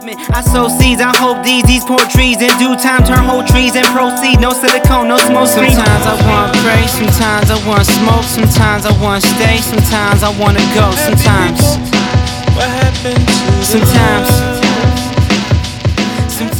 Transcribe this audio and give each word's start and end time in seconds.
pavement. 0.00 0.30
I 0.30 0.40
sow 0.42 0.68
seeds, 0.68 1.00
I 1.00 1.16
hope 1.16 1.44
these 1.44 1.64
these 1.64 1.84
poor 1.84 2.00
trees 2.08 2.40
in 2.40 2.50
due 2.58 2.76
time 2.76 3.04
turn 3.04 3.24
whole 3.24 3.44
trees 3.44 3.76
and 3.76 3.86
proceed. 3.86 4.40
No 4.40 4.52
silicone, 4.52 5.08
no 5.08 5.18
smoke 5.18 5.48
screen. 5.48 5.72
Sometimes 5.72 6.06
I 6.06 6.16
want 6.28 6.56
pray, 6.56 6.86
sometimes 6.86 7.50
I 7.50 7.58
want 7.66 7.86
smoke, 7.86 8.24
sometimes 8.24 8.86
I 8.86 9.02
want 9.02 9.22
stay, 9.22 9.58
sometimes 9.58 10.22
I 10.22 10.30
wanna 10.38 10.64
go, 10.74 10.90
sometimes. 10.92 11.60
What 12.56 12.68
happened 12.68 13.26
to 13.28 13.64
Sometimes. 13.64 14.60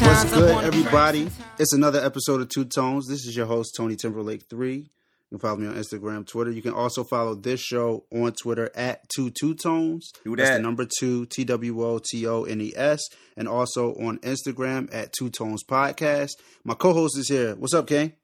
What's 0.02 0.24
good, 0.32 0.64
everybody? 0.64 1.28
It's 1.58 1.72
another 1.72 2.00
episode 2.04 2.40
of 2.40 2.48
Two 2.48 2.64
Tones. 2.64 3.06
This 3.06 3.26
is 3.26 3.36
your 3.36 3.46
host, 3.46 3.74
Tony 3.74 3.96
Timberlake 3.96 4.44
3. 4.48 4.90
You 5.30 5.38
can 5.38 5.48
follow 5.48 5.60
me 5.60 5.68
on 5.68 5.74
Instagram, 5.74 6.26
Twitter. 6.26 6.50
You 6.50 6.60
can 6.60 6.72
also 6.72 7.04
follow 7.04 7.36
this 7.36 7.60
show 7.60 8.04
on 8.12 8.32
Twitter 8.32 8.68
at 8.74 9.08
Two 9.08 9.30
Two 9.30 9.54
Tones. 9.54 10.12
Do 10.24 10.34
That's 10.34 10.50
that. 10.50 10.56
the 10.56 10.62
number 10.62 10.84
two, 10.98 11.26
T 11.26 11.44
W 11.44 11.84
O 11.84 12.00
T 12.00 12.26
O 12.26 12.42
N 12.42 12.60
E 12.60 12.72
S. 12.74 13.00
And 13.36 13.46
also 13.46 13.94
on 13.94 14.18
Instagram 14.18 14.92
at 14.92 15.12
Two 15.12 15.30
Tones 15.30 15.62
Podcast. 15.62 16.32
My 16.64 16.74
co 16.74 16.92
host 16.92 17.16
is 17.16 17.28
here. 17.28 17.54
What's 17.54 17.74
up, 17.74 17.86
King? 17.86 18.14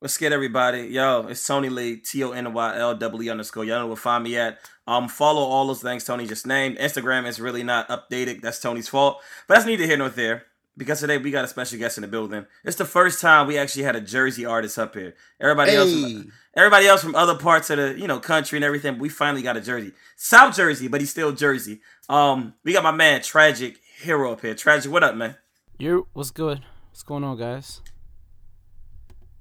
What's 0.00 0.18
good, 0.18 0.32
everybody? 0.32 0.88
Yo, 0.88 1.28
it's 1.28 1.46
Tony 1.46 1.68
Lee, 1.68 2.02
T 2.04 2.24
O 2.24 2.32
N 2.32 2.52
Y 2.52 2.78
L 2.78 2.96
W 2.96 3.30
underscore. 3.30 3.64
Y'all 3.64 3.78
know 3.78 3.86
where 3.86 3.94
to 3.96 4.02
find 4.02 4.24
me 4.24 4.36
at. 4.36 4.58
Um, 4.88 5.08
follow 5.08 5.42
all 5.42 5.68
those 5.68 5.82
things 5.82 6.02
Tony 6.02 6.26
just 6.26 6.48
named. 6.48 6.78
Instagram 6.78 7.26
is 7.26 7.40
really 7.40 7.62
not 7.62 7.88
updated. 7.88 8.40
That's 8.40 8.58
Tony's 8.58 8.88
fault. 8.88 9.20
But 9.46 9.54
that's 9.54 9.66
neither 9.66 9.86
here 9.86 9.98
nor 9.98 10.08
there. 10.08 10.46
Because 10.78 11.00
today 11.00 11.16
we 11.16 11.30
got 11.30 11.44
a 11.44 11.48
special 11.48 11.78
guest 11.78 11.96
in 11.96 12.02
the 12.02 12.08
building. 12.08 12.44
It's 12.64 12.76
the 12.76 12.84
first 12.84 13.20
time 13.20 13.46
we 13.46 13.56
actually 13.56 13.84
had 13.84 13.96
a 13.96 14.00
Jersey 14.00 14.44
artist 14.44 14.78
up 14.78 14.94
here. 14.94 15.14
Everybody 15.40 15.72
else, 15.74 15.90
from, 15.90 16.32
everybody 16.54 16.86
else 16.86 17.02
from 17.02 17.14
other 17.14 17.34
parts 17.34 17.70
of 17.70 17.78
the 17.78 17.98
you 17.98 18.06
know 18.06 18.20
country 18.20 18.58
and 18.58 18.64
everything. 18.64 18.98
We 18.98 19.08
finally 19.08 19.42
got 19.42 19.56
a 19.56 19.60
Jersey, 19.60 19.92
South 20.16 20.54
Jersey, 20.54 20.88
but 20.88 21.00
he's 21.00 21.10
still 21.10 21.32
Jersey. 21.32 21.80
Um, 22.08 22.54
we 22.62 22.72
got 22.74 22.82
my 22.82 22.90
man 22.90 23.22
Tragic 23.22 23.78
Hero 24.00 24.32
up 24.32 24.42
here. 24.42 24.54
Tragic, 24.54 24.92
what 24.92 25.02
up, 25.02 25.14
man? 25.14 25.36
You're 25.78 26.04
what's 26.12 26.30
good? 26.30 26.60
What's 26.90 27.02
going 27.02 27.24
on, 27.24 27.38
guys? 27.38 27.80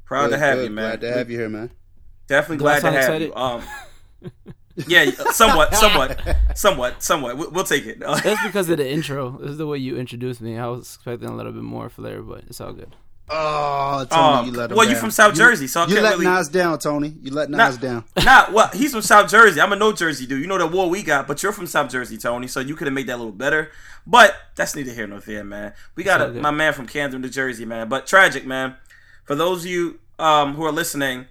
Proud 0.06 0.28
to 0.30 0.38
have 0.38 0.60
good. 0.60 0.66
you, 0.66 0.70
man. 0.70 1.00
Glad 1.00 1.02
to 1.02 1.18
have 1.18 1.30
you 1.30 1.40
here, 1.40 1.50
man. 1.50 1.72
Definitely 2.28 2.58
Do 2.58 2.64
glad 2.64 2.76
to 2.76 2.82
sound 2.82 2.96
have 2.96 3.22
you. 3.22 3.36
Um, 3.36 3.64
yeah, 4.88 5.10
somewhat, 5.32 5.74
somewhat, 5.76 6.20
somewhat, 6.56 7.02
somewhat. 7.04 7.38
We- 7.38 7.48
We'll 7.48 7.64
take 7.64 7.86
it. 7.86 8.02
Uh, 8.04 8.16
That's 8.24 8.44
because 8.44 8.70
of 8.70 8.78
the 8.78 8.90
intro. 8.90 9.38
This 9.42 9.52
is 9.52 9.58
the 9.58 9.68
way 9.68 9.78
you 9.78 9.98
introduced 9.98 10.42
me. 10.42 10.58
I 10.58 10.68
was 10.68 10.82
expecting 10.96 11.30
a 11.30 11.36
little 11.36 11.52
bit 11.54 11.64
more 11.64 11.90
flair, 11.90 12.22
but 12.22 12.44
it's 12.48 12.60
all 12.62 12.74
good. 12.74 12.96
Oh, 13.28 14.06
Tony, 14.08 14.22
um, 14.24 14.46
you 14.46 14.52
let 14.52 14.70
him 14.70 14.78
well, 14.78 14.86
you 14.86 14.92
down. 14.94 15.02
from 15.02 15.10
South 15.12 15.34
Jersey, 15.34 15.66
so 15.66 15.82
I 15.82 15.88
You 15.88 15.94
can't 15.96 16.04
let 16.04 16.12
really. 16.20 16.26
Nas 16.26 16.48
down, 16.48 16.78
Tony. 16.78 17.16
You 17.24 17.32
let 17.32 17.50
Nah. 17.50 17.58
Nas 17.58 17.78
down. 17.78 18.04
Nah, 18.24 18.52
well, 18.52 18.68
he's 18.72 18.92
from 18.92 19.02
South 19.02 19.32
Jersey. 19.32 19.60
I'm 19.60 19.74
a 19.74 19.76
no 19.76 19.92
Jersey 19.94 20.28
dude. 20.28 20.42
You 20.42 20.48
know 20.48 20.60
the 20.60 20.68
war 20.68 20.88
we 20.92 21.02
got, 21.02 21.26
but 21.28 21.42
you're 21.42 21.52
from 21.52 21.66
South 21.66 21.90
Jersey, 21.90 22.18
Tony. 22.18 22.46
So 22.48 22.60
you 22.60 22.76
could 22.76 22.86
have 22.86 22.94
made 22.94 23.08
that 23.08 23.16
a 23.16 23.18
little 23.18 23.32
better. 23.32 23.72
But 24.06 24.36
that's 24.56 24.76
neither 24.76 24.92
here 24.92 25.08
nor 25.08 25.22
there, 25.22 25.44
man. 25.44 25.74
We 25.96 26.04
got 26.04 26.22
a, 26.22 26.28
my 26.34 26.52
man 26.52 26.74
from 26.74 26.86
Camden, 26.86 27.22
New 27.22 27.30
Jersey, 27.30 27.66
man. 27.66 27.90
But 27.90 28.06
tragic, 28.06 28.46
man. 28.46 28.76
For 29.24 29.34
those 29.34 29.62
of 29.66 29.72
you 29.72 30.00
um, 30.20 30.54
who 30.54 30.64
are 30.64 30.72
listening, 30.72 31.26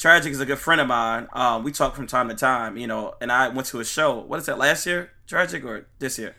tragic 0.00 0.32
is 0.32 0.40
a 0.40 0.46
good 0.46 0.58
friend 0.58 0.80
of 0.80 0.86
mine. 0.86 1.28
Um, 1.34 1.62
we 1.62 1.70
talk 1.70 1.94
from 1.94 2.06
time 2.06 2.28
to 2.30 2.34
time, 2.34 2.76
you 2.76 2.86
know. 2.86 3.14
And 3.20 3.30
I 3.30 3.48
went 3.48 3.68
to 3.68 3.80
a 3.80 3.84
show. 3.84 4.18
What 4.18 4.40
is 4.40 4.46
that? 4.46 4.58
Last 4.58 4.86
year, 4.86 5.10
tragic 5.26 5.64
or 5.64 5.86
this 5.98 6.18
year? 6.18 6.34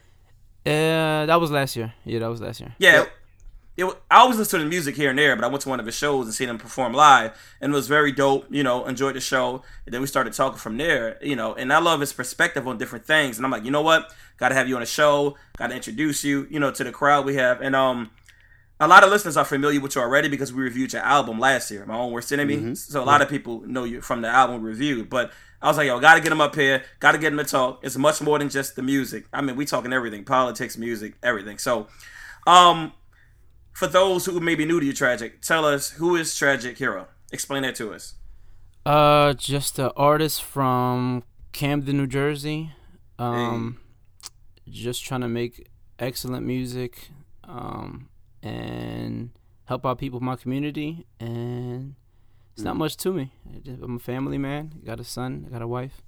Uh, 0.65 1.25
that 1.27 1.39
was 1.39 1.51
last 1.51 1.75
year. 1.75 1.93
Yeah, 2.03 2.19
that 2.19 2.29
was 2.29 2.41
last 2.41 2.59
year. 2.59 2.75
Yeah. 2.79 3.05
It, 3.77 3.85
wa- 3.85 3.95
I 4.11 4.17
always 4.19 4.37
listen 4.37 4.59
to 4.59 4.65
the 4.65 4.69
music 4.69 4.95
here 4.95 5.09
and 5.11 5.17
there, 5.17 5.35
but 5.35 5.45
I 5.45 5.47
went 5.47 5.61
to 5.61 5.69
one 5.69 5.79
of 5.79 5.85
his 5.85 5.95
shows 5.95 6.25
and 6.25 6.33
seen 6.33 6.49
him 6.49 6.57
perform 6.57 6.93
live, 6.93 7.31
and 7.61 7.71
it 7.71 7.75
was 7.75 7.87
very 7.87 8.11
dope. 8.11 8.45
You 8.49 8.63
know, 8.63 8.85
enjoyed 8.85 9.15
the 9.15 9.21
show, 9.21 9.63
and 9.85 9.93
then 9.93 10.01
we 10.01 10.07
started 10.07 10.33
talking 10.33 10.59
from 10.59 10.77
there. 10.77 11.17
You 11.23 11.35
know, 11.35 11.53
and 11.53 11.71
I 11.71 11.79
love 11.79 12.01
his 12.01 12.11
perspective 12.11 12.67
on 12.67 12.77
different 12.77 13.05
things, 13.05 13.37
and 13.37 13.45
I'm 13.45 13.51
like, 13.51 13.63
you 13.63 13.71
know 13.71 13.81
what, 13.81 14.13
got 14.37 14.49
to 14.49 14.55
have 14.55 14.67
you 14.67 14.75
on 14.75 14.81
a 14.81 14.87
show, 14.87 15.37
got 15.57 15.67
to 15.67 15.75
introduce 15.75 16.23
you, 16.23 16.47
you 16.51 16.59
know, 16.59 16.71
to 16.71 16.83
the 16.83 16.91
crowd 16.91 17.25
we 17.25 17.35
have, 17.35 17.61
and 17.61 17.75
um, 17.75 18.11
a 18.81 18.87
lot 18.87 19.03
of 19.03 19.09
listeners 19.09 19.37
are 19.37 19.45
familiar 19.45 19.79
with 19.79 19.95
you 19.95 20.01
already 20.01 20.27
because 20.27 20.51
we 20.51 20.61
reviewed 20.63 20.91
your 20.91 21.03
album 21.03 21.39
last 21.39 21.71
year, 21.71 21.85
my 21.85 21.95
own 21.95 22.11
worst 22.11 22.33
enemy. 22.33 22.75
So 22.75 23.01
a 23.01 23.05
lot 23.05 23.21
of 23.21 23.29
people 23.29 23.61
know 23.61 23.85
you 23.85 24.01
from 24.01 24.21
the 24.21 24.27
album 24.27 24.61
review. 24.63 25.05
but. 25.05 25.31
I 25.63 25.67
was 25.67 25.77
like, 25.77 25.85
yo, 25.85 25.99
gotta 25.99 26.21
get 26.21 26.31
him 26.31 26.41
up 26.41 26.55
here, 26.55 26.83
gotta 26.99 27.19
get 27.19 27.31
him 27.31 27.37
to 27.37 27.43
talk. 27.43 27.81
It's 27.83 27.95
much 27.95 28.19
more 28.19 28.39
than 28.39 28.49
just 28.49 28.75
the 28.75 28.81
music. 28.81 29.25
I 29.31 29.41
mean, 29.41 29.55
we 29.55 29.65
talking 29.65 29.93
everything, 29.93 30.23
politics, 30.23 30.75
music, 30.75 31.13
everything. 31.21 31.59
So, 31.59 31.87
um, 32.47 32.93
for 33.71 33.85
those 33.85 34.25
who 34.25 34.39
may 34.39 34.55
be 34.55 34.65
new 34.65 34.79
to 34.79 34.85
you, 34.87 34.93
Tragic, 34.93 35.39
tell 35.43 35.63
us 35.65 35.91
who 35.91 36.15
is 36.15 36.35
Tragic 36.35 36.79
Hero. 36.79 37.09
Explain 37.31 37.61
that 37.61 37.75
to 37.75 37.93
us. 37.93 38.15
Uh, 38.87 39.33
just 39.33 39.77
an 39.77 39.91
artist 39.95 40.41
from 40.43 41.23
Camden, 41.51 41.97
New 41.97 42.07
Jersey. 42.07 42.71
Um, 43.19 43.77
just 44.67 45.05
trying 45.05 45.21
to 45.21 45.27
make 45.27 45.69
excellent 45.99 46.43
music, 46.45 47.09
um, 47.43 48.09
and 48.43 49.31
help 49.65 49.85
out 49.85 49.99
people 49.99 50.19
in 50.19 50.25
my 50.25 50.35
community. 50.35 51.05
And 51.19 51.95
it's 52.53 52.63
not 52.63 52.75
mm. 52.75 52.79
much 52.79 52.97
to 52.97 53.13
me. 53.13 53.31
I 53.53 53.59
just- 53.59 53.81
I'm 53.81 53.95
a 53.95 53.99
family 53.99 54.37
man. 54.37 54.73
I 54.81 54.85
got 54.85 54.99
a 54.99 55.03
son. 55.03 55.45
I 55.47 55.51
got 55.51 55.61
a 55.61 55.67
wife. 55.67 56.01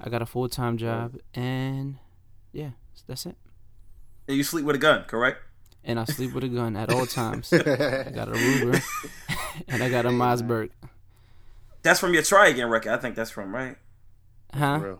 I 0.00 0.08
got 0.08 0.22
a 0.22 0.26
full 0.26 0.48
time 0.48 0.76
job, 0.76 1.16
and 1.34 1.96
yeah, 2.52 2.70
that's 3.06 3.26
it. 3.26 3.36
And 4.26 4.36
you 4.36 4.42
sleep 4.42 4.64
with 4.64 4.76
a 4.76 4.78
gun, 4.78 5.04
correct? 5.04 5.38
And 5.84 6.00
I 6.00 6.04
sleep 6.04 6.32
with 6.32 6.44
a 6.44 6.48
gun 6.48 6.76
at 6.76 6.90
all 6.90 7.06
times. 7.06 7.52
I 7.52 7.58
got 7.58 8.28
a 8.28 8.32
Ruger, 8.32 8.82
and 9.68 9.82
I 9.82 9.90
got 9.90 10.06
a 10.06 10.10
Mossberg. 10.10 10.70
That's 11.82 12.00
from 12.00 12.14
your 12.14 12.22
Try 12.22 12.48
Again 12.48 12.68
record. 12.68 12.92
I 12.92 12.96
think 12.96 13.14
that's 13.14 13.30
from 13.30 13.54
right. 13.54 13.76
Huh? 14.52 14.96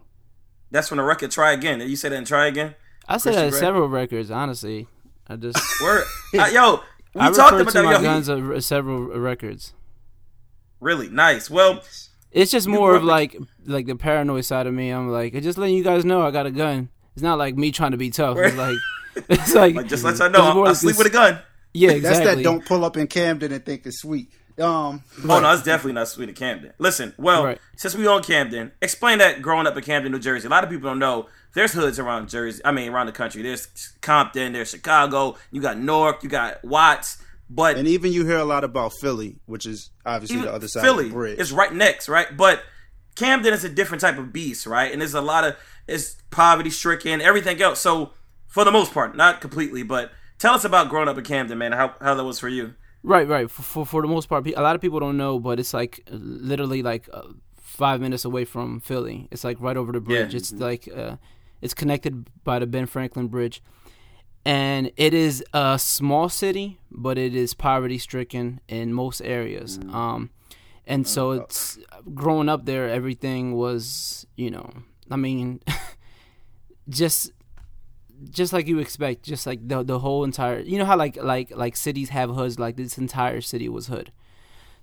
That's 0.70 0.88
from 0.88 0.98
the 0.98 1.04
record 1.04 1.31
Try 1.31 1.52
Again. 1.52 1.81
You 1.81 1.96
said 1.96 2.12
that 2.12 2.16
in 2.16 2.25
Try 2.25 2.46
Again. 2.46 2.75
I 3.08 3.16
said 3.16 3.34
that 3.34 3.50
Grey? 3.50 3.60
several 3.60 3.88
records. 3.88 4.31
Honestly, 4.31 4.88
I 5.29 5.37
just 5.37 5.59
Word, 5.83 6.05
uh, 6.39 6.47
yo, 6.53 6.81
we 7.15 7.21
I 7.21 7.31
talked 7.33 7.61
about 7.61 7.67
to 7.73 7.79
that. 7.79 7.85
my 7.85 7.93
Yo, 7.93 7.99
he- 7.99 8.05
guns 8.05 8.29
as 8.29 8.67
several 8.67 9.05
records. 9.19 9.73
really 10.81 11.09
nice. 11.09 11.49
Well, 11.51 11.83
It's 12.31 12.51
just 12.51 12.67
more 12.69 12.95
of 12.95 13.05
like 13.05 13.37
like 13.65 13.87
the 13.87 13.97
paranoid 13.97 14.45
side 14.45 14.67
of 14.67 14.75
me. 14.75 14.91
I'm 14.91 15.09
like, 15.11 15.33
just 15.43 15.57
letting 15.59 15.77
you 15.77 15.85
guys 15.85 16.05
know 16.05 16.23
I 16.23 16.31
got 16.31 16.47
a 16.47 16.51
gun. 16.51 16.89
It's 17.15 17.23
not 17.23 17.39
like 17.39 17.57
me 17.57 17.71
trying 17.71 17.93
to 17.93 17.97
be 17.97 18.11
tough. 18.11 18.37
It's 18.39 18.57
like 18.57 18.77
it's 19.29 19.55
like, 19.55 19.75
like, 19.77 19.87
just 19.87 20.03
let 20.05 20.19
y'all 20.19 20.31
know, 20.31 20.65
I, 20.65 20.71
I 20.71 20.73
sleep 20.73 20.99
with 20.99 21.07
a 21.07 21.11
gun. 21.11 21.39
Yeah, 21.73 21.89
That's 21.99 22.19
exactly. 22.19 22.35
that 22.37 22.43
don't 22.43 22.65
pull 22.65 22.85
up 22.85 22.97
in 22.97 23.06
Camden 23.06 23.53
and 23.53 23.65
think 23.65 23.87
it's 23.87 24.01
sweet. 24.01 24.31
Um, 24.59 25.03
Oh 25.28 25.41
no, 25.41 25.53
it's 25.53 25.62
definitely 25.65 25.94
not 25.94 26.09
sweet 26.09 26.28
in 26.28 26.34
Camden. 26.34 26.72
Listen, 26.78 27.12
well, 27.19 27.44
Right. 27.44 27.59
since 27.76 27.94
we 27.97 28.06
on 28.06 28.22
Camden, 28.22 28.70
explain 28.81 29.19
that 29.19 29.42
growing 29.42 29.66
up 29.66 29.76
in 29.76 29.82
Camden, 29.82 30.12
New 30.12 30.19
Jersey. 30.20 30.47
A 30.47 30.50
lot 30.50 30.62
of 30.65 30.70
people 30.70 30.88
don't 30.88 30.98
know 31.00 31.26
there's 31.54 31.72
hoods 31.72 31.98
around 31.98 32.28
Jersey. 32.28 32.60
I 32.64 32.72
mean, 32.72 32.91
around 32.93 33.06
the 33.06 33.12
country. 33.12 33.43
There's 33.43 33.66
Compton, 34.00 34.53
there's 34.53 34.70
Chicago. 34.70 35.37
You 35.53 35.60
got 35.60 35.78
Newark, 35.78 36.22
you 36.22 36.28
got 36.28 36.64
Watts, 36.64 37.22
but 37.50 37.76
and 37.76 37.87
even 37.88 38.12
you 38.12 38.25
hear 38.26 38.38
a 38.38 38.44
lot 38.44 38.64
about 38.64 38.93
Philly, 39.00 39.37
which 39.47 39.66
is 39.66 39.91
obviously 40.06 40.41
the 40.41 40.53
other 40.53 40.69
side 40.69 40.82
Philly 40.82 41.04
of 41.06 41.10
the 41.10 41.14
bridge. 41.14 41.38
is 41.38 41.53
right 41.53 41.72
next, 41.72 42.09
right? 42.09 42.37
But 42.37 42.62
Camden 43.16 43.53
is 43.54 43.62
a 43.64 43.69
different 43.69 44.00
type 44.00 44.19
of 44.19 44.32
beast, 44.32 44.66
right? 44.66 44.91
And 44.91 45.00
there's 45.00 45.14
a 45.14 45.20
lot 45.20 45.44
of 45.44 45.56
it's 45.87 46.16
poverty 46.31 46.70
stricken, 46.70 47.20
everything 47.20 47.60
else. 47.62 47.81
So 47.81 48.12
for 48.48 48.64
the 48.64 48.72
most 48.72 48.93
part, 48.93 49.16
not 49.16 49.41
completely, 49.41 49.82
but 49.84 50.10
tell 50.38 50.54
us 50.54 50.64
about 50.64 50.88
growing 50.88 51.09
up 51.09 51.19
in 51.19 51.25
Camden, 51.25 51.59
man. 51.59 51.72
How 51.72 51.94
how 52.00 52.14
that 52.14 52.25
was 52.25 52.38
for 52.41 52.48
you? 52.48 52.75
Right, 53.04 53.28
right. 53.28 53.50
For, 53.50 53.62
for 53.62 53.87
for 53.87 54.03
the 54.03 54.09
most 54.09 54.28
part, 54.31 54.47
a 54.47 54.62
lot 54.62 54.75
of 54.75 54.81
people 54.81 54.98
don't 54.98 55.19
know, 55.19 55.38
but 55.38 55.60
it's 55.60 55.75
like 55.75 56.00
literally 56.10 56.82
like 56.82 57.06
uh, 57.12 57.22
five 57.60 58.00
minutes 58.00 58.25
away 58.25 58.47
from 58.47 58.81
Philly. 58.81 59.28
It's 59.31 59.44
like 59.44 59.60
right 59.60 59.76
over 59.76 59.92
the 59.92 60.00
bridge. 60.00 60.32
Yeah. 60.32 60.38
It's 60.38 60.53
like 60.53 60.88
uh, 60.88 61.16
it's 61.60 61.75
connected 61.75 62.26
by 62.44 62.59
the 62.59 62.66
Ben 62.66 62.87
Franklin 62.87 63.28
Bridge, 63.28 63.62
and 64.47 64.91
it 64.97 65.12
is 65.12 65.44
a 65.53 65.78
small 65.78 66.31
city, 66.31 66.78
but 66.91 67.19
it 67.19 67.34
is 67.37 67.53
poverty 67.53 67.98
stricken 67.98 68.60
in 68.69 68.94
most 68.94 69.20
areas. 69.20 69.78
Um, 69.93 70.31
and 70.87 71.06
so 71.06 71.32
it's 71.32 71.78
growing 72.14 72.48
up 72.48 72.64
there. 72.64 72.88
Everything 72.88 73.54
was, 73.54 74.26
you 74.37 74.50
know, 74.50 74.70
I 75.10 75.16
mean, 75.16 75.60
just 76.88 77.32
just 78.30 78.52
like 78.52 78.66
you 78.66 78.78
expect, 78.78 79.22
just 79.25 79.47
like 79.47 79.66
the 79.66 79.82
the 79.82 79.98
whole 80.00 80.25
entire 80.25 80.60
you 80.60 80.78
know 80.78 80.84
how 80.84 80.96
like 80.96 81.16
like 81.16 81.50
like 81.55 81.76
cities 81.76 82.11
have 82.11 82.31
hoods, 82.31 82.58
like 82.58 82.76
this 82.76 82.99
entire 82.99 83.40
city 83.40 83.69
was 83.69 83.87
hood. 83.88 84.12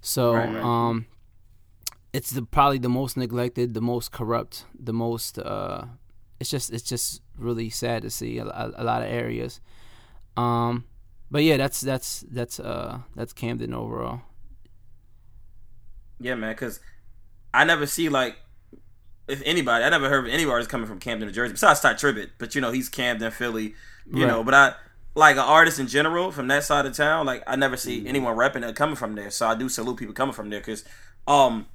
So 0.02 0.34
Right, 0.36 0.54
right. 0.54 0.64
um 0.64 1.06
it's 2.14 2.32
the 2.32 2.44
probably 2.44 2.78
the 2.78 2.90
most 2.90 3.16
neglected, 3.18 3.74
the 3.74 3.82
most 3.82 4.12
corrupt, 4.12 4.66
the 4.78 4.94
most 4.94 5.40
uh 5.40 5.86
it's 6.40 6.50
just 6.50 6.72
it's 6.72 6.84
just 6.84 7.22
really 7.38 7.70
sad 7.70 8.02
to 8.04 8.10
see 8.10 8.38
a, 8.38 8.46
a, 8.46 8.72
a 8.78 8.84
lot 8.84 9.02
of 9.02 9.10
areas. 9.10 9.62
Um 10.38 10.86
but 11.30 11.44
yeah, 11.44 11.58
that's 11.58 11.82
that's 11.82 12.26
that's 12.30 12.60
uh 12.60 13.00
that's 13.16 13.34
Camden 13.34 13.74
overall. 13.74 14.22
Yeah, 16.20 16.36
man, 16.36 16.52
because 16.54 16.80
I 17.54 17.64
never 17.64 17.86
see 17.86 18.10
like 18.10 18.38
if 19.32 19.42
anybody, 19.46 19.84
I 19.84 19.90
never 19.90 20.10
heard 20.10 20.26
of 20.28 20.32
any 20.34 20.46
artist 20.46 20.70
coming 20.70 20.88
from 20.88 21.00
Camden, 21.00 21.28
New 21.28 21.34
Jersey, 21.34 21.54
besides 21.54 21.80
Tye 21.80 21.94
Tribbett. 21.94 22.30
But 22.38 22.54
you 22.56 22.62
know, 22.62 22.72
he's 22.72 22.90
Camden, 22.90 23.32
Philly, 23.32 23.74
you 24.12 24.24
Right. 24.26 24.28
know. 24.28 24.44
But 24.44 24.54
I 24.54 24.74
like 25.16 25.36
an 25.36 25.42
artist 25.44 25.80
in 25.80 25.88
general 25.88 26.32
from 26.32 26.48
that 26.48 26.64
side 26.64 26.86
of 26.86 26.96
town. 26.96 27.26
Like 27.26 27.44
I 27.48 27.56
never 27.56 27.78
see 27.78 28.06
anyone 28.08 28.36
rapping 28.36 28.62
that 28.62 28.76
coming 28.76 28.96
from 28.96 29.16
there. 29.16 29.32
So 29.32 29.48
I 29.48 29.56
do 29.56 29.68
salute 29.70 29.98
people 29.98 30.14
coming 30.14 30.34
from 30.34 30.50
there 30.50 30.60
because, 30.60 30.84
um, 31.28 31.66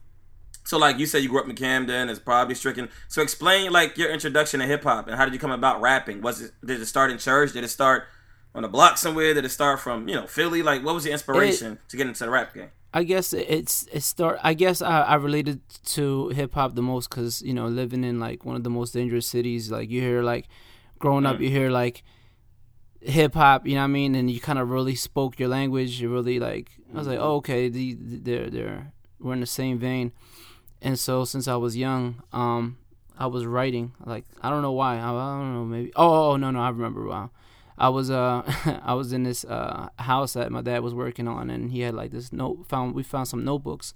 so 0.64 0.78
like 0.78 0.98
you 0.98 1.06
said, 1.06 1.22
you 1.22 1.28
grew 1.28 1.40
up 1.40 1.48
in 1.48 1.54
Camden, 1.54 2.08
it's 2.08 2.18
probably 2.18 2.54
stricken. 2.54 2.88
So 3.08 3.22
explain 3.22 3.72
like 3.72 3.96
your 3.98 4.10
introduction 4.10 4.60
to 4.60 4.66
hip 4.66 4.82
hop 4.84 5.06
and 5.06 5.16
how 5.16 5.24
did 5.24 5.34
you 5.34 5.40
come 5.40 5.50
about 5.52 5.80
rapping? 5.80 6.22
Was 6.22 6.40
it 6.40 6.52
did 6.64 6.80
it 6.80 6.86
start 6.86 7.10
in 7.10 7.18
church? 7.18 7.52
Did 7.52 7.62
it 7.64 7.68
start 7.68 8.04
on 8.54 8.62
the 8.62 8.68
block 8.68 8.96
somewhere? 8.98 9.34
Did 9.34 9.44
it 9.44 9.50
start 9.50 9.80
from 9.80 10.08
you 10.08 10.14
know 10.14 10.26
Philly? 10.26 10.62
Like, 10.62 10.82
what 10.84 10.94
was 10.94 11.04
the 11.04 11.10
inspiration 11.12 11.78
to 11.88 11.96
get 11.96 12.06
into 12.06 12.24
the 12.24 12.30
rap 12.30 12.54
game? 12.54 12.70
I 12.94 13.02
guess 13.04 13.32
it's 13.32 13.86
it 13.92 14.02
start. 14.02 14.38
I 14.42 14.54
guess 14.54 14.80
I, 14.80 15.02
I 15.02 15.14
related 15.16 15.60
to 15.86 16.28
hip 16.28 16.54
hop 16.54 16.74
the 16.74 16.82
most 16.82 17.10
because 17.10 17.42
you 17.42 17.52
know 17.52 17.66
living 17.66 18.04
in 18.04 18.18
like 18.18 18.44
one 18.44 18.56
of 18.56 18.64
the 18.64 18.70
most 18.70 18.92
dangerous 18.92 19.26
cities. 19.26 19.70
Like 19.70 19.90
you 19.90 20.00
hear 20.00 20.22
like 20.22 20.46
growing 20.98 21.26
up, 21.26 21.40
you 21.40 21.50
hear 21.50 21.70
like 21.70 22.02
hip 23.00 23.34
hop. 23.34 23.66
You 23.66 23.74
know 23.74 23.80
what 23.80 23.84
I 23.84 23.88
mean? 23.88 24.14
And 24.14 24.30
you 24.30 24.40
kind 24.40 24.58
of 24.58 24.70
really 24.70 24.94
spoke 24.94 25.38
your 25.38 25.48
language. 25.48 26.00
You 26.00 26.12
really 26.12 26.38
like. 26.38 26.70
I 26.94 26.98
was 26.98 27.06
like, 27.06 27.18
oh, 27.18 27.36
okay, 27.36 27.68
the, 27.68 27.96
they're 27.98 28.48
they're 28.48 28.92
we're 29.20 29.34
in 29.34 29.40
the 29.40 29.46
same 29.46 29.78
vein. 29.78 30.12
And 30.80 30.98
so 30.98 31.24
since 31.24 31.48
I 31.48 31.56
was 31.56 31.76
young, 31.76 32.22
um, 32.32 32.78
I 33.18 33.26
was 33.26 33.44
writing. 33.44 33.92
Like 34.04 34.24
I 34.40 34.50
don't 34.50 34.62
know 34.62 34.72
why. 34.72 34.96
I, 34.96 35.10
I 35.10 35.38
don't 35.38 35.54
know. 35.54 35.64
Maybe. 35.64 35.92
Oh, 35.96 36.32
oh 36.32 36.36
no 36.36 36.50
no 36.50 36.60
I 36.60 36.68
remember. 36.68 37.06
Wow. 37.06 37.30
I 37.78 37.88
was 37.90 38.10
uh 38.10 38.42
I 38.84 38.94
was 38.94 39.12
in 39.12 39.22
this 39.24 39.44
uh 39.44 39.88
house 39.98 40.32
that 40.34 40.50
my 40.52 40.62
dad 40.62 40.80
was 40.82 40.94
working 40.94 41.28
on, 41.28 41.50
and 41.50 41.70
he 41.70 41.80
had 41.80 41.94
like 41.94 42.10
this 42.10 42.32
note. 42.32 42.66
Found 42.68 42.94
we 42.94 43.02
found 43.02 43.28
some 43.28 43.44
notebooks 43.44 43.94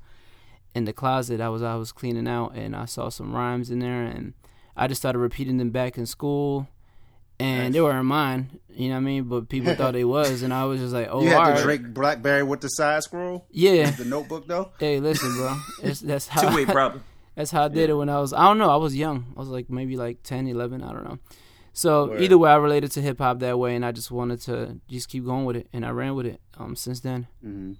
in 0.74 0.84
the 0.84 0.92
closet. 0.92 1.40
I 1.40 1.48
was 1.48 1.62
I 1.62 1.74
was 1.76 1.92
cleaning 1.92 2.28
out, 2.28 2.54
and 2.54 2.76
I 2.76 2.84
saw 2.84 3.08
some 3.08 3.34
rhymes 3.34 3.70
in 3.70 3.78
there, 3.78 4.02
and 4.02 4.34
I 4.76 4.86
just 4.86 5.00
started 5.00 5.18
repeating 5.18 5.56
them 5.58 5.70
back 5.70 5.96
in 5.98 6.06
school. 6.06 6.68
And 7.38 7.64
Nice. 7.68 7.72
they 7.72 7.80
weren't 7.80 8.04
mine, 8.04 8.60
you 8.68 8.88
know 8.90 8.96
what 8.96 9.00
I 9.00 9.04
mean. 9.04 9.24
But 9.24 9.48
people 9.48 9.74
thought 9.74 9.94
they 9.94 10.04
was, 10.04 10.42
and 10.42 10.52
I 10.52 10.66
was 10.66 10.78
just 10.78 10.92
like, 10.92 11.08
"Oh, 11.10 11.22
You 11.22 11.30
had 11.30 11.46
the 11.46 11.52
right. 11.52 11.62
Drake 11.62 11.94
Blackberry 11.94 12.42
with 12.42 12.60
the 12.60 12.68
side 12.68 13.02
scroll, 13.02 13.46
yeah." 13.50 13.90
the 13.92 14.04
notebook 14.04 14.46
though. 14.46 14.72
Hey, 14.78 15.00
listen, 15.00 15.34
bro. 15.36 15.56
It's, 15.82 16.00
that's 16.00 16.28
how 16.34 16.50
Two 16.50 16.54
way 16.54 16.66
problem. 16.66 17.02
That's 17.36 17.50
how 17.50 17.64
I 17.64 17.68
did 17.68 17.88
it 17.88 17.94
when 17.94 18.10
I 18.10 18.20
was 18.20 18.34
I 18.34 18.42
don't 18.42 18.58
know, 18.58 18.68
I 18.68 18.76
was 18.76 18.94
young. 18.94 19.32
I 19.34 19.40
was 19.40 19.48
like 19.48 19.70
maybe 19.70 19.96
like 19.96 20.22
10, 20.22 20.48
11, 20.48 20.82
I 20.82 20.92
don't 20.92 21.04
know. 21.04 21.18
So 21.72 22.08
Word. 22.08 22.20
either 22.22 22.38
way 22.38 22.50
I 22.50 22.56
related 22.56 22.90
to 22.92 23.02
hip 23.02 23.18
hop 23.18 23.38
that 23.40 23.58
way 23.58 23.74
and 23.76 23.84
I 23.84 23.92
just 23.92 24.10
wanted 24.10 24.40
to 24.42 24.80
just 24.88 25.08
keep 25.08 25.24
going 25.24 25.44
with 25.44 25.56
it 25.56 25.68
and 25.72 25.84
I 25.84 25.90
ran 25.90 26.14
with 26.14 26.26
it 26.26 26.40
um 26.58 26.76
since 26.76 27.00
then. 27.00 27.26
hmm 27.42 27.72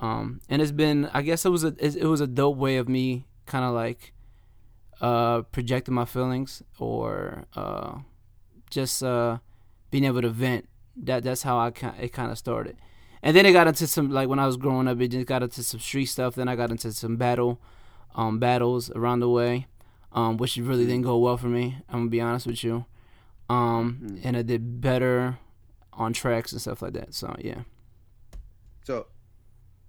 Um 0.00 0.40
and 0.48 0.60
it's 0.62 0.72
been 0.72 1.08
I 1.12 1.22
guess 1.22 1.44
it 1.44 1.50
was 1.50 1.64
a 1.64 1.74
it, 1.78 2.04
was 2.04 2.20
a 2.20 2.26
dope 2.26 2.56
way 2.56 2.76
of 2.76 2.88
me 2.88 3.26
kind 3.46 3.64
of 3.64 3.72
like 3.74 4.12
uh 5.00 5.42
projecting 5.52 5.94
my 5.94 6.04
feelings 6.04 6.62
or 6.78 7.44
uh 7.56 7.98
just 8.70 9.02
uh 9.02 9.38
being 9.90 10.04
able 10.04 10.22
to 10.22 10.28
vent. 10.30 10.68
That 10.96 11.22
that's 11.24 11.42
how 11.42 11.56
I 11.58 11.68
it 11.98 12.12
kind 12.12 12.30
of 12.30 12.38
started. 12.38 12.76
And 13.22 13.36
then 13.36 13.44
it 13.46 13.52
got 13.52 13.66
into 13.66 13.86
some 13.86 14.10
like 14.10 14.28
when 14.28 14.38
I 14.38 14.46
was 14.46 14.56
growing 14.56 14.88
up, 14.88 15.00
it 15.00 15.08
just 15.08 15.26
got 15.26 15.42
into 15.42 15.62
some 15.62 15.80
street 15.80 16.06
stuff. 16.06 16.34
Then 16.34 16.48
I 16.48 16.56
got 16.56 16.70
into 16.70 16.92
some 16.92 17.16
battle, 17.16 17.60
um, 18.14 18.38
battles 18.38 18.90
around 18.92 19.20
the 19.20 19.28
way, 19.28 19.66
um, 20.12 20.36
which 20.38 20.56
really 20.56 20.86
didn't 20.86 21.02
go 21.02 21.18
well 21.18 21.36
for 21.36 21.48
me. 21.48 21.78
I'm 21.88 22.00
gonna 22.00 22.10
be 22.10 22.20
honest 22.20 22.46
with 22.46 22.64
you. 22.64 22.86
Um, 23.50 24.20
and 24.22 24.36
I 24.36 24.42
did 24.42 24.80
better 24.80 25.38
on 25.92 26.12
tracks 26.12 26.52
and 26.52 26.60
stuff 26.60 26.82
like 26.82 26.92
that. 26.92 27.14
So 27.14 27.34
yeah. 27.40 27.62
So, 28.84 29.06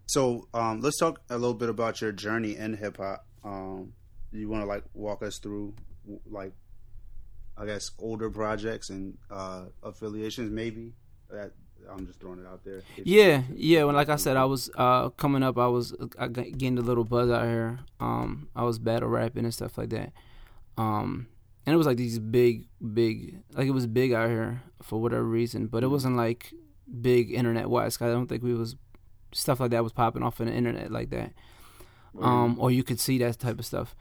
so 0.07 0.47
um, 0.53 0.81
let's 0.81 0.97
talk 0.97 1.21
a 1.29 1.37
little 1.37 1.53
bit 1.53 1.69
about 1.69 2.01
your 2.01 2.11
journey 2.11 2.55
in 2.55 2.75
hip 2.75 2.97
hop. 2.97 3.25
Um, 3.43 3.93
you 4.31 4.49
want 4.49 4.63
to 4.63 4.67
like 4.67 4.83
walk 4.93 5.21
us 5.21 5.37
through 5.37 5.75
like, 6.25 6.53
I 7.55 7.67
guess 7.67 7.91
older 7.99 8.31
projects 8.31 8.89
and 8.89 9.17
uh, 9.29 9.65
affiliations, 9.83 10.51
maybe. 10.51 10.93
That 11.29 11.51
I'm 11.89 12.07
just 12.07 12.19
throwing 12.19 12.39
it 12.39 12.47
out 12.47 12.63
there. 12.63 12.81
Yeah, 13.03 13.43
yeah. 13.53 13.83
When 13.83 13.95
like 13.95 14.09
I 14.09 14.15
said, 14.15 14.37
I 14.37 14.45
was 14.45 14.71
uh 14.75 15.09
coming 15.09 15.43
up. 15.43 15.59
I 15.59 15.67
was 15.67 15.95
I 16.17 16.27
gained 16.27 16.79
a 16.79 16.81
little 16.81 17.03
buzz 17.03 17.29
out 17.29 17.45
here. 17.45 17.79
Um, 17.99 18.49
I 18.55 18.63
was 18.63 18.79
battle 18.79 19.09
rapping 19.09 19.43
and 19.43 19.53
stuff 19.53 19.77
like 19.77 19.89
that. 19.89 20.13
Um, 20.77 21.27
and 21.65 21.73
it 21.73 21.77
was 21.77 21.85
like 21.87 21.97
these 21.97 22.19
big, 22.19 22.67
big, 22.93 23.41
like 23.53 23.67
it 23.67 23.71
was 23.71 23.87
big 23.87 24.13
out 24.13 24.29
here 24.29 24.63
for 24.81 24.99
whatever 25.01 25.23
reason, 25.23 25.67
but 25.67 25.83
it 25.83 25.87
wasn't 25.87 26.15
like 26.17 26.53
big 27.01 27.31
internet 27.31 27.69
wise. 27.69 28.01
I 28.01 28.07
don't 28.07 28.27
think 28.27 28.43
we 28.43 28.53
was 28.53 28.75
stuff 29.33 29.59
like 29.59 29.71
that 29.71 29.83
was 29.83 29.93
popping 29.93 30.23
off 30.23 30.41
on 30.41 30.47
the 30.47 30.53
internet 30.53 30.91
like 30.91 31.09
that. 31.11 31.33
Um, 32.19 32.57
or 32.59 32.71
you 32.71 32.83
could 32.83 32.99
see 32.99 33.17
that 33.19 33.39
type 33.39 33.57
of 33.59 33.65
stuff. 33.65 33.95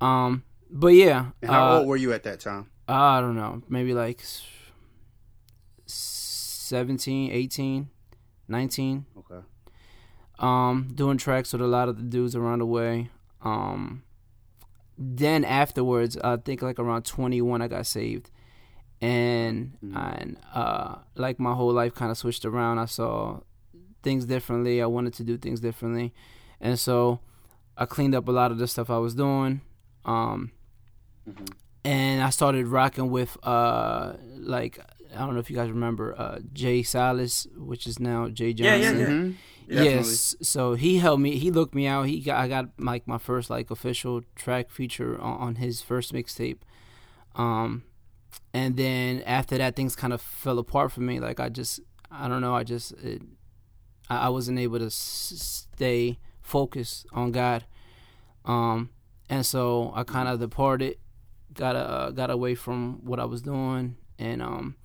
Um, 0.00 0.42
but 0.68 0.88
yeah, 0.88 1.26
And 1.40 1.50
how 1.50 1.66
uh, 1.70 1.78
old 1.78 1.86
were 1.88 1.96
you 1.96 2.12
at 2.12 2.24
that 2.24 2.40
time? 2.40 2.70
I 2.88 3.20
don't 3.20 3.36
know, 3.36 3.62
maybe 3.68 3.94
like 3.94 4.20
s- 4.20 4.42
17, 5.86 7.30
18, 7.30 7.88
19 8.48 9.06
Okay. 9.18 9.46
um, 10.38 10.88
doing 10.94 11.18
tracks 11.18 11.52
with 11.52 11.62
a 11.62 11.66
lot 11.66 11.88
of 11.88 11.96
the 11.96 12.02
dudes 12.02 12.34
around 12.34 12.58
the 12.60 12.66
way. 12.66 13.10
Um, 13.42 14.02
then 14.98 15.44
afterwards, 15.44 16.16
I 16.22 16.36
think 16.36 16.62
like 16.62 16.78
around 16.78 17.04
21, 17.04 17.62
I 17.62 17.68
got 17.68 17.86
saved, 17.86 18.30
and 19.00 19.76
and 19.94 20.36
uh, 20.54 20.96
like 21.16 21.38
my 21.40 21.54
whole 21.54 21.72
life 21.72 21.94
kind 21.94 22.10
of 22.10 22.18
switched 22.18 22.44
around. 22.44 22.78
I 22.78 22.84
saw 22.86 23.40
things 24.02 24.24
differently. 24.26 24.82
I 24.82 24.86
wanted 24.86 25.14
to 25.14 25.24
do 25.24 25.36
things 25.38 25.60
differently, 25.60 26.12
and 26.60 26.78
so 26.78 27.20
I 27.76 27.84
cleaned 27.86 28.14
up 28.14 28.28
a 28.28 28.32
lot 28.32 28.50
of 28.52 28.58
the 28.58 28.66
stuff 28.68 28.90
I 28.90 28.98
was 28.98 29.14
doing. 29.14 29.60
Um, 30.04 30.52
and 31.84 32.22
I 32.22 32.30
started 32.30 32.66
rocking 32.68 33.10
with 33.10 33.36
uh, 33.42 34.14
like 34.36 34.78
I 35.14 35.18
don't 35.20 35.34
know 35.34 35.40
if 35.40 35.50
you 35.50 35.56
guys 35.56 35.70
remember 35.70 36.14
uh, 36.18 36.38
Jay 36.52 36.82
Silas, 36.82 37.46
which 37.56 37.86
is 37.86 37.98
now 37.98 38.28
Jay 38.28 38.50
Yeah, 38.50 38.78
Johnson. 38.78 38.98
yeah, 39.00 39.08
yeah. 39.08 39.32
Mhm. 39.68 39.84
Yes. 39.84 40.34
So 40.42 40.74
he 40.74 40.98
helped 40.98 41.22
me. 41.22 41.38
He 41.38 41.50
looked 41.50 41.74
me 41.74 41.86
out. 41.86 42.06
He 42.06 42.20
got 42.20 42.38
I 42.40 42.48
got 42.48 42.66
like 42.78 43.06
my 43.06 43.18
first 43.18 43.50
like 43.50 43.70
official 43.70 44.22
track 44.34 44.70
feature 44.70 45.20
on, 45.20 45.38
on 45.40 45.54
his 45.56 45.80
first 45.82 46.12
mixtape. 46.12 46.58
Um, 47.34 47.84
and 48.52 48.76
then 48.76 49.22
after 49.22 49.58
that, 49.58 49.76
things 49.76 49.96
kind 49.96 50.12
of 50.12 50.20
fell 50.20 50.58
apart 50.58 50.92
for 50.92 51.00
me. 51.00 51.20
Like 51.20 51.40
I 51.40 51.48
just 51.48 51.80
I 52.10 52.28
don't 52.28 52.40
know. 52.40 52.54
I 52.54 52.64
just 52.64 52.92
it, 52.92 53.22
I, 54.10 54.26
I 54.26 54.28
wasn't 54.28 54.58
able 54.58 54.78
to 54.78 54.86
s- 54.86 55.66
stay 55.74 56.18
focused 56.42 57.06
on 57.12 57.32
God. 57.32 57.64
Um, 58.44 58.90
and 59.30 59.46
so 59.46 59.92
I 59.94 60.04
kind 60.04 60.28
of 60.28 60.40
departed, 60.40 60.98
got 61.54 62.14
got 62.14 62.30
away 62.30 62.54
from 62.54 63.04
what 63.04 63.20
I 63.20 63.24
was 63.24 63.42
doing, 63.42 63.96
and 64.18 64.42
um, 64.42 64.76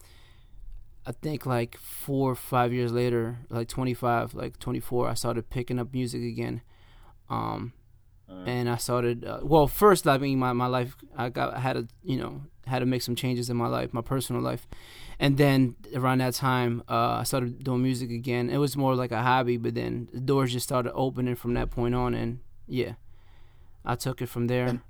I 1.07 1.11
think 1.13 1.45
like 1.45 1.77
four 1.77 2.31
or 2.31 2.35
five 2.35 2.73
years 2.73 2.91
later, 2.91 3.37
like 3.49 3.67
25, 3.69 4.33
like 4.33 4.59
24, 4.59 5.07
I 5.07 5.13
started 5.13 5.49
picking 5.49 5.79
up 5.79 5.93
music 5.93 6.21
again. 6.21 6.61
Um, 7.29 7.73
and 8.45 8.69
I 8.69 8.75
started, 8.75 9.23
uh, 9.23 9.39
well, 9.41 9.67
first, 9.67 10.05
I 10.05 10.17
mean, 10.17 10.37
my, 10.37 10.51
my 10.51 10.67
life, 10.67 10.97
I 11.15 11.29
got, 11.29 11.53
I 11.53 11.59
had 11.59 11.73
to, 11.73 11.87
you 12.03 12.17
know, 12.17 12.41
had 12.65 12.79
to 12.79 12.85
make 12.85 13.01
some 13.01 13.15
changes 13.15 13.49
in 13.49 13.55
my 13.55 13.67
life, 13.67 13.93
my 13.93 14.01
personal 14.01 14.41
life. 14.41 14.67
And 15.17 15.37
then 15.37 15.75
around 15.95 16.17
that 16.19 16.33
time, 16.33 16.83
uh, 16.89 17.19
I 17.21 17.23
started 17.23 17.63
doing 17.63 17.81
music 17.81 18.11
again. 18.11 18.49
It 18.49 18.57
was 18.57 18.75
more 18.75 18.93
like 18.95 19.13
a 19.13 19.21
hobby, 19.23 19.55
but 19.55 19.75
then 19.75 20.09
the 20.13 20.19
doors 20.19 20.51
just 20.51 20.65
started 20.65 20.91
opening 20.93 21.35
from 21.35 21.53
that 21.53 21.71
point 21.71 21.95
on. 21.95 22.13
And 22.13 22.39
yeah, 22.67 22.93
I 23.85 23.95
took 23.95 24.21
it 24.21 24.27
from 24.27 24.47
there. 24.47 24.81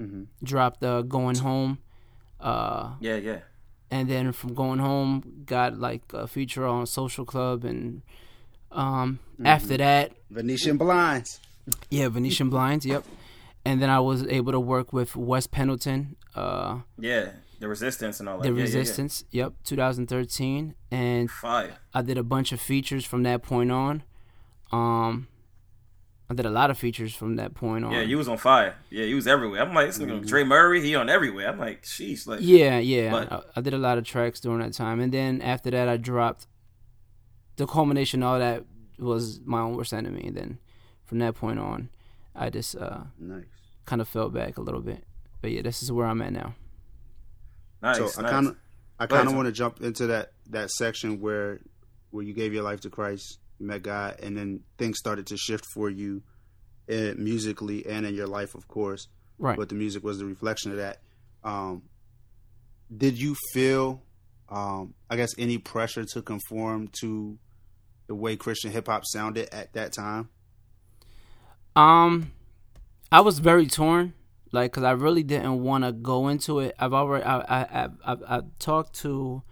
Mhm. 0.00 0.28
Dropped 0.42 0.82
uh, 0.82 1.02
Going 1.02 1.36
Home. 1.36 1.78
Uh, 2.40 2.94
Yeah, 3.00 3.16
yeah. 3.16 3.40
And 3.90 4.08
then 4.10 4.32
from 4.32 4.54
going 4.54 4.80
home 4.80 5.42
got 5.46 5.78
like 5.78 6.02
a 6.12 6.26
feature 6.26 6.66
on 6.66 6.86
social 6.86 7.24
club 7.24 7.64
and 7.64 8.02
um 8.70 9.18
after 9.44 9.78
that 9.78 10.12
Venetian 10.30 10.76
blinds. 10.76 11.40
yeah 11.90 12.08
venetian 12.08 12.50
blinds 12.50 12.84
yep 12.84 13.02
and 13.64 13.80
then 13.80 13.88
i 13.88 13.98
was 13.98 14.26
able 14.26 14.52
to 14.52 14.60
work 14.60 14.92
with 14.92 15.16
Wes 15.16 15.46
Pendleton 15.46 16.16
uh 16.34 16.80
Yeah, 16.98 17.30
the 17.60 17.68
resistance 17.68 18.20
and 18.20 18.28
all 18.28 18.36
that. 18.38 18.42
the 18.42 18.50
Yeah, 18.50 18.64
yeah, 18.64 18.68
yeah. 18.70 18.78
resistance 18.78 19.24
yep 19.30 19.54
2013 19.64 20.74
and 20.90 21.30
Fire. 21.30 21.76
i 21.94 22.02
did 22.02 22.18
a 22.18 22.22
bunch 22.22 22.52
of 22.52 22.60
features 22.60 23.06
from 23.06 23.22
that 23.22 23.42
point 23.42 23.72
on 23.72 24.02
um 24.70 25.28
i 26.30 26.34
did 26.34 26.44
a 26.46 26.50
lot 26.50 26.70
of 26.70 26.76
features 26.78 27.14
from 27.14 27.36
that 27.36 27.54
point 27.54 27.84
on 27.84 27.92
Yeah, 27.92 28.02
you 28.02 28.18
was 28.18 28.28
on 28.28 28.36
fire. 28.36 28.76
Yeah, 28.90 29.04
you 29.04 29.16
was 29.16 29.26
everywhere. 29.26 29.62
I'm 29.62 29.72
like, 29.74 29.86
this 29.86 29.98
nigga 29.98 30.26
Trey 30.28 30.44
Murray, 30.44 30.82
he 30.82 30.94
on 30.94 31.08
everywhere. 31.08 31.48
I'm 31.48 31.58
like, 31.58 31.82
sheesh, 31.84 32.26
like, 32.26 32.40
Yeah, 32.42 32.78
yeah. 32.78 33.10
But- 33.10 33.32
I, 33.32 33.40
I 33.56 33.60
did 33.62 33.72
a 33.74 33.78
lot 33.78 33.96
of 33.98 34.04
tracks 34.04 34.38
during 34.40 34.60
that 34.60 34.74
time, 34.74 35.00
and 35.00 35.12
then 35.12 35.40
after 35.42 35.70
that, 35.70 35.88
I 35.88 35.96
dropped. 35.96 36.46
The 37.56 37.66
culmination 37.66 38.22
of 38.22 38.28
all 38.28 38.38
that 38.38 38.64
was 38.98 39.40
my 39.44 39.60
own 39.60 39.74
worst 39.76 39.92
enemy, 39.92 40.24
and 40.28 40.36
then 40.36 40.58
from 41.06 41.18
that 41.18 41.34
point 41.34 41.58
on, 41.58 41.88
I 42.34 42.50
just 42.50 42.76
uh, 42.76 43.00
Nice. 43.18 43.44
kind 43.84 44.00
of 44.00 44.06
fell 44.06 44.28
back 44.28 44.58
a 44.58 44.60
little 44.60 44.80
bit. 44.82 45.04
But 45.40 45.50
yeah, 45.52 45.62
this 45.62 45.82
is 45.82 45.90
where 45.90 46.06
I'm 46.06 46.20
at 46.22 46.32
now. 46.32 46.54
nice, 47.82 47.96
so 48.14 48.24
I 48.24 48.30
kind 48.30 48.46
of, 48.48 48.56
I 48.98 49.06
kind 49.06 49.26
of 49.28 49.34
want 49.34 49.46
to 49.46 49.52
jump 49.52 49.80
into 49.80 50.06
that 50.08 50.32
that 50.50 50.70
section 50.70 51.20
where 51.20 51.60
where 52.10 52.22
you 52.24 52.32
gave 52.32 52.52
your 52.52 52.62
life 52.62 52.80
to 52.82 52.90
Christ, 52.90 53.38
you 53.40 53.47
met 53.60 53.82
God, 53.82 54.20
and 54.22 54.36
then 54.36 54.60
things 54.76 54.98
started 54.98 55.26
to 55.28 55.36
shift 55.36 55.64
for 55.74 55.90
you, 55.90 56.22
eh, 56.88 57.14
musically 57.16 57.86
and 57.86 58.06
in 58.06 58.14
your 58.14 58.26
life, 58.26 58.54
of 58.54 58.68
course. 58.68 59.08
Right. 59.38 59.56
But 59.56 59.68
the 59.68 59.74
music 59.74 60.02
was 60.02 60.18
the 60.18 60.26
reflection 60.26 60.72
of 60.72 60.78
that. 60.78 61.00
Um, 61.44 61.82
did 62.94 63.20
you 63.20 63.36
feel, 63.52 64.02
um, 64.48 64.94
I 65.08 65.16
guess, 65.16 65.34
any 65.38 65.58
pressure 65.58 66.04
to 66.04 66.22
conform 66.22 66.88
to 67.00 67.38
the 68.06 68.14
way 68.14 68.36
Christian 68.36 68.70
hip 68.70 68.86
hop 68.86 69.04
sounded 69.04 69.52
at 69.54 69.72
that 69.74 69.92
time? 69.92 70.30
Um, 71.76 72.32
I 73.12 73.20
was 73.20 73.38
very 73.38 73.66
torn, 73.66 74.14
like, 74.50 74.72
cause 74.72 74.82
I 74.82 74.92
really 74.92 75.22
didn't 75.22 75.62
want 75.62 75.84
to 75.84 75.92
go 75.92 76.28
into 76.28 76.58
it. 76.60 76.74
I've 76.78 76.92
already, 76.92 77.24
I, 77.24 77.38
I, 77.38 77.60
I, 77.60 77.88
I've, 78.04 78.22
I've 78.26 78.58
talked 78.58 78.94
to 79.00 79.42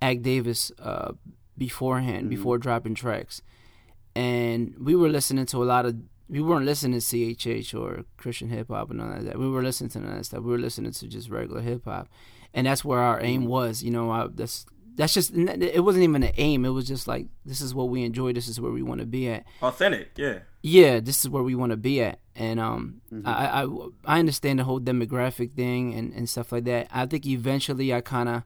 Act 0.00 0.22
Davis 0.22 0.72
uh, 0.78 1.12
beforehand, 1.58 2.30
before 2.30 2.58
dropping 2.58 2.94
tracks, 2.94 3.42
and 4.14 4.74
we 4.78 4.94
were 4.94 5.08
listening 5.08 5.46
to 5.46 5.62
a 5.62 5.64
lot 5.64 5.86
of. 5.86 5.96
We 6.26 6.40
weren't 6.40 6.64
listening 6.64 6.98
to 6.98 7.04
CHH 7.04 7.78
or 7.78 8.04
Christian 8.16 8.48
hip 8.48 8.68
hop 8.68 8.90
and 8.90 9.00
all 9.00 9.12
of 9.12 9.24
that. 9.26 9.38
We 9.38 9.48
were 9.48 9.62
listening 9.62 9.90
to 9.90 9.98
none 10.00 10.12
of 10.12 10.18
that 10.18 10.24
stuff. 10.24 10.42
We 10.42 10.52
were 10.52 10.58
listening 10.58 10.92
to 10.92 11.06
just 11.06 11.28
regular 11.28 11.60
hip 11.60 11.84
hop, 11.84 12.08
and 12.54 12.66
that's 12.66 12.84
where 12.84 13.00
our 13.00 13.20
aim 13.22 13.44
was. 13.44 13.82
You 13.82 13.90
know, 13.90 14.10
I, 14.10 14.28
that's 14.32 14.64
that's 14.96 15.14
just 15.14 15.34
it 15.34 15.82
wasn't 15.84 16.04
even 16.04 16.22
an 16.22 16.32
aim. 16.36 16.64
It 16.64 16.70
was 16.70 16.86
just 16.86 17.08
like 17.08 17.26
this 17.44 17.60
is 17.60 17.74
what 17.74 17.88
we 17.88 18.04
enjoy. 18.04 18.32
This 18.32 18.48
is 18.48 18.60
where 18.60 18.72
we 18.72 18.82
want 18.82 19.00
to 19.00 19.06
be 19.06 19.28
at. 19.28 19.44
Authentic, 19.62 20.12
yeah. 20.16 20.40
Yeah, 20.62 21.00
this 21.00 21.24
is 21.24 21.28
where 21.28 21.42
we 21.42 21.54
want 21.54 21.70
to 21.70 21.76
be 21.76 22.00
at, 22.00 22.20
and 22.34 22.58
um, 22.58 23.02
I, 23.24 23.62
I 23.62 23.68
I 24.06 24.18
understand 24.18 24.60
the 24.60 24.64
whole 24.64 24.80
demographic 24.80 25.52
thing 25.52 25.94
and 25.94 26.12
and 26.14 26.28
stuff 26.28 26.52
like 26.52 26.64
that. 26.64 26.88
I 26.90 27.06
think 27.06 27.26
eventually 27.26 27.92
I 27.92 28.00
kind 28.00 28.28
of 28.28 28.42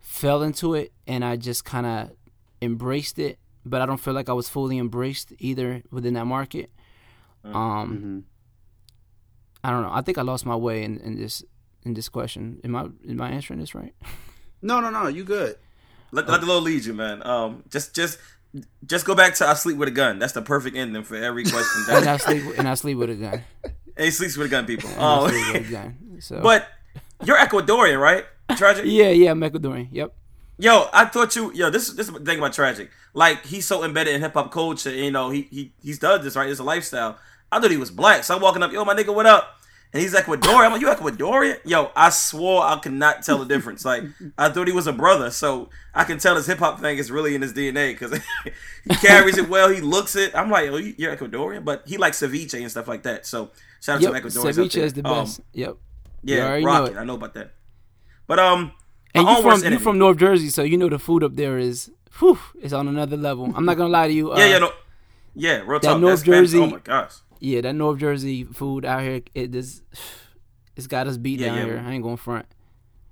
fell 0.00 0.42
into 0.42 0.74
it, 0.74 0.92
and 1.06 1.24
I 1.24 1.36
just 1.36 1.64
kind 1.64 1.86
of 1.86 2.10
embraced 2.60 3.18
it, 3.18 3.38
but 3.64 3.80
I 3.80 3.86
don't 3.86 3.98
feel 4.00 4.14
like 4.14 4.28
I 4.28 4.32
was 4.32 4.48
fully 4.48 4.78
embraced 4.78 5.32
either 5.38 5.82
within 5.90 6.14
that 6.14 6.26
market. 6.26 6.70
Um, 7.44 8.24
I 9.62 9.70
don't 9.70 9.82
know. 9.82 9.90
I 9.92 10.00
think 10.02 10.18
I 10.18 10.22
lost 10.22 10.46
my 10.46 10.56
way 10.56 10.82
in, 10.82 10.98
in 10.98 11.16
this 11.16 11.42
in 11.84 11.94
this 11.94 12.08
question. 12.08 12.60
Am 12.64 12.74
I 12.76 12.86
am 13.08 13.20
I 13.20 13.30
answering 13.30 13.60
this 13.60 13.74
right? 13.74 13.94
No, 14.62 14.80
no, 14.80 14.88
no. 14.88 15.08
You 15.08 15.24
good? 15.24 15.56
Let, 16.10 16.26
let 16.26 16.40
the 16.40 16.46
Lord 16.46 16.64
lead 16.64 16.86
you, 16.86 16.94
man. 16.94 17.20
Um, 17.26 17.64
just 17.68 17.94
just 17.94 18.18
just 18.86 19.04
go 19.04 19.14
back 19.14 19.34
to 19.34 19.46
I 19.46 19.52
sleep 19.52 19.76
with 19.76 19.88
a 19.88 19.92
gun. 19.92 20.18
That's 20.18 20.32
the 20.32 20.40
perfect 20.40 20.74
ending 20.74 21.02
for 21.02 21.16
every 21.16 21.44
question. 21.44 21.84
and 21.90 22.08
I 22.08 22.16
sleep 22.16 22.42
and 22.56 22.66
I 22.66 22.72
sleep 22.74 22.96
with 22.96 23.10
a 23.10 23.14
gun. 23.16 23.42
And 23.96 24.06
he 24.06 24.10
sleeps 24.10 24.36
with 24.36 24.46
a 24.46 24.50
gun, 24.50 24.64
people. 24.66 24.88
And 24.90 25.00
I 25.00 25.16
Um, 25.18 25.28
sleep 25.28 25.52
with 25.54 25.68
a 25.68 25.70
gun. 25.70 26.16
So, 26.20 26.40
but 26.40 26.66
you're 27.24 27.36
Ecuadorian, 27.36 28.00
right? 28.00 28.24
Tragic. 28.56 28.86
yeah, 28.88 29.10
yeah, 29.10 29.30
I'm 29.30 29.40
Ecuadorian. 29.40 29.88
Yep. 29.92 30.12
Yo, 30.58 30.88
I 30.92 31.06
thought 31.06 31.34
you. 31.36 31.52
Yo, 31.52 31.70
this 31.70 31.90
this 31.90 32.06
is 32.08 32.12
the 32.14 32.20
thing 32.20 32.38
about 32.38 32.52
tragic. 32.52 32.90
Like 33.12 33.44
he's 33.44 33.66
so 33.66 33.82
embedded 33.84 34.14
in 34.14 34.20
hip 34.20 34.34
hop 34.34 34.52
culture. 34.52 34.90
You 34.90 35.10
know, 35.10 35.30
he 35.30 35.42
he 35.50 35.72
he's 35.82 35.98
done 35.98 36.22
this 36.22 36.36
right. 36.36 36.48
It's 36.48 36.60
a 36.60 36.64
lifestyle. 36.64 37.18
I 37.50 37.60
thought 37.60 37.70
he 37.70 37.76
was 37.76 37.90
black. 37.90 38.24
So 38.24 38.34
I'm 38.36 38.40
walking 38.42 38.62
up. 38.62 38.72
Yo, 38.72 38.84
my 38.84 38.94
nigga, 38.94 39.14
what 39.14 39.26
up? 39.26 39.50
And 39.92 40.00
he's 40.02 40.12
Ecuadorian. 40.14 40.64
I'm 40.66 40.72
like, 40.72 40.80
you 40.80 40.88
Ecuadorian? 40.88 41.58
Yo, 41.64 41.90
I 41.94 42.10
swore 42.10 42.64
I 42.64 42.76
could 42.78 42.92
not 42.92 43.22
tell 43.22 43.38
the 43.38 43.44
difference. 43.46 43.84
Like 43.84 44.02
I 44.38 44.48
thought 44.48 44.66
he 44.66 44.72
was 44.72 44.86
a 44.88 44.92
brother. 44.92 45.30
So 45.30 45.70
I 45.94 46.04
can 46.04 46.18
tell 46.18 46.34
his 46.36 46.46
hip 46.46 46.58
hop 46.58 46.80
thing 46.80 46.98
is 46.98 47.10
really 47.10 47.34
in 47.34 47.42
his 47.42 47.52
DNA 47.52 47.92
because 47.98 48.12
he 48.84 48.94
carries 48.96 49.38
it 49.38 49.48
well. 49.48 49.68
He 49.68 49.80
looks 49.80 50.14
it. 50.16 50.34
I'm 50.36 50.50
like, 50.50 50.68
oh, 50.70 50.76
you- 50.76 50.94
you're 50.98 51.16
Ecuadorian, 51.16 51.64
but 51.64 51.82
he 51.86 51.96
likes 51.96 52.20
ceviche 52.20 52.60
and 52.60 52.70
stuff 52.70 52.86
like 52.88 53.02
that. 53.04 53.26
So 53.26 53.50
shout 53.80 53.96
out 53.96 54.02
Yep. 54.02 54.12
to 54.12 54.20
Ecuadorian. 54.28 54.54
Ceviche 54.54 54.82
is 54.82 54.92
the 54.94 55.06
Um, 55.06 55.24
best. 55.24 55.40
yep. 55.52 55.76
yeah, 56.22 56.60
rocket. 56.64 56.96
I 56.96 57.04
know 57.04 57.14
about 57.14 57.34
that. 57.34 57.52
But 58.26 58.38
um, 58.40 58.72
And 59.14 59.28
you 59.28 59.42
from 59.42 59.72
you 59.72 59.78
from 59.78 59.98
North 59.98 60.18
Jersey, 60.18 60.48
so 60.48 60.62
you 60.62 60.76
know 60.76 60.88
the 60.88 60.98
food 60.98 61.22
up 61.22 61.34
there 61.36 61.56
is 61.58 61.90
whew, 62.18 62.38
it's 62.60 62.72
on 62.72 62.88
another 62.88 63.16
level. 63.16 63.52
I'm 63.54 63.64
not 63.64 63.76
gonna 63.76 63.90
lie 63.90 64.08
to 64.08 64.12
you. 64.14 64.32
Uh, 64.32 64.38
Yeah, 64.38 64.46
yeah, 64.46 64.58
no, 64.58 64.72
yeah. 65.34 65.56
Real 65.64 65.80
that 65.80 65.82
talk. 65.82 66.00
North 66.00 66.10
That's 66.12 66.20
Spanish- 66.22 66.50
Jersey- 66.50 66.58
Oh 66.60 66.66
my 66.66 66.78
gosh. 66.78 67.12
yeah, 67.40 67.60
that 67.60 67.74
North 67.74 67.98
Jersey 67.98 68.44
food 68.44 68.84
out 68.84 69.02
here, 69.02 69.20
it 69.34 69.54
is, 69.54 69.82
it's 70.76 70.86
got 70.88 71.06
us 71.06 71.16
beat 71.16 71.38
Yeah, 71.40 71.48
down 71.48 71.58
yeah. 71.58 71.64
here. 71.64 71.84
I 71.86 71.92
ain't 71.92 72.02
going 72.02 72.16
front. 72.16 72.46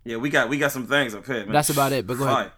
Yeah, 0.05 0.17
we 0.17 0.31
got 0.31 0.49
we 0.49 0.59
got 0.59 0.73
some 0.73 0.87
things 0.87 1.15
up 1.15 1.25
here. 1.27 1.45
Man. 1.45 1.53
That's 1.53 1.71
about 1.71 1.93
it, 1.93 2.07
but 2.07 2.19
go 2.19 2.27
ahead. 2.27 2.51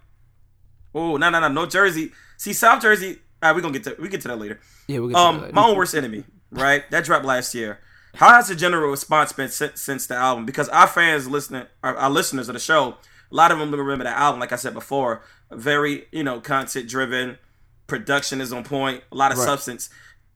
Oh 0.95 1.17
no 1.17 1.29
no 1.31 1.41
no 1.41 1.49
no 1.49 1.67
Jersey. 1.67 2.13
See 2.39 2.53
South 2.55 2.81
Jersey. 2.81 3.19
All 3.43 3.51
right, 3.51 3.57
we 3.57 3.61
gonna 3.61 3.75
get 3.79 3.85
to 3.85 3.97
we 4.01 4.09
get 4.09 4.23
to 4.23 4.29
that 4.29 4.39
later. 4.39 4.59
Yeah, 4.87 5.01
we 5.01 5.09
get 5.09 5.15
to 5.17 5.21
Um, 5.21 5.35
that 5.37 5.43
later. 5.43 5.55
my 5.55 5.67
own 5.67 5.77
worst 5.77 5.95
enemy. 5.95 6.25
Right, 6.51 6.89
that 6.93 7.05
dropped 7.05 7.25
last 7.25 7.55
year. 7.55 7.81
How 8.15 8.29
has 8.31 8.47
the 8.47 8.55
general 8.55 8.89
response 8.91 9.33
been 9.33 9.49
since, 9.49 9.81
since 9.83 10.07
the 10.07 10.15
album? 10.15 10.47
Because 10.47 10.69
our 10.69 10.87
fans 10.87 11.29
listening, 11.29 11.67
our, 11.83 11.97
our 11.97 12.09
listeners 12.11 12.49
of 12.49 12.53
the 12.55 12.61
show, 12.61 12.95
a 13.31 13.35
lot 13.35 13.51
of 13.53 13.59
them 13.59 13.73
remember 13.75 14.05
the 14.05 14.11
album. 14.11 14.41
Like 14.41 14.53
I 14.53 14.57
said 14.57 14.75
before, 14.75 15.23
very 15.51 16.07
you 16.13 16.23
know 16.25 16.41
content 16.41 16.89
driven. 16.89 17.39
Production 17.87 18.41
is 18.41 18.53
on 18.53 18.65
point. 18.65 19.03
A 19.13 19.15
lot 19.15 19.33
of 19.33 19.39
Right. 19.39 19.45
substance. 19.45 19.91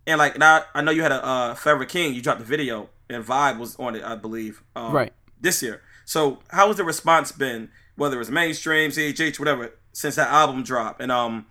And 0.06 0.18
like 0.18 0.38
now, 0.38 0.64
I 0.74 0.80
know 0.82 0.90
you 0.90 1.02
had 1.02 1.12
a 1.12 1.24
uh, 1.24 1.54
Forever 1.54 1.84
King. 1.84 2.14
You 2.14 2.22
dropped 2.22 2.40
the 2.40 2.44
video, 2.46 2.90
and 3.08 3.24
Vibe 3.24 3.58
was 3.58 3.76
on 3.76 3.94
it, 3.94 4.02
I 4.04 4.16
believe. 4.16 4.62
Um, 4.76 4.92
Right. 4.92 5.12
This 5.40 5.62
year. 5.62 5.82
So 6.04 6.40
how 6.48 6.68
has 6.68 6.76
the 6.76 6.84
response 6.84 7.32
been? 7.32 7.70
Whether 7.96 8.20
it's 8.20 8.30
mainstream, 8.30 8.90
CHH, 8.90 9.38
whatever, 9.38 9.72
since 9.92 10.14
that 10.16 10.28
album 10.28 10.62
dropped, 10.62 11.00
and 11.00 11.10
um, 11.10 11.46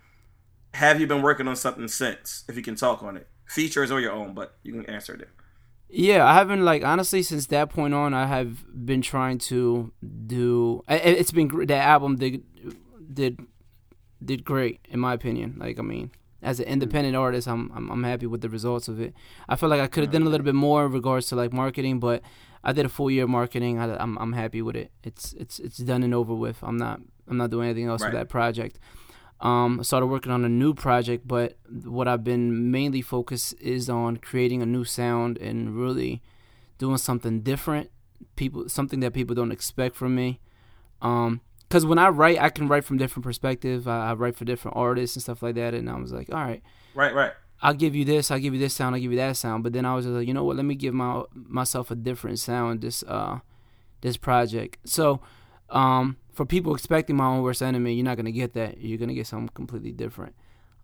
have 0.74 1.00
you 1.00 1.06
been 1.06 1.20
working 1.22 1.46
on 1.46 1.56
something 1.56 1.88
since? 1.88 2.44
If 2.48 2.56
you 2.56 2.62
can 2.62 2.74
talk 2.74 3.02
on 3.02 3.16
it, 3.16 3.26
features 3.46 3.90
or 3.90 4.00
your 4.00 4.12
own, 4.12 4.32
but 4.34 4.56
you 4.62 4.72
can 4.72 4.86
answer 4.86 5.14
it. 5.14 5.28
Yeah, 5.90 6.26
I 6.26 6.34
haven't 6.34 6.64
like 6.64 6.84
honestly 6.84 7.22
since 7.22 7.46
that 7.46 7.70
point 7.70 7.94
on. 7.94 8.12
I 8.12 8.26
have 8.26 8.64
been 8.86 9.00
trying 9.00 9.38
to 9.38 9.92
do. 10.26 10.82
It's 10.88 11.32
been 11.32 11.48
that 11.66 11.82
album 11.86 12.16
did 12.16 12.42
did 13.12 13.40
did 14.22 14.44
great 14.44 14.80
in 14.90 15.00
my 15.00 15.14
opinion. 15.14 15.56
Like 15.58 15.78
I 15.78 15.82
mean, 15.82 16.10
as 16.42 16.60
an 16.60 16.66
independent 16.66 17.16
mm. 17.16 17.20
artist, 17.20 17.48
I'm, 17.48 17.72
I'm 17.74 17.90
I'm 17.90 18.04
happy 18.04 18.26
with 18.26 18.42
the 18.42 18.50
results 18.50 18.88
of 18.88 19.00
it. 19.00 19.14
I 19.48 19.56
feel 19.56 19.70
like 19.70 19.80
I 19.80 19.86
could 19.86 20.02
have 20.04 20.12
done 20.12 20.22
a 20.22 20.28
little 20.28 20.44
bit 20.44 20.54
more 20.54 20.84
in 20.86 20.92
regards 20.92 21.26
to 21.28 21.36
like 21.36 21.52
marketing, 21.54 22.00
but 22.00 22.22
I 22.62 22.72
did 22.72 22.84
a 22.84 22.90
full 22.90 23.10
year 23.10 23.24
of 23.24 23.30
marketing. 23.30 23.78
I, 23.78 23.96
I'm 23.96 24.18
I'm 24.18 24.34
happy 24.34 24.60
with 24.60 24.76
it. 24.76 24.90
It's 25.02 25.32
it's 25.34 25.58
it's 25.58 25.78
done 25.78 26.02
and 26.02 26.14
over 26.14 26.34
with. 26.34 26.58
I'm 26.62 26.76
not 26.76 27.00
I'm 27.28 27.38
not 27.38 27.50
doing 27.50 27.68
anything 27.68 27.88
else 27.88 28.02
Right. 28.02 28.12
with 28.12 28.20
that 28.20 28.28
project. 28.28 28.78
Um, 29.40 29.80
I 29.80 29.82
started 29.82 30.06
working 30.06 30.32
on 30.32 30.44
a 30.44 30.48
new 30.48 30.74
project, 30.74 31.26
but 31.26 31.56
what 31.84 32.08
I've 32.08 32.24
been 32.24 32.70
mainly 32.70 33.02
focused 33.02 33.54
is 33.60 33.88
on 33.88 34.16
creating 34.16 34.62
a 34.62 34.66
new 34.66 34.84
sound 34.84 35.38
and 35.38 35.76
really 35.76 36.22
doing 36.78 36.98
something 36.98 37.40
different. 37.40 37.90
People, 38.34 38.68
something 38.68 39.00
that 39.00 39.12
people 39.12 39.34
don't 39.34 39.52
expect 39.52 39.94
from 39.94 40.14
me. 40.14 40.40
Um, 41.00 41.40
because 41.68 41.84
when 41.84 41.98
I 41.98 42.08
write, 42.08 42.40
I 42.40 42.48
can 42.48 42.66
write 42.66 42.84
from 42.84 42.96
different 42.96 43.24
perspective. 43.24 43.86
I, 43.86 44.10
I 44.10 44.14
write 44.14 44.36
for 44.36 44.44
different 44.44 44.76
artists 44.76 45.14
and 45.16 45.22
stuff 45.22 45.42
like 45.42 45.54
that. 45.56 45.74
And 45.74 45.88
I 45.88 45.96
was 45.98 46.12
like, 46.12 46.30
all 46.30 46.42
right, 46.42 46.62
Right, 46.94 47.14
right. 47.14 47.32
I'll 47.60 47.74
give 47.74 47.94
you 47.94 48.04
this, 48.04 48.30
I'll 48.30 48.38
give 48.38 48.54
you 48.54 48.60
this 48.60 48.74
sound, 48.74 48.94
I'll 48.94 49.00
give 49.00 49.12
you 49.12 49.18
that 49.18 49.36
sound. 49.36 49.62
But 49.62 49.72
then 49.72 49.84
I 49.84 49.94
was 49.94 50.04
just 50.04 50.14
like, 50.14 50.26
you 50.26 50.34
know 50.34 50.44
what? 50.44 50.56
Let 50.56 50.64
me 50.64 50.74
give 50.74 50.94
my 50.94 51.22
myself 51.32 51.90
a 51.90 51.94
different 51.94 52.38
sound. 52.38 52.80
This 52.80 53.02
uh, 53.04 53.38
this 54.00 54.16
project. 54.16 54.78
So, 54.84 55.20
um, 55.70 56.16
for 56.32 56.44
people 56.46 56.74
expecting 56.74 57.16
my 57.16 57.26
own 57.26 57.42
worst 57.42 57.62
enemy, 57.62 57.94
you're 57.94 58.04
not 58.04 58.16
gonna 58.16 58.32
get 58.32 58.54
that. 58.54 58.80
You're 58.80 58.98
gonna 58.98 59.14
get 59.14 59.26
something 59.26 59.50
completely 59.54 59.92
different, 59.92 60.34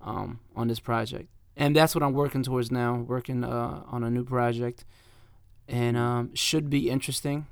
um, 0.00 0.40
on 0.56 0.68
this 0.68 0.80
project. 0.80 1.28
And 1.56 1.74
that's 1.74 1.94
what 1.94 2.02
I'm 2.02 2.12
working 2.12 2.42
towards 2.42 2.70
now. 2.70 2.96
Working 2.96 3.44
uh 3.44 3.82
on 3.86 4.02
a 4.02 4.10
new 4.10 4.24
project, 4.24 4.84
and 5.68 5.96
um, 5.96 6.34
should 6.34 6.68
be 6.68 6.90
interesting. 6.90 7.46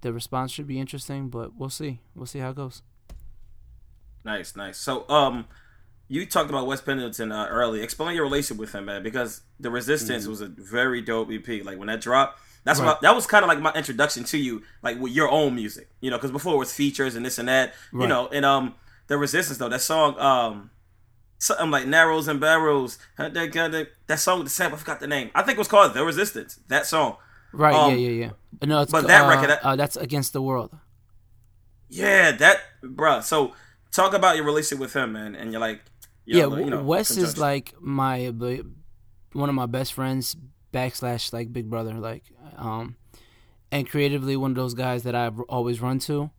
The 0.00 0.12
response 0.12 0.52
should 0.52 0.66
be 0.66 0.78
interesting, 0.78 1.28
but 1.28 1.54
we'll 1.56 1.70
see. 1.70 2.00
We'll 2.14 2.26
see 2.26 2.40
how 2.40 2.50
it 2.50 2.56
goes. 2.56 2.82
Nice, 4.24 4.56
nice. 4.56 4.76
So, 4.76 5.08
um, 5.08 5.46
you 6.08 6.26
talked 6.26 6.50
about 6.50 6.66
Wes 6.66 6.80
Pendleton 6.80 7.32
uh, 7.32 7.46
earlier. 7.48 7.82
Explain 7.82 8.14
your 8.14 8.24
relationship 8.24 8.58
with 8.58 8.74
him, 8.74 8.86
man, 8.86 9.02
because 9.02 9.42
the 9.60 9.70
Resistance 9.70 10.26
was 10.26 10.40
a 10.40 10.46
very 10.46 11.00
dope 11.00 11.30
EP. 11.30 11.64
Like 11.64 11.78
when 11.78 11.88
that 11.88 12.00
dropped, 12.00 12.40
that's. 12.68 12.80
Right. 12.80 12.86
what 12.86 13.00
that 13.00 13.14
was 13.14 13.26
kind 13.26 13.42
of 13.42 13.48
like 13.48 13.60
my 13.60 13.72
introduction 13.72 14.24
to 14.24 14.38
you, 14.38 14.62
like 14.82 15.00
with 15.00 15.12
your 15.12 15.30
own 15.30 15.54
music, 15.54 15.88
you 16.00 16.10
know, 16.10 16.16
because 16.16 16.30
before 16.30 16.54
it 16.54 16.58
was 16.58 16.72
features 16.72 17.14
and 17.14 17.24
this 17.24 17.38
and 17.38 17.48
that, 17.48 17.74
you 17.92 18.06
know, 18.06 18.28
and 18.28 18.44
um, 18.44 18.74
the 19.06 19.16
Resistance 19.16 19.58
though, 19.58 19.68
that 19.68 19.80
song, 19.80 20.18
um, 20.18 20.70
something 21.38 21.70
like 21.70 21.86
Narrows 21.86 22.28
and 22.28 22.40
Barrels, 22.40 22.98
that 23.16 24.18
song 24.18 24.38
with 24.38 24.46
the 24.46 24.50
sample, 24.50 24.76
I 24.76 24.80
forgot 24.80 25.00
the 25.00 25.06
name. 25.06 25.30
I 25.34 25.42
think 25.42 25.56
it 25.56 25.58
was 25.58 25.68
called 25.68 25.94
The 25.94 26.04
Resistance. 26.04 26.60
That 26.68 26.86
song. 26.86 27.16
Right? 27.52 27.74
Um, 27.74 27.92
yeah, 27.92 27.96
yeah, 27.96 28.26
yeah. 28.26 28.66
No, 28.66 28.82
it's 28.82 28.92
but 28.92 29.06
that 29.06 29.24
uh, 29.24 29.28
record- 29.28 29.58
uh, 29.62 29.76
that's 29.76 29.96
against 29.96 30.32
the 30.32 30.42
world. 30.42 30.76
Yeah, 31.88 32.32
that, 32.32 32.60
bruh. 32.82 33.22
So 33.22 33.54
talk 33.92 34.12
about 34.12 34.36
your 34.36 34.44
relationship 34.44 34.80
with 34.80 34.94
him, 34.94 35.12
man, 35.12 35.34
and 35.34 35.52
you're 35.52 35.60
like, 35.60 35.80
yeah, 36.26 36.40
yo, 36.40 36.56
you 36.56 36.70
know, 36.70 36.82
Wes 36.82 37.16
is 37.16 37.38
like 37.38 37.72
my 37.80 38.26
one 39.32 39.48
of 39.48 39.54
my 39.54 39.66
best 39.66 39.94
friends 39.94 40.36
backslash 40.72 41.32
like 41.32 41.50
big 41.52 41.70
brother 41.70 41.94
like 41.94 42.24
um 42.56 42.96
and 43.70 43.88
creatively 43.88 44.36
one 44.36 44.52
of 44.52 44.56
those 44.56 44.74
guys 44.74 45.02
that 45.02 45.14
I've 45.14 45.40
always 45.42 45.80
run 45.80 45.98
to 46.00 46.30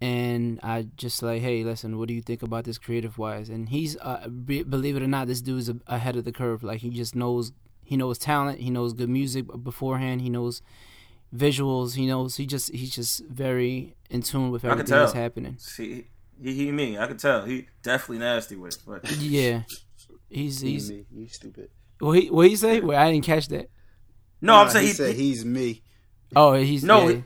and 0.00 0.60
I 0.62 0.86
just 0.96 1.22
like 1.22 1.42
hey 1.42 1.64
listen 1.64 1.98
what 1.98 2.08
do 2.08 2.14
you 2.14 2.22
think 2.22 2.42
about 2.42 2.64
this 2.64 2.78
creative 2.78 3.18
wise 3.18 3.48
and 3.48 3.68
he's 3.68 3.96
uh, 3.98 4.28
be, 4.28 4.62
believe 4.62 4.96
it 4.96 5.02
or 5.02 5.08
not 5.08 5.26
this 5.26 5.40
dude's 5.40 5.68
a, 5.68 5.76
ahead 5.86 6.16
of 6.16 6.24
the 6.24 6.32
curve 6.32 6.62
like 6.62 6.80
he 6.80 6.90
just 6.90 7.14
knows 7.14 7.52
he 7.84 7.96
knows 7.96 8.18
talent 8.18 8.60
he 8.60 8.70
knows 8.70 8.92
good 8.92 9.10
music 9.10 9.46
beforehand 9.62 10.20
he 10.20 10.30
knows 10.30 10.62
visuals 11.34 11.94
he 11.94 12.06
knows 12.06 12.36
he 12.36 12.46
just 12.46 12.72
he's 12.72 12.94
just 12.94 13.24
very 13.26 13.96
in 14.10 14.22
tune 14.22 14.50
with 14.50 14.64
I 14.64 14.68
can 14.68 14.80
everything 14.80 14.98
that's 14.98 15.12
happening 15.12 15.56
See, 15.58 16.06
he, 16.42 16.54
he 16.54 16.72
me. 16.72 16.98
I 16.98 17.06
could 17.06 17.20
tell. 17.20 17.44
He 17.44 17.68
definitely 17.82 18.18
nasty 18.18 18.56
with. 18.56 18.84
But 18.84 19.10
yeah 19.18 19.62
he's 20.28 20.60
he's 20.60 20.90
me. 20.90 21.04
You 21.12 21.28
stupid. 21.28 21.70
What 21.98 22.18
he 22.18 22.30
what 22.30 22.48
he 22.48 22.56
say? 22.56 22.80
Wait, 22.80 22.96
I 22.96 23.10
didn't 23.10 23.24
catch 23.24 23.48
that. 23.48 23.70
No, 24.42 24.56
I'm 24.56 24.68
saying 24.68 24.82
he, 24.82 24.88
he, 24.88 24.94
said 24.94 25.14
he- 25.16 25.22
he's 25.30 25.44
me. 25.44 25.82
Oh, 26.36 26.52
he's 26.54 26.82
No, 26.84 27.08
yeah, 27.08 27.16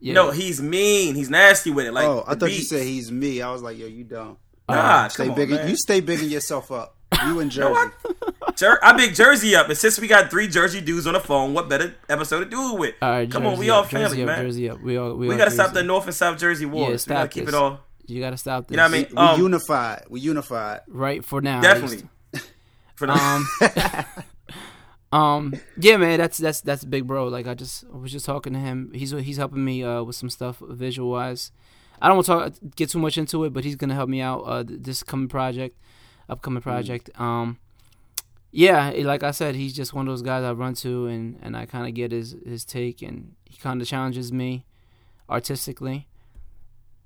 yeah. 0.00 0.12
no, 0.14 0.30
he's 0.30 0.60
mean. 0.62 1.14
He's 1.14 1.28
nasty 1.30 1.70
with 1.70 1.86
it. 1.86 1.92
Like 1.92 2.06
oh, 2.06 2.24
I 2.26 2.34
the 2.34 2.40
thought 2.40 2.52
you 2.52 2.60
said 2.62 2.82
he's 2.84 3.10
me. 3.12 3.42
I 3.42 3.50
was 3.52 3.62
like, 3.62 3.76
yo, 3.78 3.86
you 3.86 4.04
dumb. 4.04 4.36
Nah, 4.68 5.08
Stay 5.08 5.26
come 5.28 5.38
on, 5.40 5.68
You 5.68 5.76
stay 5.76 6.00
bigging 6.00 6.30
yourself 6.30 6.70
up. 6.72 6.96
You 7.26 7.40
in 7.40 7.50
Jersey. 7.56 7.90
Jer- 8.56 8.78
I 8.82 8.92
big 8.94 9.14
Jersey 9.14 9.54
up, 9.54 9.68
and 9.68 9.76
since 9.76 9.98
we 10.00 10.06
got 10.08 10.30
three 10.30 10.48
Jersey 10.48 10.80
dudes 10.80 11.06
on 11.06 11.12
the 11.14 11.20
phone, 11.20 11.52
what 11.54 11.68
better 11.68 11.94
episode 12.08 12.40
to 12.40 12.44
do 12.46 12.74
it 12.74 12.78
with? 12.78 12.94
All 13.02 13.10
right, 13.10 13.30
come 13.30 13.44
on, 13.46 13.52
Jersey 13.52 13.60
we 13.60 13.70
all 13.70 13.82
family, 13.84 14.06
Jersey 14.08 14.22
up, 14.22 14.26
man. 14.26 14.38
Jersey 14.44 14.70
up. 14.70 14.80
We 14.80 14.96
all 14.96 15.14
we, 15.14 15.26
We 15.28 15.32
all 15.34 15.38
gotta 15.38 15.50
stop 15.50 15.72
the 15.72 15.82
North 15.82 16.06
and 16.06 16.14
South 16.14 16.38
Jersey 16.38 16.66
wars. 16.66 16.80
we 16.80 16.86
gotta 16.86 16.98
stop 16.98 17.30
keep 17.30 17.44
this. 17.46 17.54
it 17.54 17.58
all. 17.58 17.80
You 18.06 18.20
gotta 18.20 18.36
stop 18.36 18.66
this. 18.66 18.72
You 18.72 18.76
know 18.78 18.82
what 18.84 18.94
I 18.94 18.98
mean? 18.98 19.06
We 19.10 19.16
Um, 19.16 19.40
unified. 19.40 20.04
We 20.10 20.20
unified. 20.20 20.80
Right 20.88 21.24
for 21.24 21.40
now. 21.40 21.60
Definitely. 21.60 22.02
For 22.96 23.06
now. 23.06 23.36
Um, 23.36 23.46
um, 25.12 25.52
yeah, 25.76 25.98
man, 25.98 26.18
that's 26.18 26.38
that's 26.38 26.62
that's 26.62 26.84
big 26.84 27.06
bro. 27.06 27.28
Like 27.28 27.46
I 27.46 27.54
just 27.54 27.84
I 27.92 27.96
was 27.96 28.10
just 28.10 28.24
talking 28.24 28.54
to 28.54 28.58
him. 28.58 28.90
He's 28.94 29.10
he's 29.10 29.36
helping 29.36 29.64
me 29.64 29.84
uh 29.84 30.02
with 30.02 30.16
some 30.16 30.30
stuff 30.30 30.58
visual 30.60 31.10
wise. 31.10 31.52
I 32.00 32.08
don't 32.08 32.16
want 32.16 32.26
to 32.26 32.32
talk 32.32 32.74
get 32.76 32.88
too 32.88 32.98
much 32.98 33.18
into 33.18 33.44
it, 33.44 33.52
but 33.52 33.62
he's 33.62 33.76
gonna 33.76 33.94
help 33.94 34.08
me 34.08 34.22
out 34.22 34.40
uh 34.40 34.64
this 34.66 35.02
coming 35.02 35.28
project, 35.28 35.78
upcoming 36.30 36.62
project. 36.62 37.10
Um, 37.20 37.58
yeah, 38.50 38.90
eh, 38.94 39.04
like 39.04 39.22
I 39.22 39.32
said, 39.32 39.54
he's 39.54 39.74
just 39.74 39.92
one 39.92 40.08
of 40.08 40.12
those 40.12 40.22
guys 40.22 40.44
I 40.44 40.52
run 40.52 40.74
to 40.76 41.06
and 41.06 41.38
and 41.42 41.56
I 41.58 41.66
kind 41.66 41.86
of 41.86 41.92
get 41.92 42.10
his 42.10 42.34
his 42.46 42.64
take 42.64 43.02
and 43.02 43.34
he 43.44 43.58
kind 43.58 43.82
of 43.82 43.86
challenges 43.86 44.32
me 44.32 44.64
artistically. 45.28 46.08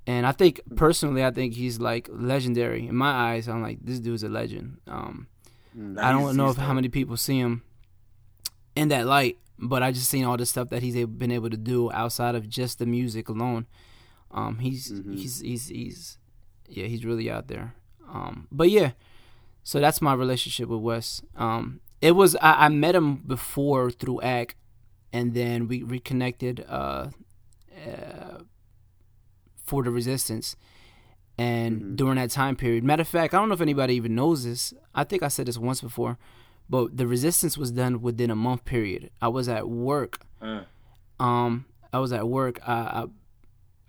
And 0.07 0.25
I 0.25 0.31
think 0.31 0.61
personally, 0.77 1.25
I 1.25 1.33
think 1.33 1.55
he's 1.55 1.81
like 1.81 2.09
legendary 2.13 2.87
in 2.87 2.95
my 2.95 3.11
eyes. 3.11 3.49
I'm 3.49 3.63
like 3.63 3.79
this 3.83 3.99
dude's 3.99 4.23
a 4.23 4.29
legend. 4.29 4.79
Um, 4.87 5.27
I 5.99 6.13
don't 6.13 6.37
know 6.37 6.51
if 6.51 6.57
how 6.57 6.73
many 6.73 6.89
people 6.89 7.17
see 7.17 7.41
him 7.41 7.63
in 8.77 8.89
that 8.89 9.07
light, 9.07 9.39
but 9.59 9.83
I 9.83 9.91
just 9.91 10.09
seen 10.09 10.25
all 10.25 10.37
the 10.37 10.47
stuff 10.47 10.69
that 10.69 10.83
he's 10.83 10.95
been 11.07 11.33
able 11.33 11.51
to 11.51 11.57
do 11.57 11.91
outside 11.91 12.35
of 12.35 12.49
just 12.49 12.79
the 12.79 12.87
music 12.87 13.29
alone. 13.29 13.67
Um, 14.31 14.59
he's 14.59 14.93
he's 15.11 15.41
he's 15.41 15.69
he's 15.69 16.19
yeah, 16.69 16.87
he's 16.87 17.05
really 17.05 17.31
out 17.31 17.49
there. 17.49 17.75
Um, 18.09 18.47
but 18.53 18.71
yeah, 18.71 18.93
so 19.65 19.81
that's 19.81 20.01
my 20.01 20.15
relationship 20.15 20.69
with 20.69 20.81
Wes. 20.81 21.23
Um, 21.37 21.81
it 22.01 22.13
was 22.13 22.37
I, 22.37 22.67
I 22.67 22.69
met 22.69 22.95
him 22.95 23.17
before 23.17 23.91
through 23.91 24.21
ACK, 24.21 24.57
and 25.13 25.35
then 25.35 25.67
we 25.69 25.83
reconnected 25.83 26.65
uh, 26.69 27.09
uh, 27.87 28.39
for 29.65 29.83
the 29.83 29.91
Resistance. 29.91 30.55
And 31.39 31.99
during 31.99 32.17
that 32.17 32.31
time 32.31 32.57
period, 32.57 32.83
matter 32.83 33.03
of 33.03 33.09
fact, 33.09 33.35
I 33.35 33.39
don't 33.39 33.49
know 33.49 33.55
if 33.55 33.61
anybody 33.61 33.95
even 33.95 34.15
knows 34.15 34.45
this. 34.45 34.73
I 34.95 35.05
think 35.05 35.23
I 35.23 35.29
said 35.29 35.47
this 35.47 35.59
once 35.59 35.83
before, 35.83 36.17
but 36.69 36.97
the 36.97 37.07
Resistance 37.07 37.57
was 37.57 37.71
done 37.73 38.01
within 38.03 38.31
a 38.31 38.37
month 38.37 38.65
period. 38.65 39.11
I 39.21 39.29
was 39.29 39.49
at 39.49 39.69
work. 39.69 40.25
Um, 41.19 41.65
I 41.93 41.99
was 41.99 42.13
at 42.13 42.29
work. 42.29 42.61
I, 42.67 42.73
I 42.73 43.05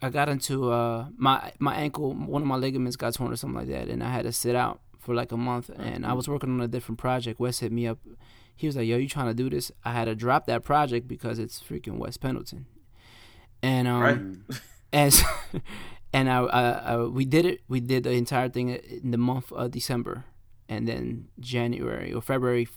I 0.01 0.09
got 0.09 0.29
into 0.29 0.71
uh 0.71 1.07
my 1.17 1.51
my 1.59 1.75
ankle, 1.75 2.13
one 2.13 2.41
of 2.41 2.47
my 2.47 2.55
ligaments 2.55 2.95
got 2.95 3.13
torn 3.15 3.31
or 3.31 3.35
something 3.35 3.57
like 3.57 3.67
that, 3.69 3.87
and 3.89 4.03
I 4.03 4.11
had 4.11 4.23
to 4.23 4.31
sit 4.31 4.55
out 4.55 4.79
for 4.99 5.13
like 5.15 5.31
a 5.31 5.37
month. 5.37 5.69
And 5.75 6.05
I 6.05 6.13
was 6.13 6.27
working 6.27 6.49
on 6.51 6.61
a 6.61 6.67
different 6.67 6.99
project. 6.99 7.39
Wes 7.39 7.59
hit 7.59 7.71
me 7.71 7.87
up. 7.87 7.99
He 8.55 8.67
was 8.67 8.75
like, 8.75 8.87
"Yo, 8.87 8.97
you 8.97 9.07
trying 9.09 9.27
to 9.27 9.33
do 9.33 9.49
this?" 9.49 9.71
I 9.83 9.91
had 9.93 10.05
to 10.05 10.15
drop 10.15 10.45
that 10.47 10.63
project 10.63 11.07
because 11.07 11.39
it's 11.39 11.61
freaking 11.61 11.97
Wes 11.97 12.15
Pendleton. 12.17 12.65
And 13.61 13.87
um, 13.87 14.01
Right. 14.01 14.19
and 14.93 15.13
so- 15.13 15.25
and 16.13 16.29
I, 16.29 16.39
I, 16.43 16.61
I 16.93 16.97
we 17.05 17.25
did 17.25 17.45
it. 17.45 17.61
We 17.67 17.79
did 17.79 18.03
the 18.03 18.11
entire 18.11 18.49
thing 18.49 18.69
in 18.69 19.11
the 19.11 19.17
month 19.17 19.51
of 19.51 19.71
December, 19.71 20.25
and 20.69 20.87
then 20.87 21.27
January 21.39 22.13
or 22.13 22.21
February, 22.21 22.67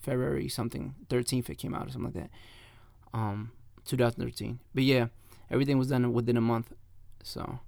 February 0.00 0.48
something 0.48 0.94
thirteenth 1.08 1.48
it 1.50 1.56
came 1.56 1.74
out 1.74 1.86
or 1.86 1.90
something 1.90 2.12
like 2.12 2.24
that. 2.24 2.30
Um, 3.18 3.52
2013. 3.84 4.58
But 4.74 4.84
yeah, 4.84 5.06
everything 5.50 5.78
was 5.78 5.88
done 5.88 6.12
within 6.12 6.36
a 6.36 6.40
month. 6.40 6.72
So 7.22 7.60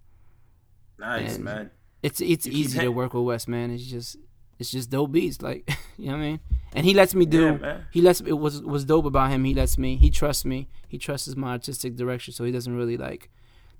nice, 0.98 1.36
and- 1.36 1.44
man. 1.44 1.70
it's 2.02 2.20
it's 2.20 2.46
You 2.46 2.52
keep 2.52 2.60
easy 2.66 2.80
to 2.80 2.88
work 2.88 3.14
with 3.14 3.24
Wes, 3.24 3.48
man. 3.48 3.70
It's 3.70 3.84
just 3.84 4.16
it's 4.58 4.70
just 4.70 4.90
dope 4.90 5.12
beats, 5.12 5.42
like 5.42 5.68
you 5.98 6.06
know 6.06 6.12
what 6.12 6.18
I 6.18 6.22
mean. 6.22 6.40
And 6.76 6.84
he 6.84 6.94
lets 6.94 7.14
me 7.14 7.24
do. 7.24 7.44
Yeah, 7.44 7.56
man. 7.56 7.86
he 7.92 8.00
lets 8.00 8.20
it 8.20 8.32
was 8.32 8.62
was 8.62 8.84
dope 8.84 9.04
about 9.04 9.30
him. 9.30 9.44
He 9.44 9.54
lets 9.54 9.78
me. 9.78 9.96
He 9.96 10.10
trusts 10.10 10.44
me. 10.44 10.68
He 10.88 10.98
trusts 10.98 11.34
my 11.36 11.50
artistic 11.52 11.96
direction, 11.96 12.34
so 12.34 12.44
he 12.44 12.50
doesn't 12.52 12.74
really 12.76 12.96
like 12.96 13.30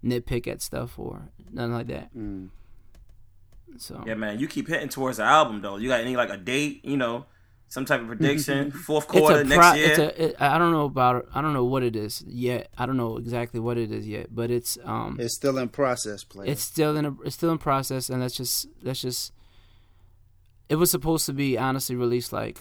nitpick 0.05 0.47
at 0.47 0.61
stuff 0.63 0.99
or 0.99 1.29
nothing 1.51 1.73
like 1.73 1.87
that. 1.89 2.15
Mm. 2.17 2.51
So 3.79 4.03
Yeah, 4.07 4.15
man. 4.15 4.39
You 4.39 4.47
keep 4.49 4.69
hitting 4.69 4.89
towards 4.89 5.17
the 5.19 5.25
album 5.25 5.61
though. 5.63 5.77
You 5.77 5.89
got 5.89 6.01
any 6.01 6.17
like 6.17 6.31
a 6.31 6.37
date? 6.37 6.85
You 6.85 6.97
know, 6.97 7.27
some 7.69 7.85
type 7.85 8.01
of 8.01 8.07
prediction? 8.07 8.71
Fourth 8.71 9.05
it's 9.05 9.13
quarter 9.13 9.41
a 9.41 9.45
next 9.45 9.59
pro- 9.67 9.75
year. 9.75 9.89
it's 9.91 9.99
a 9.99 10.25
it, 10.27 10.37
I 10.41 10.59
don't 10.59 10.73
know 10.73 10.85
about 10.85 11.27
I 11.35 11.41
don't 11.43 11.53
know 11.55 11.65
what 11.65 11.83
it 11.83 11.97
is 11.97 12.23
yet. 12.27 12.69
I 12.79 12.87
don't 12.87 12.97
know 12.97 13.17
exactly 13.17 13.59
what 13.61 13.77
it 13.79 13.91
is 13.91 14.07
yet, 14.07 14.35
but 14.35 14.51
it's 14.51 14.79
um 14.85 15.17
It's 15.21 15.35
still 15.35 15.59
in 15.59 15.69
process, 15.71 16.23
player. 16.25 16.51
it's 16.51 16.63
still 16.63 16.97
in 16.97 17.05
a 17.05 17.17
it's 17.25 17.35
still 17.35 17.51
in 17.51 17.59
process 17.59 18.11
and 18.11 18.21
let's 18.21 18.37
just 18.37 18.67
let's 18.83 19.01
just 19.03 19.33
it 20.69 20.77
was 20.77 20.91
supposed 20.91 21.27
to 21.27 21.33
be 21.33 21.59
honestly 21.59 21.95
released 21.97 22.33
like 22.33 22.59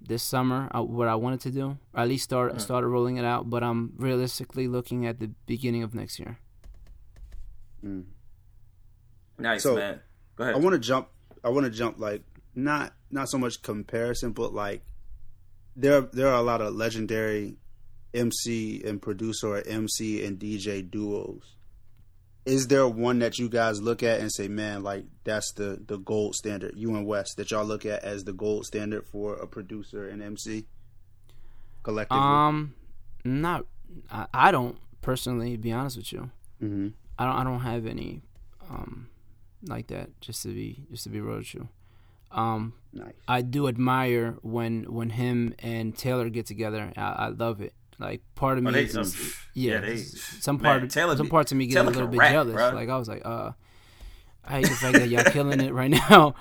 this 0.00 0.22
summer 0.22 0.70
uh, 0.74 0.82
what 0.82 1.06
I 1.08 1.14
wanted 1.16 1.40
to 1.40 1.50
do 1.50 1.76
or 1.92 2.00
at 2.00 2.08
least 2.08 2.24
start 2.24 2.58
started 2.60 2.88
rolling 2.88 3.18
it 3.18 3.24
out 3.26 3.50
but 3.50 3.62
I'm 3.62 3.92
realistically 3.98 4.66
looking 4.66 5.04
at 5.04 5.18
the 5.20 5.28
beginning 5.46 5.82
of 5.82 5.94
next 5.94 6.18
year 6.18 6.38
Mm. 7.84 8.04
Nice, 9.38 9.62
So, 9.62 9.76
man. 9.76 10.00
Go 10.36 10.44
ahead. 10.44 10.54
I 10.56 10.58
want 10.58 10.74
to 10.74 10.78
jump. 10.78 11.08
I 11.44 11.50
want 11.50 11.64
to 11.64 11.70
jump 11.70 11.98
like 11.98 12.22
not 12.54 12.92
not 13.10 13.28
so 13.28 13.38
much 13.38 13.62
comparison, 13.62 14.32
but 14.32 14.52
like 14.52 14.82
there 15.76 16.00
there 16.02 16.28
are 16.28 16.38
a 16.38 16.42
lot 16.42 16.60
of 16.60 16.74
legendary 16.74 17.56
MC 18.14 18.82
and 18.84 19.00
producer 19.00 19.48
or 19.48 19.62
MC 19.66 20.24
and 20.24 20.38
DJ 20.38 20.88
duos. 20.88 21.54
Is 22.46 22.68
there 22.68 22.88
one 22.88 23.18
that 23.18 23.38
you 23.38 23.48
guys 23.50 23.80
look 23.82 24.02
at 24.02 24.20
and 24.20 24.32
say, 24.32 24.48
man, 24.48 24.82
like 24.82 25.04
that's 25.24 25.52
the 25.52 25.82
the 25.86 25.98
gold 25.98 26.34
standard? 26.34 26.74
You 26.76 26.94
and 26.96 27.06
Wes 27.06 27.34
that 27.34 27.50
y'all 27.50 27.64
look 27.64 27.84
at 27.86 28.02
as 28.02 28.24
the 28.24 28.32
gold 28.32 28.64
standard 28.64 29.06
for 29.06 29.34
a 29.34 29.46
producer 29.46 30.08
and 30.08 30.22
MC 30.22 30.64
collectively. 31.82 32.18
um 32.20 32.74
not 33.24 33.64
I, 34.10 34.26
I 34.32 34.50
don't 34.52 34.76
personally 35.00 35.56
be 35.56 35.72
honest 35.72 35.96
with 35.96 36.12
you 36.12 36.30
hmm 36.60 36.88
I 37.18 37.24
don't 37.26 37.36
I 37.36 37.44
don't 37.44 37.60
have 37.60 37.86
any 37.86 38.22
um 38.68 39.08
like 39.64 39.88
that 39.88 40.10
just 40.20 40.42
to 40.42 40.48
be 40.48 40.84
just 40.90 41.04
to 41.04 41.10
be 41.10 41.20
real 41.20 41.38
with 41.38 41.52
you 41.54 41.68
um 42.30 42.74
Nice. 42.92 43.12
I 43.26 43.42
do 43.42 43.68
admire 43.68 44.36
when 44.42 44.84
when 44.92 45.10
him 45.10 45.54
and 45.58 45.96
Taylor 45.96 46.28
get 46.30 46.46
together. 46.46 46.90
I, 46.96 47.00
I 47.02 47.28
love 47.28 47.60
it. 47.60 47.74
Like 47.98 48.22
part 48.34 48.56
of 48.58 48.64
me, 48.64 48.70
Oh, 48.70 48.72
they- 48.72 48.84
is, 48.84 48.96
um, 48.96 49.04
yeah, 49.54 49.72
yeah, 49.74 49.80
they- 49.80 49.96
some 49.98 50.56
man, 50.56 50.80
part, 50.80 50.90
Taylor 50.90 51.16
some 51.16 51.26
be- 51.26 51.30
parts 51.30 51.52
of 51.52 51.58
me 51.58 51.66
get 51.66 51.74
Taylor 51.74 51.88
a 51.88 51.90
little 51.90 52.08
bit 52.08 52.18
rap, 52.18 52.32
jealous. 52.32 52.54
bruh. 52.54 52.72
Like 52.74 52.88
I 52.88 52.96
was 52.98 53.08
like, 53.08 53.22
uh, 53.26 53.52
I 54.44 54.52
hate 54.52 54.64
the 54.68 54.70
fact 54.74 54.94
that 54.98 55.08
y'all 55.08 55.24
killing 55.24 55.60
it 55.60 55.72
right 55.74 55.90
now. 56.10 56.34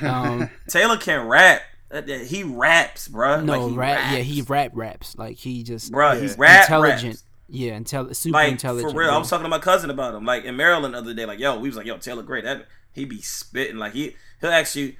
Um, 0.00 0.48
Taylor 0.68 0.96
can 0.96 1.26
rap. 1.26 1.60
Uh, 1.90 2.02
He 2.02 2.42
raps, 2.42 3.06
bro. 3.08 3.40
no, 3.42 3.52
like, 3.60 3.70
he 3.70 3.76
rap, 3.76 3.98
raps. 3.98 4.12
yeah, 4.16 4.22
he 4.22 4.42
rap 4.42 4.70
raps. 4.74 5.16
Like 5.18 5.36
he 5.36 5.62
just 5.62 5.92
bro. 5.92 6.12
Yeah. 6.12 6.20
He 6.28 6.34
rap 6.36 6.62
intelligent. 6.62 7.14
raps. 7.14 7.24
Yeah, 7.54 7.78
intel- 7.78 8.14
super 8.14 8.32
Like 8.34 8.50
intelligent. 8.52 8.92
for 8.92 8.98
real, 8.98 9.08
bro. 9.08 9.14
I 9.14 9.18
was 9.18 9.30
talking 9.30 9.44
to 9.44 9.48
my 9.48 9.58
cousin 9.58 9.90
about 9.90 10.14
him. 10.14 10.24
Like 10.24 10.44
in 10.44 10.56
Maryland 10.56 10.94
the 10.94 10.98
other 10.98 11.14
day, 11.14 11.24
like 11.26 11.38
yo, 11.38 11.58
we 11.58 11.68
was 11.68 11.76
like, 11.76 11.86
yo, 11.86 11.96
Taylor 11.98 12.22
great. 12.22 12.44
That 12.44 12.66
he 12.92 13.04
be 13.04 13.20
spitting 13.22 13.76
like 13.76 13.92
he 13.92 14.16
he'll 14.40 14.50
ask 14.50 14.74
you, 14.76 14.94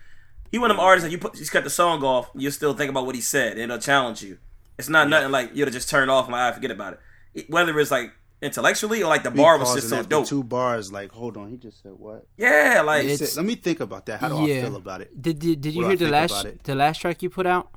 he 0.50 0.58
one 0.58 0.70
of 0.70 0.76
them 0.76 0.84
artists 0.84 1.04
that 1.04 1.10
you 1.12 1.18
put 1.18 1.38
you 1.38 1.46
cut 1.46 1.64
the 1.64 1.70
song 1.70 2.02
off, 2.02 2.30
you 2.34 2.50
still 2.50 2.74
think 2.74 2.90
about 2.90 3.06
what 3.06 3.14
he 3.14 3.20
said, 3.20 3.52
and 3.52 3.60
it'll 3.62 3.78
challenge 3.78 4.22
you. 4.22 4.38
It's 4.78 4.88
not 4.88 5.08
nothing 5.08 5.30
like 5.30 5.50
you'll 5.54 5.70
just 5.70 5.88
turn 5.90 6.08
off 6.10 6.24
and 6.26 6.32
like, 6.32 6.54
forget 6.54 6.70
about 6.70 6.94
it. 6.94 7.00
it. 7.34 7.50
Whether 7.50 7.78
it's 7.78 7.90
like 7.90 8.12
intellectually 8.42 9.02
or 9.02 9.06
like 9.08 9.22
the 9.22 9.30
Be 9.30 9.38
bar 9.38 9.58
was 9.58 9.74
just 9.74 9.88
so 9.88 10.02
dope. 10.02 10.26
Two 10.26 10.42
bars, 10.44 10.92
like, 10.92 11.12
hold 11.12 11.36
on, 11.36 11.48
he 11.50 11.56
just 11.56 11.82
said 11.82 11.92
what? 11.92 12.26
Yeah, 12.36 12.82
like 12.84 13.04
It's- 13.04 13.36
Let 13.36 13.46
me 13.46 13.54
think 13.54 13.80
about 13.80 14.04
that. 14.06 14.20
How 14.20 14.28
do 14.28 14.46
Yeah. 14.46 14.58
I 14.58 14.62
feel 14.62 14.76
about 14.76 15.00
it? 15.00 15.10
Did 15.22 15.38
did, 15.38 15.60
did 15.60 15.74
you 15.74 15.82
What 15.82 15.88
hear 15.88 15.96
the 16.08 16.08
last 16.12 16.46
the 16.64 16.74
last 16.74 17.00
track 17.00 17.22
you 17.22 17.30
put 17.30 17.46
out? 17.46 17.70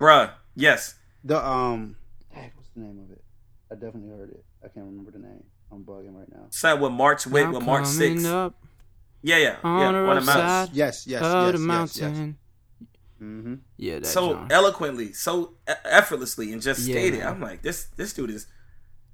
bruh, 0.00 0.30
yes. 0.54 0.94
The 1.24 1.44
um, 1.44 1.96
heck, 2.30 2.52
what's 2.56 2.70
the 2.70 2.80
name 2.80 3.00
of 3.04 3.10
it? 3.10 3.17
I 3.70 3.74
definitely 3.74 4.08
heard 4.10 4.30
it. 4.30 4.44
I 4.64 4.68
can't 4.68 4.86
remember 4.86 5.10
the 5.10 5.18
name. 5.18 5.44
I'm 5.70 5.84
bugging 5.84 6.14
right 6.14 6.30
now. 6.32 6.46
Side 6.50 6.80
with 6.80 6.92
March 6.92 7.26
with 7.26 7.44
I'm 7.44 7.52
with 7.52 7.62
March 7.64 7.84
coming 7.84 8.18
six. 8.18 8.24
up 8.26 8.54
Yeah, 9.22 9.36
yeah, 9.38 9.56
on 9.62 9.80
yeah. 9.80 9.92
the 9.92 9.98
One 9.98 10.06
rough 10.08 10.18
of 10.18 10.26
them. 10.26 10.34
side 10.36 10.68
Yes, 10.72 11.06
yes, 11.06 11.22
of 11.22 11.32
yes, 11.32 11.46
the 11.52 11.58
yes, 11.58 11.60
mountain. 11.60 12.38
yes. 12.80 12.88
Mm-hmm. 13.22 13.54
Yeah, 13.76 13.98
that 13.98 14.06
So 14.06 14.32
genre. 14.32 14.46
eloquently, 14.50 15.12
so 15.12 15.54
e- 15.68 15.72
effortlessly, 15.84 16.52
and 16.52 16.62
just 16.62 16.80
Yeah, 16.86 16.94
stated. 16.94 17.22
I'm 17.22 17.40
like, 17.40 17.62
this 17.62 17.86
this 17.96 18.12
dude 18.12 18.30
is. 18.30 18.46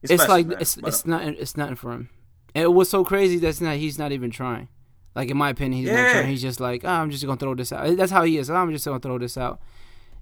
it's 0.03 0.13
special, 0.13 0.35
like 0.35 0.47
man. 0.47 0.59
it's 0.61 0.77
But, 0.77 0.89
it's 0.89 1.05
uh, 1.05 1.09
not 1.09 1.23
it's 1.25 1.57
nothing 1.57 1.77
for 1.77 1.93
him. 1.93 2.11
And 2.55 2.63
it 2.65 2.73
was 2.73 2.89
so 2.91 3.03
crazy 3.05 3.39
that's 3.39 3.61
not 3.61 3.77
he's 3.77 3.99
not 3.99 4.13
even 4.13 4.31
trying. 4.31 4.69
Like 5.17 5.31
in 5.31 5.37
my 5.37 5.51
opinion, 5.51 5.81
he's 5.83 5.91
not 5.91 6.11
trying. 6.11 6.29
He's 6.29 6.43
just 6.43 6.61
like, 6.61 6.85
oh, 6.85 6.89
I'm 6.89 7.11
just 7.11 7.25
gonna 7.25 7.39
throw 7.39 7.55
this 7.55 7.73
out. 7.73 7.97
That's 7.97 8.13
how 8.13 8.23
he 8.25 8.37
is. 8.39 8.51
I'm 8.51 8.71
just 8.73 8.85
gonna 8.85 9.01
throw 9.01 9.19
this 9.19 9.37
out. 9.39 9.59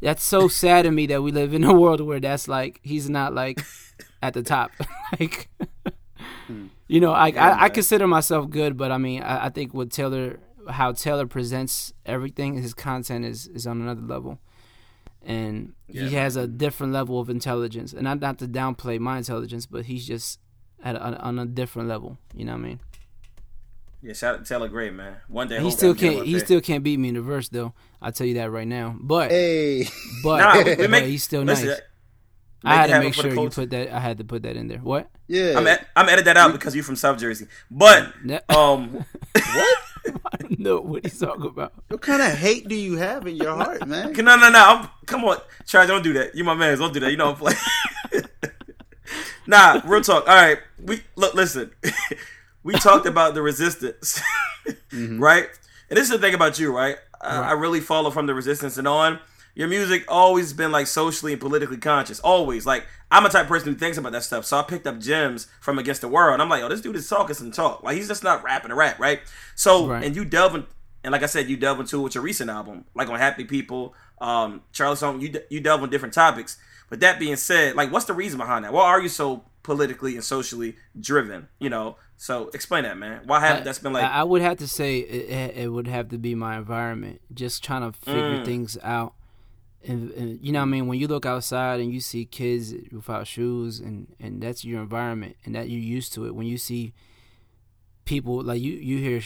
That's 0.00 0.22
so 0.22 0.46
sad 0.62 0.82
to 0.82 0.90
me 0.92 1.06
that 1.06 1.22
we 1.22 1.32
live 1.32 1.52
in 1.52 1.64
a 1.64 1.74
world 1.74 2.00
where 2.00 2.20
that's 2.20 2.46
like 2.48 2.78
he's 2.82 3.10
not 3.10 3.34
like 3.34 3.60
at 4.22 4.34
the 4.34 4.42
top. 4.42 4.70
like 5.20 5.48
hmm. 6.46 6.66
you 6.88 7.00
know, 7.00 7.12
I, 7.12 7.28
I 7.30 7.64
I 7.64 7.68
consider 7.68 8.06
myself 8.06 8.48
good, 8.50 8.76
but 8.76 8.90
I 8.92 8.98
mean, 8.98 9.22
I, 9.22 9.46
I 9.46 9.48
think 9.50 9.74
what 9.74 9.90
Taylor, 9.90 10.38
how 10.70 10.92
Taylor 10.92 11.26
presents 11.26 11.92
everything, 12.06 12.54
his 12.54 12.74
content 12.74 13.24
is 13.24 13.48
is 13.48 13.66
on 13.66 13.80
another 13.80 14.02
level, 14.02 14.38
and 15.22 15.72
Yeah. 15.88 16.08
he 16.08 16.14
has 16.14 16.36
a 16.36 16.46
different 16.46 16.92
level 16.92 17.20
of 17.20 17.28
intelligence. 17.28 17.92
And 17.92 18.02
not 18.04 18.20
not 18.20 18.38
to 18.38 18.48
downplay 18.48 18.98
my 18.98 19.18
intelligence, 19.18 19.66
but 19.66 19.86
he's 19.86 20.06
just 20.06 20.38
at 20.82 20.96
a, 20.96 21.00
on 21.20 21.38
a 21.38 21.46
different 21.46 21.88
level. 21.88 22.18
You 22.34 22.44
know 22.44 22.52
what 22.52 22.58
I 22.58 22.68
mean? 22.68 22.80
Yeah, 24.04 24.14
shout 24.14 24.34
out 24.34 24.44
to 24.44 24.48
Taylor 24.48 24.68
Gray, 24.68 24.90
man. 24.90 25.16
One 25.28 25.46
day 25.46 25.60
he 25.60 25.70
still 25.70 25.94
can 25.94 26.00
get 26.00 26.06
him 26.08 26.14
can't. 26.16 26.26
He 26.26 26.32
there. 26.32 26.44
still 26.44 26.60
can't 26.60 26.82
beat 26.82 26.98
me 26.98 27.10
in 27.10 27.14
the 27.14 27.20
verse, 27.22 27.48
though. 27.48 27.72
I'll 28.00 28.10
tell 28.10 28.26
you 28.26 28.34
that 28.34 28.50
right 28.50 28.66
now. 28.66 28.96
But 29.00 29.30
Hey, 29.30 29.86
but, 30.24 30.38
Nah, 30.40 30.56
we, 30.56 30.70
we 30.70 30.76
but 30.76 30.90
make. 30.90 31.04
he's 31.04 31.22
still 31.22 31.42
listen, 31.42 31.68
nice. 31.68 31.80
I 32.64 32.76
had 32.76 32.86
to 32.88 32.98
make 33.00 33.14
sure 33.14 33.32
you 33.32 33.50
put 33.50 33.70
that. 33.70 33.90
I 33.92 34.00
had 34.00 34.18
to 34.18 34.24
put 34.24 34.42
that 34.42 34.56
in 34.56 34.68
there. 34.68 34.78
What? 34.78 35.08
Yeah. 35.26 35.54
I'm 35.58 35.66
ed- 35.66 35.86
I'm 35.96 36.08
edit 36.08 36.24
that 36.26 36.36
out 36.36 36.52
because 36.52 36.74
you're 36.74 36.84
from 36.84 36.96
South 36.96 37.18
Jersey. 37.18 37.46
But 37.70 38.12
Ne- 38.24 38.40
um, 38.48 39.04
no, 40.58 40.80
what 40.80 41.04
he's 41.04 41.18
talking 41.18 41.46
about? 41.46 41.72
what 41.88 42.00
kind 42.00 42.22
of 42.22 42.32
hate 42.36 42.68
do 42.68 42.74
you 42.74 42.96
have 42.96 43.26
in 43.26 43.36
your 43.36 43.54
heart, 43.54 43.86
man? 43.86 44.12
no, 44.12 44.36
no, 44.36 44.50
no. 44.50 44.58
I'm, 44.58 44.88
come 45.06 45.24
on, 45.24 45.38
Charles, 45.66 45.88
don't 45.88 46.02
do 46.02 46.12
that. 46.14 46.34
You 46.34 46.44
my 46.44 46.54
man. 46.54 46.76
Don't 46.78 46.92
do 46.92 47.00
that. 47.00 47.10
You 47.10 47.16
know 47.16 47.30
I'm 47.30 47.36
playing. 47.36 47.58
nah, 49.46 49.80
real 49.84 50.00
talk. 50.00 50.28
All 50.28 50.34
right, 50.34 50.58
we 50.82 51.02
look. 51.16 51.34
Listen, 51.34 51.70
we 52.62 52.74
talked 52.74 53.06
about 53.06 53.34
the 53.34 53.42
resistance, 53.42 54.20
right? 54.92 55.46
And 55.88 55.96
this 55.96 56.04
is 56.04 56.10
the 56.10 56.18
thing 56.18 56.34
about 56.34 56.58
you, 56.58 56.74
right? 56.76 56.96
I, 57.20 57.50
I 57.50 57.52
really 57.52 57.80
follow 57.80 58.10
from 58.10 58.26
the 58.26 58.34
resistance 58.34 58.78
and 58.78 58.88
on. 58.88 59.18
Your 59.54 59.68
music 59.68 60.04
always 60.08 60.52
been 60.52 60.72
like 60.72 60.86
socially 60.86 61.32
and 61.32 61.40
politically 61.40 61.76
conscious. 61.76 62.20
Always. 62.20 62.64
Like 62.66 62.86
I'm 63.10 63.26
a 63.26 63.28
type 63.28 63.42
of 63.42 63.48
person 63.48 63.72
who 63.72 63.78
thinks 63.78 63.98
about 63.98 64.12
that 64.12 64.22
stuff. 64.22 64.46
So 64.46 64.56
I 64.58 64.62
picked 64.62 64.86
up 64.86 64.98
gems 64.98 65.46
from 65.60 65.78
Against 65.78 66.00
the 66.00 66.08
World. 66.08 66.40
I'm 66.40 66.48
like, 66.48 66.62
oh, 66.62 66.68
this 66.68 66.80
dude 66.80 66.96
is 66.96 67.08
talking 67.08 67.34
some 67.34 67.50
talk. 67.52 67.82
Like 67.82 67.96
he's 67.96 68.08
just 68.08 68.24
not 68.24 68.42
rapping 68.42 68.70
a 68.70 68.74
rap, 68.74 68.98
right? 68.98 69.20
So 69.54 69.86
Right. 69.88 70.04
and 70.04 70.16
you 70.16 70.24
delve 70.24 70.54
in, 70.54 70.66
and 71.04 71.12
like 71.12 71.22
I 71.22 71.26
said, 71.26 71.48
you 71.50 71.56
delve 71.56 71.80
into 71.80 71.98
it 72.00 72.02
with 72.02 72.14
your 72.14 72.24
recent 72.24 72.48
album, 72.50 72.84
like 72.94 73.08
on 73.10 73.18
Happy 73.18 73.44
People, 73.44 73.94
um, 74.20 74.62
Charlie 74.72 74.96
Song. 74.96 75.20
You 75.20 75.32
you 75.50 75.60
delve 75.60 75.82
on 75.82 75.90
different 75.90 76.14
topics. 76.14 76.56
But 76.88 77.00
that 77.00 77.18
being 77.18 77.36
said, 77.36 77.74
like, 77.74 77.90
what's 77.90 78.04
the 78.04 78.12
reason 78.14 78.38
behind 78.38 78.64
that? 78.66 78.72
Why 78.74 78.84
are 78.84 79.00
you 79.00 79.08
so 79.08 79.44
politically 79.62 80.14
and 80.14 80.22
socially 80.22 80.76
driven? 81.00 81.48
You 81.58 81.70
know, 81.70 81.96
so 82.18 82.48
explain 82.54 82.84
that, 82.84 82.98
man. 82.98 83.22
Why 83.26 83.40
have 83.40 83.64
that's 83.64 83.78
been 83.78 83.92
like? 83.94 84.04
I, 84.04 84.20
I 84.20 84.22
would 84.24 84.42
have 84.42 84.58
to 84.58 84.68
say 84.68 84.98
it, 84.98 85.30
it, 85.30 85.56
it 85.64 85.68
would 85.72 85.88
have 85.88 86.08
to 86.10 86.18
be 86.18 86.34
my 86.34 86.56
environment. 86.58 87.20
Just 87.34 87.62
trying 87.64 87.90
to 87.90 87.98
figure 87.98 88.38
Mm. 88.38 88.44
things 88.44 88.78
out. 88.82 89.14
And, 89.86 90.10
and 90.12 90.38
you 90.40 90.52
know 90.52 90.60
what 90.60 90.66
I 90.66 90.70
mean? 90.70 90.86
When 90.86 90.98
you 90.98 91.08
look 91.08 91.26
outside 91.26 91.80
and 91.80 91.92
you 91.92 92.00
see 92.00 92.24
kids 92.24 92.72
without 92.92 93.26
shoes 93.26 93.80
and, 93.80 94.14
and 94.20 94.40
that's 94.42 94.64
your 94.64 94.80
environment 94.80 95.36
and 95.44 95.54
that 95.54 95.68
you're 95.68 95.80
used 95.80 96.12
to 96.14 96.26
it. 96.26 96.34
When 96.34 96.46
you 96.46 96.56
see 96.58 96.94
people 98.04 98.42
like 98.42 98.60
you 98.60 98.72
you 98.72 98.98
hear 98.98 99.20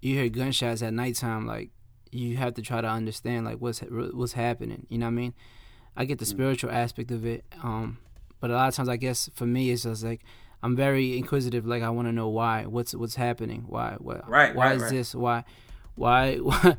you 0.00 0.14
hear 0.14 0.28
gunshots 0.28 0.82
at 0.82 0.92
nighttime 0.92 1.46
like 1.46 1.70
you 2.12 2.36
have 2.36 2.54
to 2.54 2.62
try 2.62 2.80
to 2.80 2.88
understand 2.88 3.44
like 3.44 3.58
what's 3.58 3.80
what's 3.80 4.32
happening, 4.32 4.86
you 4.88 4.98
know 4.98 5.06
what 5.06 5.10
I 5.12 5.14
mean? 5.14 5.34
I 5.96 6.04
get 6.04 6.18
the 6.18 6.26
spiritual 6.26 6.70
aspect 6.70 7.10
of 7.10 7.24
it. 7.26 7.44
Um 7.62 7.98
but 8.40 8.50
a 8.50 8.54
lot 8.54 8.68
of 8.68 8.74
times 8.74 8.88
I 8.88 8.96
guess 8.96 9.28
for 9.34 9.46
me 9.46 9.70
it's 9.70 9.82
just 9.84 10.02
like 10.04 10.22
I'm 10.62 10.76
very 10.76 11.16
inquisitive 11.16 11.66
like 11.66 11.82
I 11.82 11.90
want 11.90 12.08
to 12.08 12.12
know 12.12 12.28
why 12.28 12.66
what's 12.66 12.94
what's 12.94 13.14
happening 13.16 13.64
why 13.68 13.96
why 13.98 14.20
Right, 14.26 14.54
why 14.54 14.66
right, 14.66 14.76
is 14.76 14.82
right. 14.82 14.90
this 14.90 15.14
why 15.14 15.44
why 15.94 16.36
why 16.36 16.76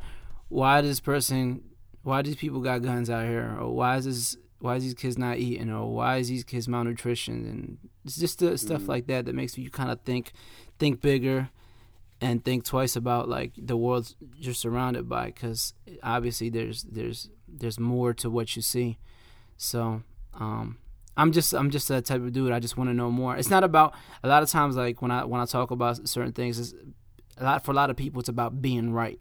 why 0.50 0.82
this 0.82 1.00
person 1.00 1.64
why 2.04 2.22
these 2.22 2.36
people 2.36 2.62
got 2.62 2.82
guns 2.82 3.10
out 3.10 3.26
here? 3.26 3.58
Or 3.60 3.74
why 3.74 3.98
is 3.98 4.06
this 4.06 4.38
why 4.60 4.76
is 4.76 4.84
these 4.84 4.94
kids 4.94 5.18
not 5.18 5.38
eating? 5.38 5.70
Or 5.72 5.94
why 5.94 6.18
is 6.18 6.30
these 6.30 6.44
kids 6.44 6.68
malnutrition? 6.68 7.46
And 7.46 7.78
it's 8.06 8.18
just 8.18 8.40
the 8.40 8.58
stuff 8.58 8.88
like 8.88 9.08
that 9.08 9.26
that 9.26 9.36
makes 9.36 9.58
you 9.58 9.70
kind 9.70 9.92
of 9.92 10.02
think 10.02 10.32
think 10.80 11.02
bigger 11.02 11.50
and 12.20 12.46
think 12.46 12.64
twice 12.64 12.96
about 12.96 13.28
like 13.28 13.52
the 13.58 13.76
world 13.76 14.16
you're 14.36 14.54
surrounded 14.54 15.10
by 15.10 15.26
because 15.28 15.74
obviously 16.04 16.50
there's 16.50 16.84
there's 16.84 17.30
there's 17.48 17.80
more 17.80 18.14
to 18.14 18.30
what 18.30 18.56
you 18.56 18.62
see. 18.62 18.98
So 19.58 20.04
um 20.34 20.78
i'm 21.18 21.34
just 21.34 21.54
i'm 21.54 21.70
just 21.70 21.88
that 21.88 22.06
type 22.06 22.22
of 22.22 22.32
dude. 22.32 22.52
I 22.52 22.60
just 22.60 22.78
want 22.78 22.90
to 22.90 22.94
know 22.94 23.12
more. 23.12 23.36
It's 23.36 23.50
not 23.50 23.64
about 23.64 23.94
a 24.24 24.28
lot 24.28 24.44
of 24.44 24.50
times 24.50 24.76
like 24.76 25.02
when 25.02 25.12
i 25.12 25.24
when 25.24 25.42
i 25.42 25.46
talk 25.46 25.72
about 25.72 26.08
certain 26.08 26.34
things 26.34 26.60
it's 26.60 26.74
a 27.38 27.44
lot 27.44 27.66
for 27.66 27.72
a 27.72 27.76
lot 27.76 27.90
of 27.90 27.96
people 27.96 28.20
it's 28.20 28.30
about 28.30 28.62
being 28.62 28.94
right. 28.94 29.20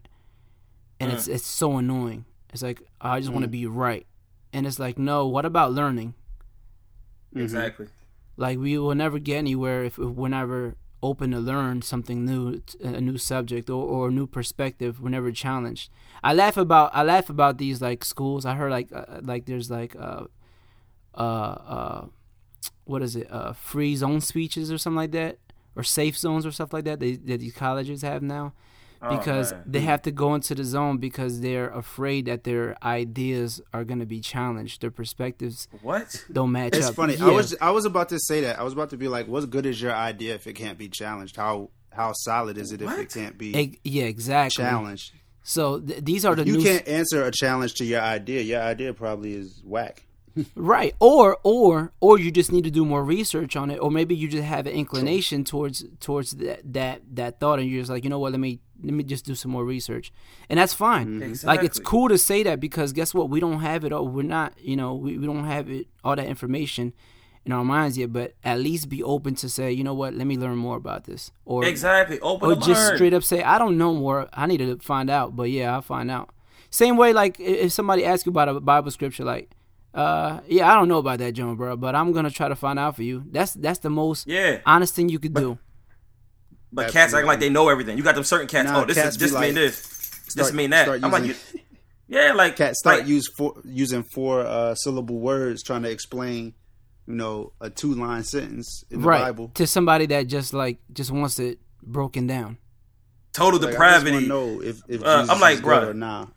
And 0.99 1.11
it's 1.11 1.27
it's 1.27 1.47
so 1.47 1.77
annoying 1.77 2.25
it's 2.51 2.61
like 2.61 2.81
i 2.99 3.19
just 3.19 3.31
want 3.31 3.43
to 3.43 3.49
be 3.49 3.65
right. 3.65 4.05
And 4.53 4.67
it's 4.67 4.79
like 4.79 4.97
no 4.97 5.27
what 5.27 5.45
about 5.45 5.71
learning? 5.71 6.13
Exactly. 7.35 7.87
like 8.37 8.57
we 8.59 8.77
will 8.77 8.95
never 8.95 9.19
get 9.19 9.37
anywhere 9.37 9.83
if, 9.85 9.97
if 9.97 10.09
we're 10.09 10.27
never 10.29 10.75
open 11.03 11.31
to 11.31 11.39
learn 11.39 11.81
something 11.81 12.25
new 12.25 12.61
a 12.81 13.01
new 13.01 13.17
subject 13.17 13.69
or, 13.69 13.83
or 13.83 14.09
a 14.09 14.11
new 14.11 14.27
perspective. 14.27 15.01
We're 15.01 15.09
never 15.09 15.31
challenged. 15.31 15.89
I 16.23 16.33
laugh 16.33 16.57
about 16.57 16.91
i 16.93 17.03
laugh 17.03 17.29
about 17.29 17.57
these 17.57 17.81
like 17.81 18.03
schools. 18.03 18.45
I 18.45 18.55
heard 18.55 18.71
like 18.71 18.89
uh, 18.93 19.19
like 19.21 19.45
there's 19.45 19.71
like 19.71 19.95
uh 19.95 20.25
uh 21.15 21.55
uh 21.77 22.05
what 22.83 23.01
is 23.01 23.15
it? 23.15 23.31
Uh 23.31 23.53
free 23.53 23.95
zone 23.95 24.21
speeches 24.21 24.71
or 24.71 24.77
something 24.77 24.97
like 24.97 25.11
that 25.11 25.37
or 25.75 25.83
safe 25.83 26.17
zones 26.17 26.45
or 26.45 26.51
stuff 26.51 26.73
like 26.73 26.83
that 26.83 26.99
they, 26.99 27.15
that 27.15 27.39
these 27.39 27.53
colleges 27.53 28.01
have 28.01 28.21
now 28.21 28.53
Oh, 29.03 29.17
because 29.17 29.51
man. 29.51 29.63
they 29.65 29.79
have 29.81 30.03
to 30.03 30.11
go 30.11 30.35
into 30.35 30.53
the 30.53 30.63
zone 30.63 30.97
because 30.97 31.41
they're 31.41 31.69
afraid 31.69 32.25
that 32.25 32.43
their 32.43 32.77
ideas 32.83 33.59
are 33.73 33.83
going 33.83 33.99
to 33.99 34.05
be 34.05 34.19
challenged 34.19 34.81
their 34.81 34.91
perspectives 34.91 35.67
what? 35.81 36.23
don't 36.31 36.51
match 36.51 36.75
It's 36.75 36.87
up 36.89 36.95
funny. 36.95 37.15
Yeah. 37.15 37.27
I 37.27 37.31
was 37.31 37.55
I 37.59 37.71
was 37.71 37.85
about 37.85 38.09
to 38.09 38.19
say 38.19 38.41
that. 38.41 38.59
I 38.59 38.63
was 38.63 38.73
about 38.73 38.91
to 38.91 38.97
be 38.97 39.07
like, 39.07 39.27
"What's 39.27 39.47
good 39.47 39.65
is 39.65 39.81
your 39.81 39.93
idea 39.93 40.35
if 40.35 40.45
it 40.45 40.53
can't 40.53 40.77
be 40.77 40.87
challenged? 40.87 41.35
How 41.35 41.69
how 41.91 42.13
solid 42.13 42.57
is 42.57 42.71
it 42.71 42.81
if 42.81 42.91
it 42.97 43.09
can't 43.11 43.37
be 43.37 43.55
Ex- 43.55 43.77
yeah 43.83 44.03
exactly 44.03 44.63
challenged? 44.63 45.13
So 45.43 45.79
th- 45.79 46.03
these 46.05 46.23
are 46.23 46.35
the 46.35 46.45
You 46.45 46.57
new 46.57 46.63
can't 46.63 46.87
answer 46.87 47.23
a 47.23 47.31
challenge 47.31 47.73
to 47.75 47.85
your 47.85 48.01
idea. 48.01 48.41
Your 48.41 48.61
idea 48.61 48.93
probably 48.93 49.33
is 49.33 49.61
whack. 49.65 50.05
Right, 50.55 50.95
or 50.99 51.37
or 51.43 51.91
or 51.99 52.19
you 52.19 52.31
just 52.31 52.51
need 52.51 52.63
to 52.63 52.71
do 52.71 52.85
more 52.85 53.03
research 53.03 53.55
on 53.55 53.71
it, 53.71 53.77
or 53.77 53.91
maybe 53.91 54.15
you 54.15 54.27
just 54.27 54.43
have 54.43 54.67
an 54.67 54.73
inclination 54.73 55.43
towards 55.43 55.85
towards 55.99 56.31
that 56.31 56.61
that 56.73 57.01
that 57.13 57.39
thought, 57.39 57.59
and 57.59 57.69
you're 57.69 57.81
just 57.81 57.91
like, 57.91 58.03
you 58.03 58.09
know 58.09 58.19
what, 58.19 58.31
let 58.31 58.39
me 58.39 58.59
let 58.83 58.93
me 58.93 59.03
just 59.03 59.25
do 59.25 59.35
some 59.35 59.51
more 59.51 59.65
research, 59.65 60.11
and 60.49 60.59
that's 60.59 60.73
fine. 60.73 61.19
Mm-hmm. 61.19 61.47
Like 61.47 61.63
it's 61.63 61.79
cool 61.79 62.09
to 62.09 62.17
say 62.17 62.43
that 62.43 62.59
because 62.59 62.93
guess 62.93 63.13
what, 63.13 63.29
we 63.29 63.39
don't 63.39 63.61
have 63.61 63.83
it 63.83 63.91
all. 63.91 64.07
We're 64.07 64.23
not, 64.23 64.53
you 64.59 64.75
know, 64.75 64.93
we, 64.95 65.17
we 65.17 65.25
don't 65.25 65.45
have 65.45 65.69
it 65.69 65.87
all 66.03 66.15
that 66.15 66.25
information 66.25 66.93
in 67.45 67.51
our 67.51 67.63
minds 67.63 67.97
yet, 67.97 68.13
but 68.13 68.35
at 68.43 68.59
least 68.59 68.89
be 68.89 69.01
open 69.01 69.35
to 69.35 69.49
say, 69.49 69.71
you 69.71 69.83
know 69.83 69.93
what, 69.93 70.13
let 70.13 70.27
me 70.27 70.37
learn 70.37 70.57
more 70.57 70.77
about 70.77 71.05
this, 71.05 71.31
or 71.45 71.65
Exactly. 71.65 72.19
Open 72.19 72.51
or 72.51 72.55
just 72.55 72.69
learn. 72.69 72.95
straight 72.95 73.13
up 73.13 73.23
say, 73.23 73.41
I 73.41 73.57
don't 73.57 73.77
know 73.77 73.93
more. 73.93 74.29
I 74.33 74.45
need 74.45 74.57
to 74.57 74.77
find 74.77 75.09
out. 75.09 75.35
But 75.35 75.49
yeah, 75.49 75.73
I'll 75.73 75.81
find 75.81 76.11
out. 76.11 76.29
Same 76.69 76.97
way, 76.97 77.13
like 77.13 77.39
if 77.39 77.71
somebody 77.71 78.05
asks 78.05 78.25
you 78.25 78.29
about 78.29 78.47
a 78.47 78.59
Bible 78.59 78.91
scripture, 78.91 79.25
like, 79.25 79.51
uh, 79.93 80.39
yeah, 80.47 80.71
I 80.71 80.75
don't 80.75 80.87
know 80.87 80.97
about 80.99 81.19
that, 81.19 81.33
John, 81.33 81.55
bro, 81.55 81.75
but 81.77 81.95
I'm 81.95 82.11
gonna 82.13 82.31
try 82.31 82.47
to 82.49 82.55
find 82.55 82.79
out 82.79 82.95
for 82.95 83.03
you. 83.03 83.23
That's 83.31 83.53
that's 83.53 83.79
the 83.79 83.89
most 83.89 84.27
Yeah. 84.27 84.59
honest 84.65 84.95
thing 84.95 85.09
you 85.09 85.19
could 85.19 85.33
do. 85.33 85.57
But 86.73 86.91
cats 86.91 87.13
act 87.13 87.27
like 87.27 87.39
they 87.41 87.49
know 87.49 87.67
everything. 87.69 87.97
You 87.97 88.03
got 88.03 88.15
them 88.15 88.23
certain 88.23 88.47
cats. 88.47 88.69
Nah, 88.71 88.81
oh, 88.81 88.85
this 88.85 88.95
cats 88.97 89.09
is 89.15 89.17
this 89.17 89.33
like- 89.33 89.41
mean 89.47 89.55
this. 89.55 89.81
this 89.81 90.31
start- 90.47 90.53
mean 90.53 90.69
that. 90.69 90.87
I'm 90.87 91.11
like, 91.11 91.25
using- 91.25 91.59
you- 92.09 92.17
yeah, 92.19 92.33
like 92.33 92.55
Cats 92.55 92.79
start 92.79 92.99
like, 92.99 93.07
use 93.07 93.27
four, 93.37 93.55
using 93.65 94.03
four 94.03 94.41
uh, 94.41 94.75
syllable 94.75 95.19
words 95.19 95.63
trying 95.63 95.83
to 95.83 95.89
explain, 95.89 96.53
you 97.07 97.13
know, 97.15 97.51
a 97.59 97.69
two 97.69 97.93
line 97.93 98.23
sentence 98.23 98.83
in 98.89 99.01
the 99.01 99.07
right 99.07 99.21
Bible. 99.23 99.49
to 99.55 99.67
somebody 99.67 100.05
that 100.07 100.27
just 100.27 100.53
like 100.53 100.79
just 100.93 101.11
wants 101.11 101.39
it 101.39 101.59
broken 101.83 102.27
down. 102.27 102.57
total 103.33 103.59
Like, 103.59 103.69
I 103.69 103.71
just 103.71 104.03
depravity. 104.05 104.27
know 104.27 104.61
if, 104.61 104.81
if 104.89 105.03
Uh, 105.03 105.21
Jesus 105.21 105.29
I'm 105.35 105.39
like, 105.41 105.55
is 105.55 105.61
good 105.61 105.83
or 105.89 105.93
nah. 105.93 106.27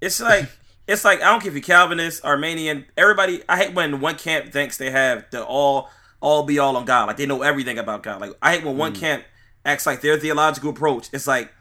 It's 0.00 0.20
like 0.20 0.48
it's 0.86 1.04
like 1.04 1.20
I 1.22 1.30
don't 1.30 1.40
care 1.40 1.48
if 1.48 1.54
you're 1.54 1.62
Calvinist, 1.62 2.24
Arminian, 2.24 2.86
everybody. 2.96 3.42
I 3.48 3.56
hate 3.56 3.74
when 3.74 4.00
one 4.00 4.16
camp 4.16 4.52
thinks 4.52 4.76
they 4.78 4.90
have 4.90 5.26
the 5.30 5.44
all 5.44 5.88
all 6.20 6.44
be 6.44 6.58
all 6.58 6.76
on 6.76 6.84
God, 6.84 7.06
like 7.08 7.16
they 7.16 7.26
know 7.26 7.42
everything 7.42 7.78
about 7.78 8.02
God. 8.02 8.20
Like 8.20 8.32
I 8.42 8.54
hate 8.54 8.64
when 8.64 8.74
Mm. 8.74 8.78
one 8.78 8.94
camp 8.94 9.24
acts 9.64 9.86
like 9.86 10.00
their 10.00 10.18
theological 10.18 10.70
approach 10.70 11.08
is 11.12 11.26
like 11.26 11.52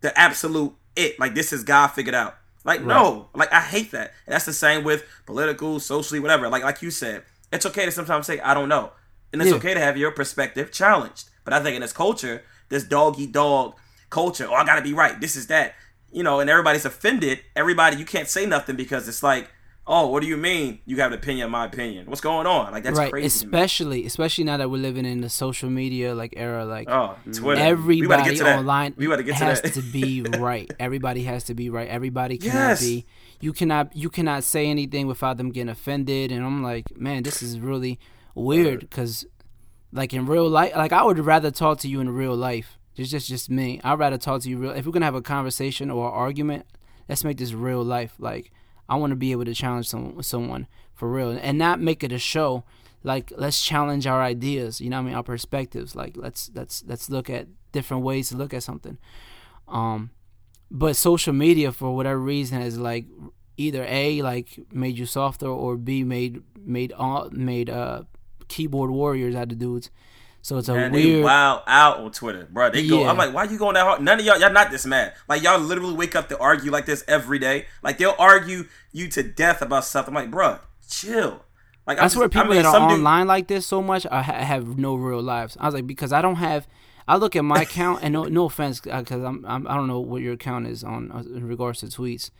the 0.00 0.16
absolute 0.18 0.74
it, 0.96 1.18
like 1.20 1.34
this 1.34 1.52
is 1.52 1.64
God 1.64 1.88
figured 1.88 2.14
out. 2.14 2.36
Like 2.64 2.82
no, 2.82 3.28
like 3.34 3.52
I 3.52 3.60
hate 3.60 3.92
that. 3.92 4.12
And 4.26 4.34
that's 4.34 4.44
the 4.44 4.52
same 4.52 4.84
with 4.84 5.04
political, 5.26 5.80
socially, 5.80 6.20
whatever. 6.20 6.48
Like 6.48 6.62
like 6.64 6.82
you 6.82 6.90
said, 6.90 7.22
it's 7.52 7.64
okay 7.66 7.84
to 7.84 7.92
sometimes 7.92 8.26
say 8.26 8.40
I 8.40 8.54
don't 8.54 8.68
know, 8.68 8.92
and 9.32 9.40
it's 9.40 9.50
Yeah. 9.50 9.56
okay 9.56 9.74
to 9.74 9.80
have 9.80 9.96
your 9.96 10.10
perspective 10.10 10.70
challenged. 10.72 11.30
But 11.44 11.52
I 11.54 11.60
think 11.62 11.76
in 11.76 11.82
this 11.82 11.92
culture, 11.92 12.42
this 12.68 12.84
dog 12.84 13.18
eat 13.18 13.32
dog 13.32 13.74
culture. 14.10 14.46
Oh, 14.48 14.54
I 14.54 14.64
gotta 14.64 14.82
be 14.82 14.92
right. 14.92 15.18
This 15.20 15.34
is 15.36 15.46
that. 15.48 15.74
You 16.10 16.22
know, 16.22 16.40
and 16.40 16.48
everybody's 16.48 16.84
offended. 16.84 17.40
Everybody, 17.54 17.96
you 17.96 18.04
can't 18.04 18.28
say 18.28 18.46
nothing 18.46 18.76
because 18.76 19.06
it's 19.08 19.22
like, 19.22 19.50
oh, 19.86 20.06
what 20.08 20.20
do 20.22 20.28
you 20.28 20.36
mean? 20.36 20.78
You 20.86 20.96
have 21.00 21.12
an 21.12 21.18
opinion, 21.18 21.50
my 21.50 21.64
opinion. 21.66 22.06
What's 22.06 22.20
going 22.20 22.46
on? 22.46 22.72
Like 22.72 22.82
that's 22.84 22.98
right, 22.98 23.10
crazy. 23.10 23.26
especially 23.26 24.04
especially 24.06 24.44
now 24.44 24.56
that 24.58 24.70
we're 24.70 24.80
living 24.82 25.04
in 25.06 25.20
the 25.22 25.28
social 25.28 25.68
media 25.70 26.14
like 26.14 26.34
era, 26.36 26.64
like 26.64 26.88
Oh, 26.90 27.16
Twitter. 27.24 27.60
we 27.62 27.68
everybody 27.68 28.22
get 28.30 28.38
to 28.38 28.56
online 28.56 28.94
We 28.96 29.06
gotta 29.06 29.22
get 29.22 29.36
to 29.38 29.44
has 29.44 29.60
that. 29.62 29.74
to 29.74 29.82
be 29.82 30.22
right. 30.38 30.70
Everybody 30.78 31.22
has 31.24 31.44
to 31.44 31.54
be 31.54 31.68
right. 31.70 31.88
Everybody 31.88 32.38
cannot 32.38 32.54
Yes. 32.70 32.80
be. 32.80 33.06
You 33.40 33.52
cannot. 33.52 33.94
You 33.96 34.08
cannot 34.10 34.44
say 34.44 34.66
anything 34.68 35.06
without 35.06 35.36
them 35.36 35.50
getting 35.50 35.68
offended. 35.68 36.32
And 36.32 36.44
I'm 36.44 36.62
like, 36.62 36.96
man, 36.98 37.22
this 37.22 37.42
is 37.42 37.58
really 37.60 37.98
weird 38.34 38.80
because, 38.80 39.26
like 39.92 40.12
in 40.12 40.26
real 40.26 40.48
life, 40.48 40.74
like 40.76 40.92
I 40.92 41.02
would 41.04 41.18
rather 41.18 41.50
talk 41.50 41.78
to 41.80 41.88
you 41.88 42.00
in 42.00 42.08
real 42.10 42.34
life. 42.34 42.77
It's 42.98 43.10
just 43.10 43.28
just 43.28 43.50
me. 43.50 43.80
I'd 43.84 43.98
rather 43.98 44.18
talk 44.18 44.42
to 44.42 44.48
you 44.50 44.58
real. 44.58 44.70
If 44.72 44.86
we're 44.86 44.92
gonna 44.92 45.04
have 45.04 45.14
a 45.14 45.22
conversation 45.22 45.90
or 45.90 46.08
an 46.08 46.14
argument, 46.14 46.66
let's 47.08 47.24
make 47.24 47.38
this 47.38 47.52
real 47.52 47.82
life. 47.82 48.14
Like 48.18 48.52
I 48.88 48.96
want 48.96 49.10
to 49.12 49.16
be 49.16 49.32
able 49.32 49.44
to 49.44 49.54
challenge 49.54 49.88
some, 49.88 50.22
someone 50.22 50.66
for 50.94 51.10
real 51.10 51.30
and 51.30 51.58
not 51.58 51.80
make 51.80 52.02
it 52.02 52.12
a 52.12 52.18
show. 52.18 52.64
Like 53.04 53.32
let's 53.36 53.62
challenge 53.62 54.06
our 54.06 54.22
ideas. 54.22 54.80
You 54.80 54.90
know 54.90 54.96
what 54.96 55.02
I 55.02 55.06
mean? 55.06 55.14
Our 55.14 55.22
perspectives. 55.22 55.94
Like 55.94 56.16
let's 56.16 56.50
let's 56.54 56.84
let's 56.86 57.08
look 57.08 57.30
at 57.30 57.46
different 57.72 58.02
ways 58.02 58.30
to 58.30 58.36
look 58.36 58.52
at 58.52 58.62
something. 58.62 58.98
Um, 59.68 60.10
but 60.70 60.96
social 60.96 61.32
media 61.32 61.72
for 61.72 61.94
whatever 61.94 62.18
reason 62.18 62.60
is 62.62 62.78
like 62.78 63.06
either 63.56 63.84
a 63.88 64.22
like 64.22 64.58
made 64.72 64.98
you 64.98 65.06
softer 65.06 65.46
or 65.48 65.76
b 65.76 66.04
made 66.04 66.42
made 66.64 66.92
all 66.92 67.28
made 67.32 67.68
uh 67.68 68.02
keyboard 68.48 68.90
warriors 68.90 69.34
out 69.34 69.52
of 69.52 69.58
dudes. 69.58 69.90
So 70.42 70.56
it's 70.56 70.68
a 70.68 70.74
Man, 70.74 70.92
weird. 70.92 71.24
wild 71.24 71.62
out 71.66 71.98
on 72.00 72.10
Twitter, 72.12 72.48
bro. 72.50 72.70
They 72.70 72.86
go. 72.86 73.00
Yeah. 73.02 73.10
I'm 73.10 73.18
like, 73.18 73.34
why 73.34 73.44
you 73.44 73.58
going 73.58 73.74
that 73.74 73.82
hard? 73.84 74.00
None 74.00 74.20
of 74.20 74.24
y'all, 74.24 74.38
y'all 74.40 74.52
not 74.52 74.70
this 74.70 74.86
mad. 74.86 75.14
Like 75.28 75.42
y'all 75.42 75.58
literally 75.60 75.94
wake 75.94 76.16
up 76.16 76.28
to 76.30 76.38
argue 76.38 76.70
like 76.70 76.86
this 76.86 77.04
every 77.06 77.38
day. 77.38 77.66
Like 77.82 77.98
they'll 77.98 78.14
argue 78.18 78.64
you 78.92 79.08
to 79.08 79.22
death 79.22 79.60
about 79.62 79.84
stuff. 79.84 80.08
I'm 80.08 80.14
like, 80.14 80.30
bro, 80.30 80.58
chill. 80.88 81.44
Like 81.86 81.98
I 81.98 82.04
I'm 82.04 82.08
swear, 82.08 82.26
I 82.26 82.28
people 82.28 82.44
mean, 82.48 82.56
that 82.62 82.66
are 82.66 82.72
some 82.72 82.88
dude- 82.88 82.98
online 82.98 83.26
like 83.26 83.48
this 83.48 83.66
so 83.66 83.82
much 83.82 84.06
I 84.10 84.22
ha- 84.22 84.44
have 84.44 84.78
no 84.78 84.94
real 84.94 85.20
lives. 85.22 85.56
I 85.60 85.66
was 85.66 85.74
like, 85.74 85.86
because 85.86 86.12
I 86.12 86.22
don't 86.22 86.36
have. 86.36 86.66
I 87.06 87.16
look 87.16 87.34
at 87.36 87.44
my 87.44 87.62
account, 87.62 88.00
and 88.02 88.12
no, 88.12 88.24
no 88.24 88.44
offense, 88.44 88.80
because 88.80 89.22
I'm, 89.24 89.44
I'm 89.46 89.66
I 89.66 89.74
don't 89.76 89.86
know 89.88 90.00
what 90.00 90.20
your 90.22 90.34
account 90.34 90.66
is 90.66 90.84
on 90.84 91.10
uh, 91.10 91.20
in 91.20 91.46
regards 91.48 91.80
to 91.80 91.86
tweets, 91.86 92.30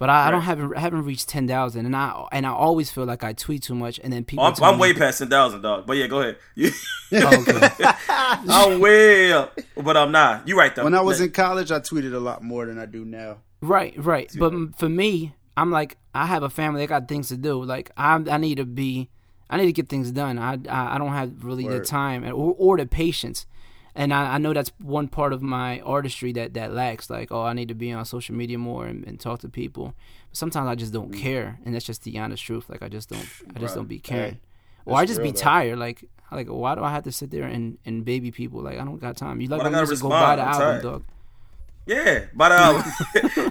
but 0.00 0.08
I, 0.08 0.28
I 0.28 0.30
don't 0.30 0.40
haven't 0.40 0.78
haven't 0.78 1.04
reached 1.04 1.28
ten 1.28 1.46
thousand, 1.46 1.84
and 1.84 1.94
I 1.94 2.26
and 2.32 2.46
I 2.46 2.50
always 2.50 2.90
feel 2.90 3.04
like 3.04 3.22
I 3.22 3.34
tweet 3.34 3.62
too 3.62 3.74
much, 3.74 4.00
and 4.02 4.10
then 4.10 4.24
people. 4.24 4.42
Oh, 4.42 4.48
I'm, 4.48 4.54
tell 4.54 4.64
I'm 4.64 4.76
me- 4.76 4.80
way 4.80 4.94
past 4.94 5.18
ten 5.18 5.28
thousand, 5.28 5.60
dog. 5.60 5.86
But 5.86 5.98
yeah, 5.98 6.06
go 6.06 6.20
ahead. 6.20 6.38
Oh, 7.12 7.40
okay. 7.40 7.68
I'm 8.08 8.78
way 8.78 9.32
up, 9.32 9.58
but 9.76 9.96
I'm 9.96 10.12
not. 10.12 10.46
You 10.46 10.56
right 10.56 10.72
though. 10.72 10.84
When 10.84 10.94
I 10.94 11.00
was 11.00 11.20
in 11.20 11.32
college, 11.32 11.72
I 11.72 11.80
tweeted 11.80 12.14
a 12.14 12.20
lot 12.20 12.40
more 12.44 12.66
than 12.66 12.78
I 12.78 12.86
do 12.86 13.04
now. 13.04 13.38
Right, 13.60 13.92
right. 13.98 14.32
But 14.38 14.78
for 14.78 14.88
me, 14.88 15.34
I'm 15.56 15.72
like, 15.72 15.96
I 16.14 16.26
have 16.26 16.44
a 16.44 16.48
family. 16.48 16.84
I 16.84 16.86
got 16.86 17.08
things 17.08 17.26
to 17.28 17.36
do. 17.36 17.64
Like, 17.64 17.90
I 17.96 18.14
I 18.14 18.36
need 18.36 18.58
to 18.58 18.64
be, 18.64 19.10
I 19.50 19.56
need 19.56 19.66
to 19.66 19.72
get 19.72 19.88
things 19.88 20.12
done. 20.12 20.38
I 20.38 20.52
I, 20.68 20.94
I 20.94 20.98
don't 20.98 21.12
have 21.12 21.44
really 21.44 21.64
the 21.64 21.78
Word. 21.78 21.84
time 21.84 22.24
or, 22.24 22.54
or 22.56 22.76
the 22.76 22.86
patience. 22.86 23.44
And 23.94 24.14
I, 24.14 24.34
I 24.34 24.38
know 24.38 24.52
that's 24.52 24.70
one 24.78 25.08
part 25.08 25.32
of 25.32 25.42
my 25.42 25.80
artistry 25.80 26.32
that, 26.34 26.54
that 26.54 26.72
lacks. 26.72 27.10
Like, 27.10 27.32
oh, 27.32 27.42
I 27.42 27.52
need 27.54 27.68
to 27.68 27.74
be 27.74 27.90
on 27.92 28.04
social 28.04 28.34
media 28.34 28.56
more 28.58 28.86
and, 28.86 29.04
and 29.04 29.18
talk 29.18 29.40
to 29.40 29.48
people. 29.48 29.94
But 30.28 30.36
sometimes 30.36 30.68
I 30.68 30.74
just 30.76 30.90
Mm. 30.92 30.94
don't 30.94 31.12
care, 31.12 31.58
and 31.64 31.74
that's 31.74 31.84
just 31.84 32.04
the 32.04 32.18
honest 32.18 32.44
truth. 32.44 32.70
Like, 32.70 32.82
I 32.82 32.88
just 32.88 33.08
don't, 33.08 33.26
I 33.54 33.58
just 33.58 33.74
don't 33.74 33.88
be 33.88 33.98
caring, 33.98 34.34
Hey, 34.34 34.40
or 34.86 34.96
I 34.96 35.04
just 35.06 35.18
real, 35.18 35.28
be 35.28 35.32
though. 35.32 35.40
tired. 35.40 35.78
Like, 35.78 36.04
like 36.30 36.46
why 36.46 36.76
do 36.76 36.84
I 36.84 36.90
have 36.92 37.02
to 37.04 37.12
sit 37.12 37.30
there 37.32 37.44
and, 37.44 37.78
and 37.84 38.04
baby 38.04 38.30
people? 38.30 38.62
Like, 38.62 38.78
I 38.78 38.84
don't 38.84 39.00
got 39.00 39.16
time. 39.16 39.40
You 39.40 39.48
like 39.48 39.58
But 39.60 39.66
I 39.66 39.70
my 39.70 39.80
gotta? 39.84 39.96
Go 39.96 40.08
buy 40.08 40.36
the 40.36 40.42
I'm 40.42 40.48
album, 40.48 40.60
tired. 40.60 40.82
dog. 40.82 41.04
yeah, 41.86 42.24
but 42.34 42.52
um, 42.52 42.76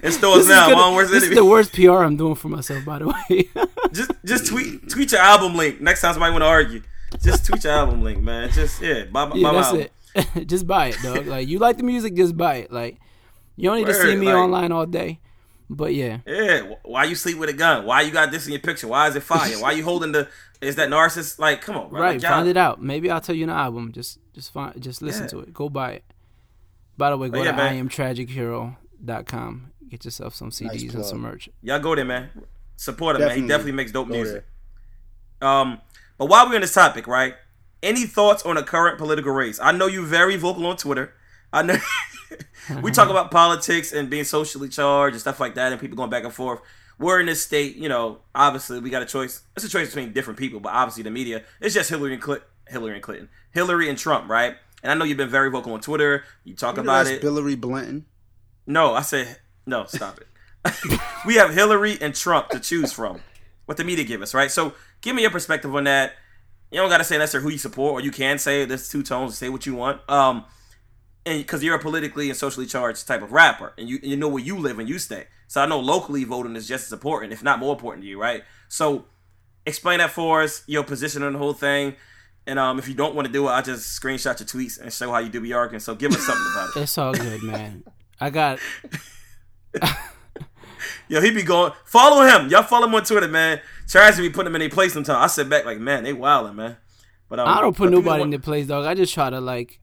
in 0.04 0.12
stores 0.14 0.38
This, 0.38 0.44
is, 0.46 0.50
now. 0.50 0.70
gonna- 0.70 1.08
this 1.08 1.24
is 1.24 1.36
the 1.36 1.44
worst 1.44 1.74
PR 1.74 2.04
I'm 2.04 2.16
doing 2.16 2.36
for 2.36 2.48
myself, 2.48 2.86
by 2.86 3.00
the 3.00 3.08
way. 3.10 3.50
just 3.92 4.12
just 4.24 4.48
tweet 4.48 4.88
tweet 4.90 5.12
your 5.12 5.20
album 5.22 5.56
link 5.56 5.82
next 5.82 6.00
time 6.02 6.14
somebody 6.14 6.32
want 6.32 6.44
to 6.44 6.48
argue. 6.48 6.82
Just 7.22 7.46
tweet 7.48 7.64
your 7.64 7.74
album 7.74 8.04
link, 8.04 8.22
man. 8.22 8.50
Just 8.52 8.82
yeah, 8.82 9.04
buy, 9.12 9.26
my- 9.26 9.36
Yeah, 9.36 9.44
buy 9.44 9.52
my 9.52 9.58
that's 9.58 9.68
album. 9.68 9.82
it. 9.82 9.92
just 10.46 10.66
buy 10.68 10.88
it, 10.88 10.98
dog. 11.04 11.26
Like 11.28 11.48
you 11.48 11.60
like 11.60 11.78
the 11.78 11.84
music, 11.84 12.16
just 12.16 12.36
buy 12.38 12.56
it. 12.56 12.72
Like 12.72 12.98
you 13.56 13.70
don't 13.70 13.78
need 13.78 13.88
to 13.88 13.94
see 13.94 14.16
me 14.16 14.28
like- 14.28 14.36
online 14.36 14.72
all 14.72 14.86
day. 14.86 15.20
But 15.72 15.94
yeah, 15.94 16.20
Yeah, 16.26 16.74
why 16.84 17.04
you 17.04 17.14
sleep 17.14 17.38
with 17.38 17.48
a 17.50 17.54
gun? 17.54 17.86
Why 17.86 18.02
you 18.02 18.12
got 18.12 18.32
this 18.32 18.48
in 18.48 18.54
your 18.54 18.60
picture? 18.62 18.88
Why 18.88 19.08
is 19.08 19.16
it 19.16 19.22
fire? 19.22 19.52
Why 19.60 19.74
you 19.74 19.84
holding 19.84 20.12
the? 20.14 20.28
Is 20.62 20.78
that 20.78 20.90
narcissist? 20.90 21.38
Like, 21.38 21.62
come 21.62 21.78
on, 21.78 21.90
bro. 21.92 22.02
right. 22.02 22.20
Like, 22.20 22.32
find 22.32 22.48
it 22.48 22.58
out. 22.58 22.82
Maybe 22.82 23.12
I'll 23.12 23.22
tell 23.22 23.36
you 23.36 23.44
an 23.44 23.52
album. 23.52 23.92
Just 23.92 24.18
just 24.34 24.52
find 24.52 24.82
just 24.82 25.04
listen 25.04 25.24
Yeah. 25.26 25.30
to 25.30 25.40
it. 25.42 25.54
Go 25.54 25.70
buy 25.70 25.92
it. 25.92 26.04
By 26.98 27.12
the 27.12 27.18
way, 27.18 27.28
go 27.30 27.34
But 27.38 27.46
yeah, 27.46 27.52
to 27.52 27.58
man. 27.58 27.88
iamtragichero.com. 27.88 29.72
Get 29.90 30.06
yourself 30.06 30.36
some 30.36 30.50
CDs 30.52 30.94
and 30.94 31.06
some 31.06 31.20
merch. 31.20 31.50
Y'all 31.62 31.80
go 31.80 31.96
there, 31.96 32.06
man. 32.06 32.30
Support 32.76 33.16
him, 33.18 33.22
man. 33.22 33.30
He 33.30 33.36
Definitely 33.42 33.48
definitely 33.48 33.72
makes 33.74 33.92
dope 33.92 34.08
go 34.08 34.14
music. 34.16 34.46
Um, 35.42 35.82
but 36.18 36.26
while 36.28 36.48
we're 36.48 36.56
on 36.56 36.62
this 36.62 36.74
topic, 36.74 37.08
right? 37.08 37.36
Any 37.82 38.06
thoughts 38.06 38.44
on 38.44 38.56
the 38.56 38.64
current 38.64 38.98
political 38.98 39.32
race? 39.32 39.60
I 39.62 39.72
know 39.72 39.88
you're 39.88 40.04
very 40.04 40.36
vocal 40.36 40.66
on 40.68 40.78
Twitter. 40.78 41.14
I 41.52 41.62
know 41.64 41.78
we 42.82 42.92
talk 42.92 43.10
about 43.10 43.32
politics 43.32 43.92
and 43.92 44.10
being 44.10 44.24
socially 44.24 44.70
charged 44.70 45.14
and 45.14 45.22
stuff 45.22 45.40
like 45.40 45.56
that, 45.56 45.72
and 45.72 45.80
people 45.80 45.98
going 45.98 46.10
back 46.10 46.24
and 46.24 46.34
forth. 46.34 46.62
We're 46.98 47.22
in 47.22 47.28
this 47.28 47.42
state, 47.42 47.78
you 47.78 47.88
know. 47.88 48.20
Obviously, 48.36 48.80
we 48.80 48.90
got 48.90 49.02
a 49.02 49.06
choice. 49.06 49.44
It's 49.56 49.66
a 49.66 49.70
choice 49.70 49.88
between 49.88 50.12
different 50.12 50.38
people, 50.38 50.60
but 50.60 50.74
obviously, 50.74 51.04
the 51.04 51.12
media 51.12 51.44
it's 51.62 51.74
just 51.74 51.90
Hillary 51.90 52.14
and 52.14 52.22
Clinton, 52.22 52.48
Hillary 52.68 52.96
and 52.96 53.04
Clinton, 53.04 53.30
Hillary 53.52 53.90
and 53.90 53.98
Trump, 53.98 54.30
right? 54.30 54.56
And 54.84 54.92
I 54.92 54.96
know 54.96 55.06
you've 55.06 55.18
been 55.18 55.30
very 55.30 55.50
vocal 55.50 55.74
on 55.74 55.82
Twitter. 55.82 56.24
You 56.44 56.56
talk 56.56 56.76
You 56.76 56.84
about 56.84 57.08
it. 57.08 57.22
Hillary 57.22 57.56
Blinton. 57.56 58.06
No, 58.68 58.94
I 58.94 59.02
said 59.02 59.38
no. 59.66 59.86
Stop 59.86 60.20
it. 60.20 61.00
we 61.26 61.36
have 61.36 61.54
Hillary 61.54 61.98
and 62.02 62.14
Trump 62.14 62.50
to 62.50 62.60
choose 62.60 62.92
from. 62.92 63.22
What 63.66 63.78
the 63.78 63.84
media 63.84 64.04
give 64.04 64.22
us, 64.22 64.34
right? 64.34 64.52
So, 64.52 64.74
give 65.02 65.16
me 65.16 65.22
your 65.22 65.32
perspective 65.32 65.74
on 65.74 65.86
that. 65.86 66.14
You 66.72 66.80
don't 66.80 66.90
got 66.90 67.00
to 67.00 67.04
say 67.04 67.18
necessarily 67.18 67.46
who 67.46 67.52
you 67.54 67.58
support, 67.58 67.94
or 67.94 68.06
you 68.06 68.12
can 68.12 68.38
say 68.38 68.66
there's 68.66 68.90
two 68.90 69.04
tones. 69.04 69.38
Say 69.38 69.50
what 69.50 69.66
you 69.66 69.76
want. 69.76 70.02
Um, 70.10 70.46
and 71.26 71.40
because 71.40 71.64
you're 71.64 71.76
a 71.76 71.80
politically 71.80 72.30
and 72.30 72.38
socially 72.38 72.66
charged 72.66 73.08
type 73.08 73.22
of 73.22 73.32
rapper, 73.32 73.74
and 73.78 73.90
you 73.90 74.00
you 74.02 74.16
know 74.16 74.28
where 74.28 74.44
you 74.44 74.58
live 74.58 74.80
and 74.80 74.88
you 74.88 75.00
stay. 75.00 75.26
So 75.48 75.62
I 75.62 75.66
know 75.66 75.80
locally 75.80 76.24
voting 76.24 76.56
is 76.56 76.68
just 76.68 76.86
as 76.86 76.94
important, 76.94 77.34
if 77.34 77.44
not 77.44 77.60
more 77.60 77.74
important 77.74 78.04
to 78.04 78.08
you, 78.08 78.22
right? 78.22 78.44
So, 78.68 79.06
explain 79.66 79.98
that 79.98 80.12
for 80.12 80.44
us. 80.44 80.64
Your 80.68 80.84
position 80.84 81.24
on 81.24 81.34
the 81.34 81.40
whole 81.40 81.54
thing. 81.54 81.96
And 82.46 82.58
um, 82.58 82.80
if 82.80 82.88
you 82.88 82.96
don't 82.96 83.14
want 83.14 83.28
to 83.28 83.32
do 83.32 83.48
it, 83.48 83.52
I'll 83.52 83.62
just 83.62 84.02
screenshot 84.02 84.40
your 84.40 84.48
tweets 84.48 84.80
and 84.80 84.92
show 84.92 85.12
how 85.12 85.20
you 85.20 85.30
do 85.30 85.40
be 85.40 85.54
arguing. 85.54 85.80
So 85.80 85.94
give 85.94 86.12
us 86.12 86.26
something 86.26 86.48
about 86.54 86.76
it. 86.76 86.82
It's 86.82 86.98
all 86.98 87.14
good, 87.14 87.44
man. 87.44 87.84
I 88.20 88.32
got 88.32 88.60
Yo, 91.08 91.22
he 91.22 91.32
be 91.32 91.44
going. 91.44 91.72
Follow 91.86 92.26
him. 92.26 92.50
Y'all 92.50 92.64
follow 92.64 92.88
him 92.88 92.96
on 92.96 93.04
Twitter, 93.04 93.28
man. 93.28 93.60
To 93.88 94.14
be 94.18 94.30
putting 94.30 94.48
him 94.48 94.56
in 94.56 94.60
their 94.60 94.70
place 94.70 94.94
sometimes. 94.94 95.18
I 95.24 95.28
sit 95.28 95.50
back 95.50 95.66
like, 95.66 95.80
man, 95.80 96.04
they 96.04 96.14
wilding, 96.14 96.56
man. 96.56 96.78
But 97.28 97.40
um, 97.40 97.48
I 97.48 97.62
don't 97.62 97.76
put 97.76 97.92
nobody 97.92 98.16
in 98.16 98.30
want- 98.30 98.32
the 98.32 98.40
place, 98.40 98.68
dog. 98.68 98.86
I 98.86 98.94
just 98.94 99.14
try 99.14 99.30
to 99.30 99.40
like 99.42 99.80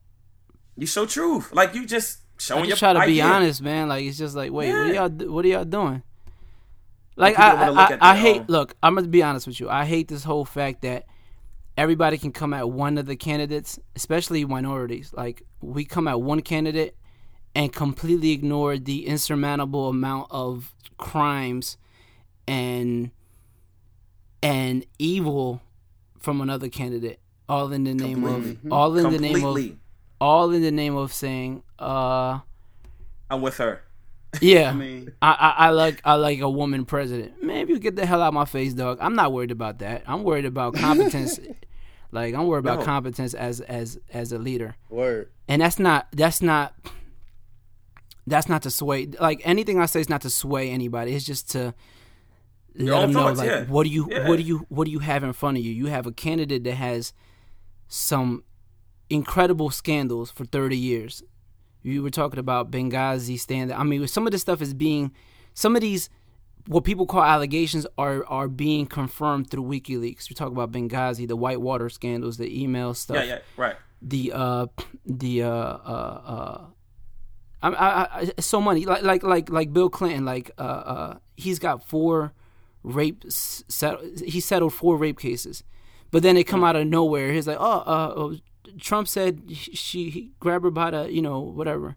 You 0.75 0.85
show 0.87 1.05
truth, 1.05 1.53
like 1.53 1.73
you 1.75 1.85
just 1.85 2.19
showing 2.37 2.63
I 2.63 2.67
your. 2.67 2.77
try 2.77 2.93
to 2.93 3.05
be 3.05 3.21
honest, 3.21 3.61
man. 3.61 3.87
Like 3.89 4.05
it's 4.05 4.17
just 4.17 4.35
like, 4.35 4.51
wait, 4.51 4.69
what 4.71 4.77
are 4.79 4.93
y'all? 4.93 5.09
What 5.09 5.45
are 5.45 5.47
y'all 5.47 5.65
doing? 5.65 6.03
Like 7.15 7.39
I, 7.39 7.67
I, 7.69 7.69
I, 7.69 7.97
I 8.11 8.15
hate. 8.15 8.41
um, 8.41 8.45
Look, 8.47 8.75
I'm 8.83 8.95
gonna 8.95 9.07
be 9.07 9.23
honest 9.23 9.47
with 9.47 9.59
you. 9.59 9.69
I 9.69 9.85
hate 9.85 10.07
this 10.07 10.23
whole 10.23 10.45
fact 10.45 10.83
that 10.83 11.05
everybody 11.77 12.17
can 12.17 12.31
come 12.31 12.53
at 12.53 12.69
one 12.69 12.97
of 12.97 13.05
the 13.07 13.15
candidates, 13.15 13.79
especially 13.95 14.45
minorities. 14.45 15.11
Like 15.15 15.41
we 15.61 15.83
come 15.85 16.07
at 16.07 16.21
one 16.21 16.41
candidate 16.41 16.95
and 17.57 17.73
completely 17.73 18.31
ignored 18.31 18.85
the 18.85 19.07
insurmountable 19.07 19.89
amount 19.89 20.27
of 20.29 20.73
crimes 20.97 21.75
and 22.47 23.09
and 24.43 24.85
evil 24.99 25.61
from 26.19 26.39
another 26.41 26.69
candidate, 26.69 27.19
all 27.49 27.71
in 27.73 27.83
the 27.83 27.93
name 27.93 28.21
Completely. 28.23 28.51
of 28.65 28.71
all 28.71 28.97
in 28.97 29.09
the 29.11 29.17
name 29.19 29.43
of 29.43 29.57
all 30.21 30.51
in 30.51 30.61
the 30.61 30.71
name 30.71 30.95
of 30.95 31.11
saying, 31.13 31.63
uh. 31.79 32.39
I'm 33.29 33.41
with 33.41 33.57
her. 33.57 33.81
Yeah, 34.41 34.69
I 34.71 34.73
mean, 34.73 35.11
I, 35.21 35.31
I, 35.31 35.65
I 35.67 35.69
like 35.71 36.01
I 36.05 36.13
like 36.13 36.39
a 36.39 36.49
woman 36.49 36.85
president. 36.85 37.43
Man, 37.43 37.67
you 37.67 37.79
get 37.79 37.95
the 37.95 38.05
hell 38.05 38.21
out 38.21 38.29
of 38.29 38.33
my 38.35 38.45
face, 38.45 38.73
dog. 38.73 38.99
I'm 39.01 39.15
not 39.15 39.33
worried 39.33 39.51
about 39.51 39.79
that. 39.79 40.03
I'm 40.05 40.23
worried 40.23 40.45
about 40.45 40.75
competence. 40.85 41.39
like 42.11 42.35
I'm 42.35 42.45
worried 42.47 42.59
about 42.59 42.79
No. 42.79 42.85
competence 42.85 43.33
as 43.33 43.61
as 43.61 43.99
as 44.13 44.31
a 44.31 44.37
leader, 44.37 44.75
word. 44.89 45.29
and 45.47 45.61
that's 45.61 45.79
not 45.79 46.07
that's 46.11 46.41
not 46.41 46.73
that's 48.27 48.47
not 48.49 48.61
to 48.63 48.69
sway. 48.69 49.07
Like 49.19 49.41
anything 49.43 49.79
I 49.79 49.85
say 49.87 50.01
is 50.01 50.09
not 50.09 50.21
to 50.21 50.29
sway 50.29 50.69
anybody. 50.69 51.15
It's 51.15 51.25
just 51.25 51.49
to 51.51 51.73
let 52.75 52.93
own 52.93 53.01
them 53.01 53.11
know 53.13 53.19
thoughts, 53.27 53.39
like 53.39 53.49
yeah. 53.49 53.63
what 53.65 53.83
do 53.85 53.89
you 53.89 54.07
Yeah. 54.11 54.27
what 54.27 54.35
do 54.37 54.43
you 54.43 54.65
what 54.69 54.85
do 54.85 54.91
you 54.91 54.99
have 54.99 55.23
in 55.23 55.33
front 55.33 55.57
of 55.57 55.63
you? 55.63 55.71
You 55.73 55.87
have 55.87 56.05
a 56.05 56.11
candidate 56.11 56.63
that 56.65 56.75
has 56.75 57.13
some 57.87 58.43
incredible 59.09 59.69
scandals 59.69 60.29
for 60.29 60.45
30 60.45 60.77
years. 60.77 61.23
You 61.81 62.03
were 62.03 62.09
talking 62.09 62.39
about 62.39 62.69
Benghazi 62.69 63.39
stand. 63.39 63.71
I 63.71 63.83
mean, 63.83 64.05
some 64.07 64.27
of 64.27 64.31
this 64.31 64.41
stuff 64.41 64.61
is 64.61 64.73
being, 64.73 65.13
some 65.53 65.75
of 65.75 65.81
these, 65.81 66.09
what 66.67 66.83
people 66.83 67.05
call 67.05 67.23
allegations 67.23 67.87
are 67.97 68.25
are 68.25 68.49
being 68.49 68.85
confirmed 68.85 69.49
through 69.49 69.63
WikiLeaks. 69.63 70.29
We 70.29 70.35
talk 70.35 70.51
about 70.51 70.71
Benghazi, 70.73 71.25
the 71.27 71.37
Whitewater 71.37 71.87
scandals, 71.89 72.35
the 72.37 72.61
email 72.61 72.93
stuff, 72.93 73.17
Yeah, 73.17 73.23
yeah, 73.23 73.39
right. 73.55 73.75
the 74.01 74.33
uh, 74.35 74.65
the 75.05 75.43
uh, 75.43 75.49
uh, 75.49 76.21
uh, 76.25 76.65
I, 77.61 77.69
I, 77.69 78.07
I, 78.37 78.41
so 78.41 78.61
many 78.61 78.85
like 78.85 79.01
like 79.03 79.23
like 79.23 79.49
like 79.49 79.73
Bill 79.73 79.89
Clinton, 79.89 80.25
like 80.25 80.51
uh, 80.57 80.61
uh, 80.61 81.17
he's 81.35 81.59
got 81.59 81.87
four 81.87 82.33
rape 82.83 83.23
set, 83.27 83.97
he 84.25 84.39
settled 84.39 84.73
four 84.73 84.95
rape 84.97 85.17
cases, 85.19 85.63
but 86.11 86.21
then 86.23 86.35
they 86.35 86.43
come 86.43 86.63
out 86.63 86.75
of 86.75 86.85
nowhere. 86.87 87.31
He's 87.33 87.47
like, 87.47 87.57
oh, 87.59 87.79
uh, 87.79 88.13
oh, 88.15 88.35
Trump 88.79 89.07
said 89.07 89.41
she 89.51 90.09
he 90.09 90.31
grabbed 90.39 90.65
her 90.65 90.71
by 90.71 90.91
the 90.91 91.11
you 91.11 91.21
know 91.21 91.39
whatever, 91.39 91.95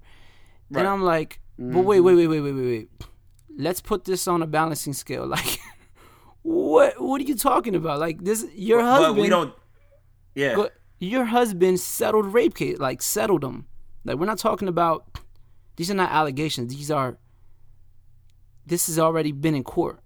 Right. 0.70 0.80
and 0.80 0.88
I'm 0.88 1.02
like, 1.02 1.40
but 1.58 1.80
wait 1.84 2.00
wait 2.00 2.14
wait 2.16 2.26
wait 2.28 2.40
wait 2.40 2.52
wait 2.52 2.64
wait, 2.64 2.88
let's 3.58 3.82
put 3.82 4.04
this 4.04 4.26
on 4.26 4.42
a 4.42 4.46
balancing 4.46 4.94
scale. 4.94 5.26
Like, 5.36 5.58
what 6.42 6.98
what 7.00 7.20
are 7.20 7.24
you 7.24 7.36
talking 7.36 7.74
about? 7.74 8.00
Like 8.00 8.24
this, 8.24 8.46
your 8.54 8.80
husband. 8.82 9.16
But 9.16 9.22
we 9.22 9.28
don't. 9.28 9.54
Yeah, 10.34 10.66
your 10.98 11.26
husband 11.26 11.80
settled 11.80 12.32
rape 12.32 12.54
case, 12.54 12.78
like 12.78 13.02
settled 13.02 13.42
them. 13.42 13.66
Like 14.04 14.16
we're 14.16 14.26
not 14.26 14.38
talking 14.38 14.68
about 14.68 15.19
these 15.80 15.90
are 15.90 15.94
not 15.94 16.12
allegations. 16.12 16.76
These 16.76 16.90
are 16.90 17.16
this 18.66 18.86
has 18.88 18.98
already 18.98 19.32
been 19.32 19.54
in 19.54 19.64
court. 19.64 20.00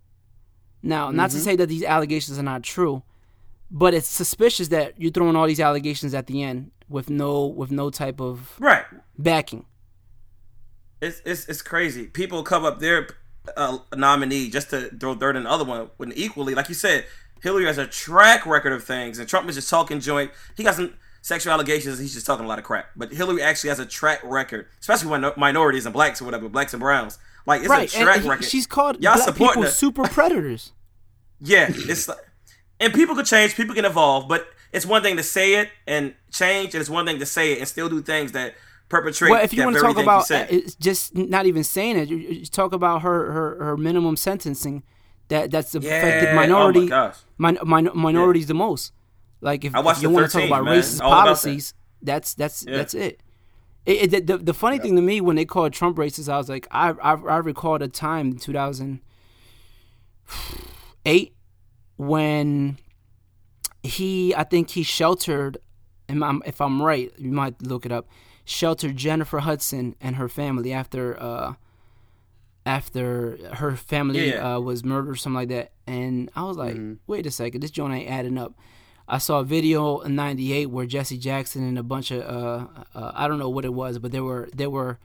Now, 0.84 1.10
not 1.10 1.30
Mm-hmm. 1.30 1.38
to 1.38 1.44
say 1.44 1.56
that 1.56 1.68
these 1.68 1.82
allegations 1.82 2.38
are 2.38 2.44
not 2.44 2.62
true, 2.62 3.02
but 3.72 3.92
it's 3.92 4.06
suspicious 4.06 4.68
that 4.68 4.94
you're 5.00 5.10
throwing 5.10 5.34
all 5.34 5.48
these 5.48 5.58
allegations 5.58 6.14
at 6.14 6.28
the 6.28 6.44
end 6.44 6.70
with 6.88 7.10
no 7.10 7.46
with 7.46 7.72
no 7.72 7.90
type 7.90 8.20
of 8.20 8.54
right. 8.60 8.84
backing. 9.18 9.66
It's 11.02 11.20
it's 11.24 11.48
it's 11.48 11.60
crazy. 11.60 12.06
People 12.06 12.44
come 12.44 12.64
up 12.64 12.78
their 12.78 13.08
a 13.56 13.80
nominee 13.96 14.50
just 14.50 14.70
to 14.70 14.90
throw 15.00 15.16
dirt 15.16 15.34
in 15.34 15.42
the 15.42 15.50
other 15.50 15.64
one. 15.64 15.90
When 15.96 16.12
equally, 16.12 16.54
like 16.54 16.68
you 16.68 16.76
said, 16.76 17.04
Hillary 17.42 17.64
has 17.64 17.78
a 17.78 17.88
track 17.88 18.46
record 18.46 18.72
of 18.72 18.84
things, 18.84 19.18
and 19.18 19.28
Trump 19.28 19.48
is 19.48 19.56
just 19.56 19.70
talking 19.70 19.98
joint. 19.98 20.30
He 20.56 20.62
got 20.62 20.76
some 20.76 20.94
sexual 21.24 21.54
allegations. 21.54 21.98
He's 21.98 22.12
just 22.12 22.26
talking 22.26 22.44
a 22.44 22.48
lot 22.48 22.58
of 22.58 22.64
crap. 22.66 22.90
But 22.94 23.10
Hillary 23.10 23.42
actually 23.42 23.70
has 23.70 23.78
a 23.78 23.87
track 23.87 24.20
record, 24.22 24.66
especially 24.80 25.08
when 25.10 25.24
minorities 25.38 25.87
and 25.87 25.92
blacks 25.94 26.20
or 26.20 26.26
whatever, 26.26 26.50
blacks 26.50 26.74
and 26.74 26.80
browns. 26.80 27.18
Like 27.46 27.60
it's 27.62 27.70
right, 27.70 27.92
a 27.92 27.98
track 28.02 28.20
he- 28.20 28.28
record. 28.28 28.44
she's 28.44 28.66
called 28.66 29.02
Y'all 29.02 29.14
black 29.14 29.24
supporting 29.28 29.62
people 29.62 29.72
super 29.72 30.04
predators. 30.08 30.72
Yeah, 31.40 31.66
it's 31.70 32.08
like, 32.08 32.18
and 32.78 32.92
people 32.92 33.14
could 33.14 33.24
change, 33.26 33.54
people 33.56 33.74
can 33.74 33.87
evolve, 33.87 34.28
but 34.28 34.46
it's 34.72 34.84
one 34.84 35.02
thing 35.02 35.16
to 35.16 35.22
say 35.22 35.54
it 35.54 35.70
and 35.87 36.14
change, 36.30 36.74
and 36.74 36.80
it's 36.80 36.90
one 36.90 37.06
thing 37.06 37.18
to 37.18 37.26
say 37.26 37.52
it 37.52 37.58
and 37.58 37.66
still 37.68 37.88
do 37.88 38.02
things 38.02 38.32
that 38.32 38.54
perpetrate. 38.90 39.30
Well, 39.30 39.42
if 39.42 39.54
you 39.54 39.64
want 39.64 39.76
to 39.76 39.82
talk 39.82 39.96
about, 39.96 40.30
uh, 40.30 40.46
it's 40.50 40.74
just 40.74 41.14
not 41.14 41.46
even 41.46 41.64
saying 41.64 41.96
it. 41.98 42.08
You, 42.10 42.16
you 42.18 42.46
talk 42.46 42.72
about 42.74 43.00
her, 43.02 43.32
her, 43.32 43.64
her 43.64 43.76
minimum 43.78 44.16
sentencing. 44.16 44.82
That 45.28 45.50
that's 45.50 45.72
the 45.72 45.78
affected 45.78 46.24
Yeah, 46.26 46.32
oh 46.32 46.37
my 46.37 46.42
minority, 46.46 46.87
gosh. 46.87 47.16
min, 47.38 47.56
min, 47.64 47.88
minorities 47.94 48.46
the 48.46 48.52
most. 48.54 48.92
Like 49.44 49.64
if, 49.64 49.72
if 49.76 50.02
you 50.02 50.11
want 50.11 50.30
to 50.30 50.38
talk 50.38 50.46
about 50.46 50.64
man. 50.64 50.78
racist 50.78 51.00
All 51.00 51.12
about 51.12 51.18
that. 51.18 51.24
policies, 51.26 51.74
that's 52.02 52.35
that's 52.35 52.64
Yeah. 52.66 52.76
that's 52.78 52.94
it. 52.94 53.20
It, 53.87 54.14
it, 54.14 54.26
the, 54.26 54.38
the 54.38 54.54
funny 54.54 54.78
thing 54.78 54.96
to 54.96 55.02
me 55.02 55.20
when 55.20 55.37
they 55.37 55.44
called 55.44 55.72
Trump 55.74 55.98
racist, 55.98 56.33
I 56.33 56.38
was 56.38 56.48
like, 56.48 56.66
I 56.70 56.90
I, 56.90 57.12
I 57.12 57.37
recalled 57.37 57.83
a 57.83 57.88
time 57.88 58.30
in 58.33 58.38
2008 58.38 61.35
when 61.96 62.78
he, 63.83 64.35
I 64.35 64.44
think 64.44 64.70
he 64.70 64.83
sheltered, 64.83 65.59
if 66.09 66.22
I'm, 66.22 66.42
if 66.46 66.61
I'm 66.61 66.83
right, 66.83 67.12
you 67.18 67.30
might 67.30 67.61
look 67.62 67.85
it 67.87 67.92
up, 67.92 68.09
sheltered 68.44 68.96
Jennifer 68.96 69.40
Hudson 69.40 69.94
and 70.00 70.16
her 70.16 70.28
family 70.28 70.72
after 70.72 71.20
uh 71.22 71.54
after 72.66 73.37
her 73.57 73.76
family 73.76 74.30
Yeah. 74.30 74.57
uh, 74.57 74.61
was 74.61 74.83
murdered 74.85 75.11
or 75.11 75.16
something 75.16 75.37
like 75.37 75.48
that. 75.50 75.72
And 75.87 76.30
I 76.35 76.44
was 76.44 76.57
like, 76.57 76.78
wait 77.07 77.26
a 77.26 77.30
second, 77.30 77.61
this 77.61 77.70
joint 77.70 77.92
ain't 77.92 78.11
adding 78.11 78.38
up. 78.38 78.54
I 79.06 79.18
saw 79.18 79.40
a 79.40 79.44
video 79.44 80.00
in 80.00 80.14
'98 80.14 80.66
where 80.66 80.86
Jesse 80.86 81.18
Jackson 81.18 81.66
and 81.66 81.78
a 81.78 81.82
bunch 81.82 82.10
of 82.10 82.22
uh, 82.22 82.66
uh, 82.94 83.12
I 83.14 83.28
don't 83.28 83.38
know 83.38 83.50
what 83.50 83.64
it 83.64 83.74
was, 83.74 83.98
but 83.98 84.12
they 84.12 84.20
were 84.20 84.48
they 84.54 84.66
were 84.66 84.98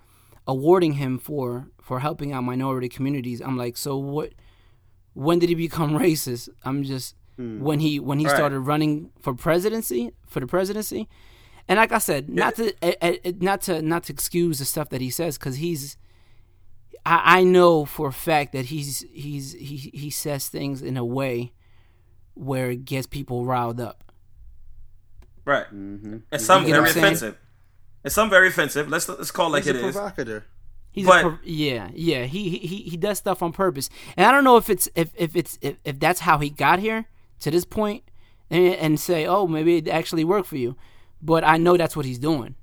awarding 0.47 0.93
him 0.93 1.19
for 1.19 1.67
for 1.81 1.99
helping 1.99 2.31
out 2.31 2.43
minority 2.43 2.87
communities. 2.89 3.41
I'm 3.41 3.57
like, 3.57 3.75
so 3.77 3.97
what? 3.97 4.31
When 5.13 5.39
did 5.39 5.49
he 5.49 5.55
become 5.55 5.91
racist? 6.05 6.49
I'm 6.63 6.83
just 6.83 7.15
when 7.37 7.79
he 7.79 7.99
when 7.99 8.19
he 8.19 8.25
Right. 8.25 8.35
started 8.35 8.59
running 8.59 9.11
for 9.21 9.33
presidency 9.33 10.11
for 10.27 10.39
the 10.39 10.47
presidency. 10.47 11.07
And 11.67 11.77
like 11.77 11.91
I 11.91 11.99
said, 11.99 12.29
not 12.29 12.55
to 12.55 12.73
eh, 12.83 12.93
eh, 13.23 13.31
not 13.39 13.61
to 13.63 13.81
not 13.81 14.03
to 14.05 14.13
excuse 14.13 14.59
the 14.59 14.65
stuff 14.65 14.89
that 14.89 15.01
he 15.01 15.09
says 15.09 15.37
because 15.37 15.57
he's 15.57 15.97
I, 17.05 17.39
I 17.39 17.43
know 17.43 17.85
for 17.85 18.07
a 18.07 18.13
fact 18.13 18.53
that 18.53 18.65
he's 18.65 19.05
he's 19.11 19.53
he 19.53 19.75
he 19.93 20.09
says 20.09 20.47
things 20.47 20.81
in 20.81 20.97
a 20.97 21.05
way 21.05 21.53
where 22.39 22.71
it 22.71 22.85
gets 22.85 23.05
people 23.07 23.45
riled 23.45 23.79
up. 23.81 24.03
right, 25.45 25.65
Mm-hmm. 25.67 26.17
and 26.31 26.41
some 26.41 26.63
You 26.63 26.69
know 26.69 26.75
very 26.75 26.81
what 26.81 26.87
I'm 26.89 26.93
saying? 26.93 27.05
offensive. 27.05 27.37
And 28.03 28.13
some 28.13 28.29
very 28.29 28.47
offensive. 28.47 28.87
Let's 28.89 29.09
let's 29.09 29.31
call 29.31 29.47
it 29.47 29.51
like 29.51 29.63
He's 29.65 29.75
it 29.75 29.83
a 29.83 29.87
is. 29.87 29.95
provocateur. 29.95 30.43
He's 30.91 31.05
But- 31.05 31.25
a, 31.25 31.29
pro- 31.29 31.37
yeah, 31.43 31.89
yeah. 31.93 32.23
He, 32.25 32.57
he 32.57 32.77
he 32.83 32.97
does 32.97 33.17
stuff 33.17 33.43
on 33.43 33.51
purpose, 33.51 33.89
and 34.17 34.25
I 34.25 34.31
don't 34.31 34.43
know 34.43 34.57
if 34.57 34.69
it's 34.69 34.87
if 34.95 35.11
if 35.15 35.35
it's 35.35 35.57
if, 35.61 35.75
if 35.83 35.99
that's 35.99 36.21
how 36.21 36.37
he 36.39 36.49
got 36.49 36.79
here 36.79 37.05
to 37.41 37.51
this 37.51 37.65
point, 37.65 38.03
and, 38.49 38.73
and 38.75 38.99
say, 38.99 39.25
oh, 39.25 39.47
maybe 39.47 39.77
it 39.77 39.87
actually 39.89 40.23
worked 40.23 40.47
for 40.47 40.57
you, 40.57 40.75
but 41.21 41.43
I 41.43 41.57
know 41.57 41.75
that's 41.77 41.95
what 41.95 42.05
he's 42.05 42.19
doing. 42.19 42.55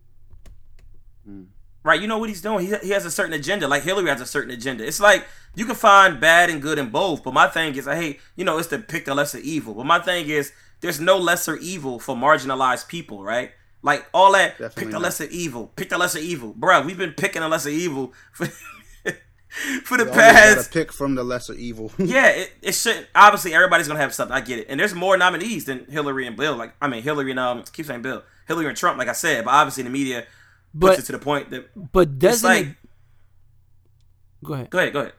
Right, 1.87 2.01
you 2.01 2.09
know 2.09 2.19
what 2.19 2.29
he's 2.29 2.41
doing. 2.43 2.67
He, 2.67 2.75
he 2.83 2.91
has 2.91 3.07
a 3.07 3.11
certain 3.13 3.33
agenda. 3.33 3.69
Like 3.69 3.85
Hillary 3.85 4.09
has 4.09 4.21
a 4.21 4.27
certain 4.27 4.51
agenda. 4.51 4.85
It's 4.85 4.99
like 4.99 5.25
you 5.55 5.65
can 5.65 5.77
find 5.77 6.19
bad 6.19 6.51
and 6.51 6.61
good 6.61 6.79
in 6.81 6.89
both. 6.91 7.23
But 7.23 7.33
my 7.33 7.47
thing 7.47 7.77
is, 7.77 7.87
I 7.87 7.95
hate, 7.95 8.21
you 8.35 8.45
know, 8.45 8.59
it's 8.59 8.67
to 8.69 8.79
pick 8.81 9.05
the 9.05 9.15
lesser 9.15 9.39
evil. 9.39 9.73
But 9.73 9.87
my 9.87 10.01
thing 10.01 10.29
is, 10.29 10.53
there's 10.81 10.99
no 11.01 11.17
lesser 11.17 11.57
evil 11.59 12.01
for 12.01 12.17
marginalized 12.17 12.89
people, 12.89 13.23
right? 13.23 13.53
Like 13.83 14.05
all 14.13 14.33
that, 14.33 14.59
Definitely 14.59 14.83
pick 14.83 14.87
the 14.89 14.93
not. 14.99 15.03
lesser 15.03 15.25
evil, 15.31 15.73
pick 15.77 15.89
the 15.91 15.99
lesser 15.99 16.19
evil, 16.19 16.53
Bruh, 16.55 16.85
We've 16.85 16.99
been 16.99 17.13
picking 17.13 17.43
a 17.43 17.49
lesser 17.49 17.69
evil 17.69 18.13
for 18.33 18.47
for 19.85 19.97
the 19.97 20.05
You 20.07 20.11
past. 20.11 20.73
pick 20.73 20.93
from 20.93 21.15
the 21.15 21.23
lesser 21.23 21.55
evil. 21.55 21.93
Yeah, 21.99 22.29
it, 22.31 22.53
it 22.63 22.73
should. 22.73 23.07
Obviously, 23.15 23.55
everybody's 23.55 23.87
gonna 23.87 24.01
have 24.01 24.13
something. 24.13 24.37
I 24.37 24.41
get 24.41 24.59
it. 24.59 24.67
And 24.69 24.81
there's 24.81 24.95
more 24.95 25.17
nominees 25.17 25.67
than 25.67 25.87
Hillary 25.87 26.27
and 26.27 26.37
Bill. 26.37 26.57
Like, 26.57 26.75
I 26.83 26.89
mean, 26.89 27.03
Hillary 27.03 27.31
and 27.31 27.39
um, 27.41 27.63
keep 27.73 27.87
saying 27.87 28.03
Bill, 28.03 28.25
Hillary 28.49 28.67
and 28.67 28.77
Trump. 28.77 28.99
Like 28.99 29.09
I 29.09 29.13
said, 29.13 29.45
but 29.45 29.53
obviously 29.53 29.85
the 29.85 29.91
media 29.91 30.27
puts 30.79 30.97
But 30.97 30.99
it 30.99 31.07
to 31.07 31.13
the 31.13 31.19
point 31.19 31.51
that. 31.51 31.93
but 31.93 32.19
doesn't 32.19 32.49
like- 32.49 32.67
it? 32.67 32.77
Go 34.45 34.55
ahead. 34.55 34.71
Go 34.71 34.79
ahead, 34.79 34.93
go 34.93 35.01
ahead. 35.01 35.13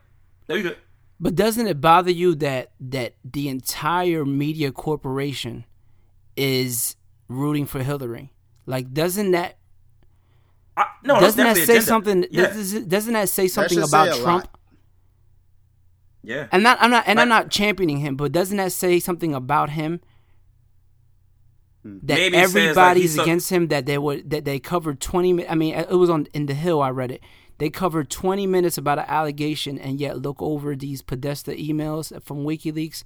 No, 0.48 0.54
you 0.54 0.62
good. 0.62 0.76
But 1.20 1.34
doesn't 1.34 1.66
it 1.66 1.80
bother 1.80 2.10
you 2.12 2.34
that 2.36 2.72
that 2.80 3.14
the 3.24 3.48
entire 3.48 4.24
media 4.24 4.70
corporation 4.72 5.64
is 6.36 6.96
rooting 7.28 7.66
for 7.66 7.82
Hillary? 7.82 8.32
Like, 8.66 8.92
doesn't 8.94 9.32
that 9.32 9.58
I, 10.76 10.86
no, 11.04 11.18
doesn't 11.20 11.42
that 11.42 11.56
say 11.56 11.62
agenda. 11.64 11.82
something? 11.82 12.26
Yeah, 12.30 12.46
does- 12.52 12.72
Doesn't 12.84 13.12
that 13.14 13.28
say 13.28 13.48
something 13.48 13.78
should 13.78 13.88
say 13.88 13.96
about 13.98 14.16
a 14.16 14.20
Trump? 14.22 14.44
lot. 14.44 14.58
yeah. 16.22 16.46
And 16.52 16.62
not, 16.62 16.78
I'm 16.80 16.90
not, 16.90 17.04
and 17.08 17.18
I'm 17.20 17.28
not 17.28 17.50
championing 17.50 17.98
him, 17.98 18.16
but 18.16 18.30
doesn't 18.32 18.56
that 18.58 18.70
say 18.72 19.00
something 19.00 19.34
about 19.34 19.70
him? 19.70 20.00
That 21.84 22.18
Maybe 22.18 22.36
like, 22.36 22.44
everybody's 22.44 23.14
so- 23.14 23.22
against 23.22 23.50
him. 23.50 23.68
That 23.68 23.86
they 23.86 23.98
would 23.98 24.30
that 24.30 24.44
they 24.44 24.58
covered 24.58 25.00
20. 25.00 25.32
mi- 25.32 25.46
I 25.48 25.54
mean, 25.54 25.74
it 25.74 25.90
was 25.90 26.10
on 26.10 26.26
in 26.34 26.46
the 26.46 26.54
Hill. 26.54 26.82
I 26.82 26.90
read 26.90 27.10
it. 27.12 27.22
They 27.58 27.70
covered 27.70 28.08
20 28.10 28.46
minutes 28.46 28.78
about 28.78 28.98
an 28.98 29.06
allegation, 29.08 29.78
and 29.78 29.98
yet 30.00 30.20
look 30.22 30.40
over 30.40 30.76
these 30.76 31.02
Podesta 31.02 31.52
emails 31.52 32.12
from 32.22 32.44
WikiLeaks, 32.44 33.02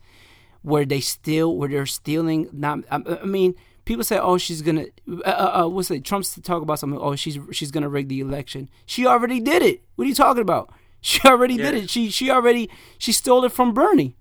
where 0.62 0.84
they 0.84 1.00
steal, 1.00 1.56
where 1.56 1.68
they're 1.68 1.86
stealing. 1.86 2.48
Not, 2.52 2.80
I, 2.90 3.00
I 3.22 3.24
mean, 3.24 3.54
people 3.84 4.04
say, 4.04 4.18
"Oh, 4.18 4.36
she's 4.38 4.60
gonna," 4.62 4.86
uh, 5.10 5.20
uh, 5.28 5.62
uh, 5.64 5.68
what's 5.68 5.90
it? 5.90 6.04
Trump's 6.04 6.34
to 6.34 6.42
talk 6.42 6.62
about 6.62 6.78
something. 6.78 6.98
Oh, 7.00 7.14
she's 7.16 7.38
she's 7.52 7.70
gonna 7.70 7.88
rig 7.88 8.08
the 8.08 8.20
election. 8.20 8.68
She 8.86 9.06
already 9.06 9.40
did 9.40 9.62
it. 9.62 9.82
What 9.96 10.04
are 10.04 10.08
you 10.08 10.14
talking 10.14 10.42
about? 10.42 10.70
She 11.04 11.20
already 11.24 11.56
did 11.56 11.74
it. 11.74 11.90
She 11.90 12.10
she 12.10 12.30
already 12.30 12.70
she 12.96 13.10
stole 13.10 13.44
it 13.44 13.50
from 13.50 13.74
Bernie. 13.74 14.14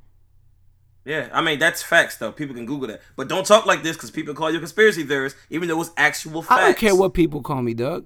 Yeah, 1.03 1.29
I 1.33 1.41
mean 1.41 1.57
that's 1.57 1.81
facts 1.81 2.17
though. 2.17 2.31
People 2.31 2.55
can 2.55 2.65
Google 2.65 2.87
that, 2.89 3.01
but 3.15 3.27
don't 3.27 3.45
talk 3.45 3.65
like 3.65 3.81
this 3.81 3.97
because 3.97 4.11
people 4.11 4.33
call 4.35 4.51
you 4.51 4.57
a 4.57 4.59
conspiracy 4.59 5.03
theorist, 5.03 5.35
even 5.49 5.67
though 5.67 5.81
it's 5.81 5.91
actual 5.97 6.43
facts. 6.43 6.61
I 6.61 6.65
don't 6.65 6.77
care 6.77 6.95
what 6.95 7.13
people 7.13 7.41
call 7.41 7.61
me, 7.61 7.73
Doug. 7.73 8.05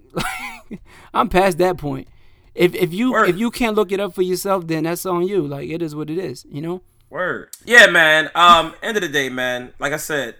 I'm 1.13 1.27
past 1.27 1.57
that 1.57 1.77
point. 1.77 2.07
If 2.53 2.73
if 2.73 2.93
you 2.93 3.11
Word. 3.11 3.29
if 3.29 3.37
you 3.37 3.51
can't 3.51 3.75
look 3.75 3.91
it 3.91 3.99
up 3.99 4.15
for 4.15 4.21
yourself, 4.21 4.67
then 4.67 4.83
that's 4.83 5.05
on 5.05 5.27
you. 5.27 5.45
Like 5.45 5.69
it 5.69 5.81
is 5.81 5.93
what 5.93 6.09
it 6.09 6.17
is. 6.17 6.45
You 6.49 6.61
know. 6.61 6.81
Word. 7.09 7.49
Yeah, 7.65 7.87
man. 7.87 8.29
Um, 8.33 8.73
end 8.81 8.97
of 8.97 9.03
the 9.03 9.09
day, 9.09 9.29
man. 9.29 9.73
Like 9.77 9.93
I 9.93 9.97
said, 9.97 10.35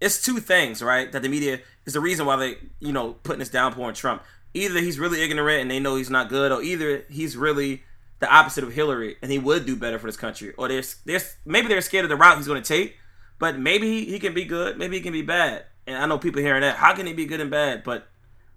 it's 0.00 0.22
two 0.22 0.40
things, 0.40 0.82
right? 0.82 1.10
That 1.10 1.22
the 1.22 1.28
media 1.28 1.60
is 1.84 1.94
the 1.94 2.00
reason 2.00 2.26
why 2.26 2.36
they, 2.36 2.56
you 2.80 2.92
know, 2.92 3.14
putting 3.22 3.38
this 3.38 3.48
downpour 3.48 3.86
on 3.86 3.94
Trump. 3.94 4.22
Either 4.54 4.80
he's 4.80 4.98
really 4.98 5.22
ignorant 5.22 5.62
and 5.62 5.70
they 5.70 5.78
know 5.78 5.96
he's 5.96 6.10
not 6.10 6.28
good, 6.28 6.50
or 6.50 6.62
either 6.62 7.04
he's 7.08 7.36
really 7.36 7.82
the 8.18 8.32
opposite 8.32 8.64
of 8.64 8.72
Hillary 8.72 9.16
and 9.22 9.30
he 9.30 9.38
would 9.38 9.66
do 9.66 9.76
better 9.76 9.98
for 9.98 10.06
this 10.06 10.16
country. 10.16 10.52
Or 10.56 10.68
there's 10.68 10.96
there's 11.04 11.36
maybe 11.44 11.68
they're 11.68 11.80
scared 11.80 12.04
of 12.04 12.08
the 12.08 12.16
route 12.16 12.36
he's 12.36 12.46
going 12.46 12.62
to 12.62 12.66
take, 12.66 12.96
but 13.38 13.58
maybe 13.58 13.86
he, 13.86 14.12
he 14.12 14.18
can 14.18 14.34
be 14.34 14.44
good, 14.44 14.78
maybe 14.78 14.96
he 14.96 15.02
can 15.02 15.12
be 15.12 15.22
bad. 15.22 15.64
And 15.86 15.96
I 15.96 16.06
know 16.06 16.18
people 16.18 16.42
hearing 16.42 16.62
that. 16.62 16.76
How 16.76 16.94
can 16.94 17.06
he 17.06 17.12
be 17.12 17.26
good 17.26 17.40
and 17.40 17.50
bad? 17.50 17.84
But 17.84 18.08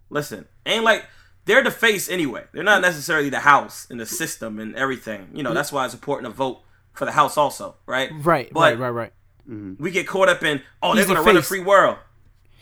listen, 0.10 0.48
ain't 0.66 0.84
like 0.84 1.06
they're 1.46 1.64
the 1.64 1.72
face 1.72 2.10
anyway. 2.10 2.46
They're 2.54 2.64
not 2.64 2.82
necessarily 2.82 3.30
the 3.30 3.40
house 3.40 3.88
and 3.90 4.00
the 4.00 4.06
system 4.06 4.60
and 4.60 4.76
everything. 4.76 5.30
You 5.34 5.44
know, 5.44 5.54
that's 5.54 5.72
why 5.72 5.86
it's 5.86 5.94
important 5.94 6.32
to 6.32 6.36
vote 6.36 6.62
for 6.94 7.06
the 7.06 7.12
house 7.12 7.38
also, 7.38 7.76
right? 7.86 8.10
Right. 8.14 8.50
But 8.52 8.78
right. 8.78 8.92
Right. 8.92 9.12
Right. 9.48 9.80
we 9.80 9.92
get 9.92 10.08
caught 10.08 10.30
up 10.30 10.44
in 10.44 10.62
oh 10.82 10.94
He's 10.94 11.06
they're 11.06 11.16
a 11.16 11.18
gonna 11.18 11.28
run 11.28 11.38
a 11.38 11.42
free 11.42 11.62
world. 11.62 11.98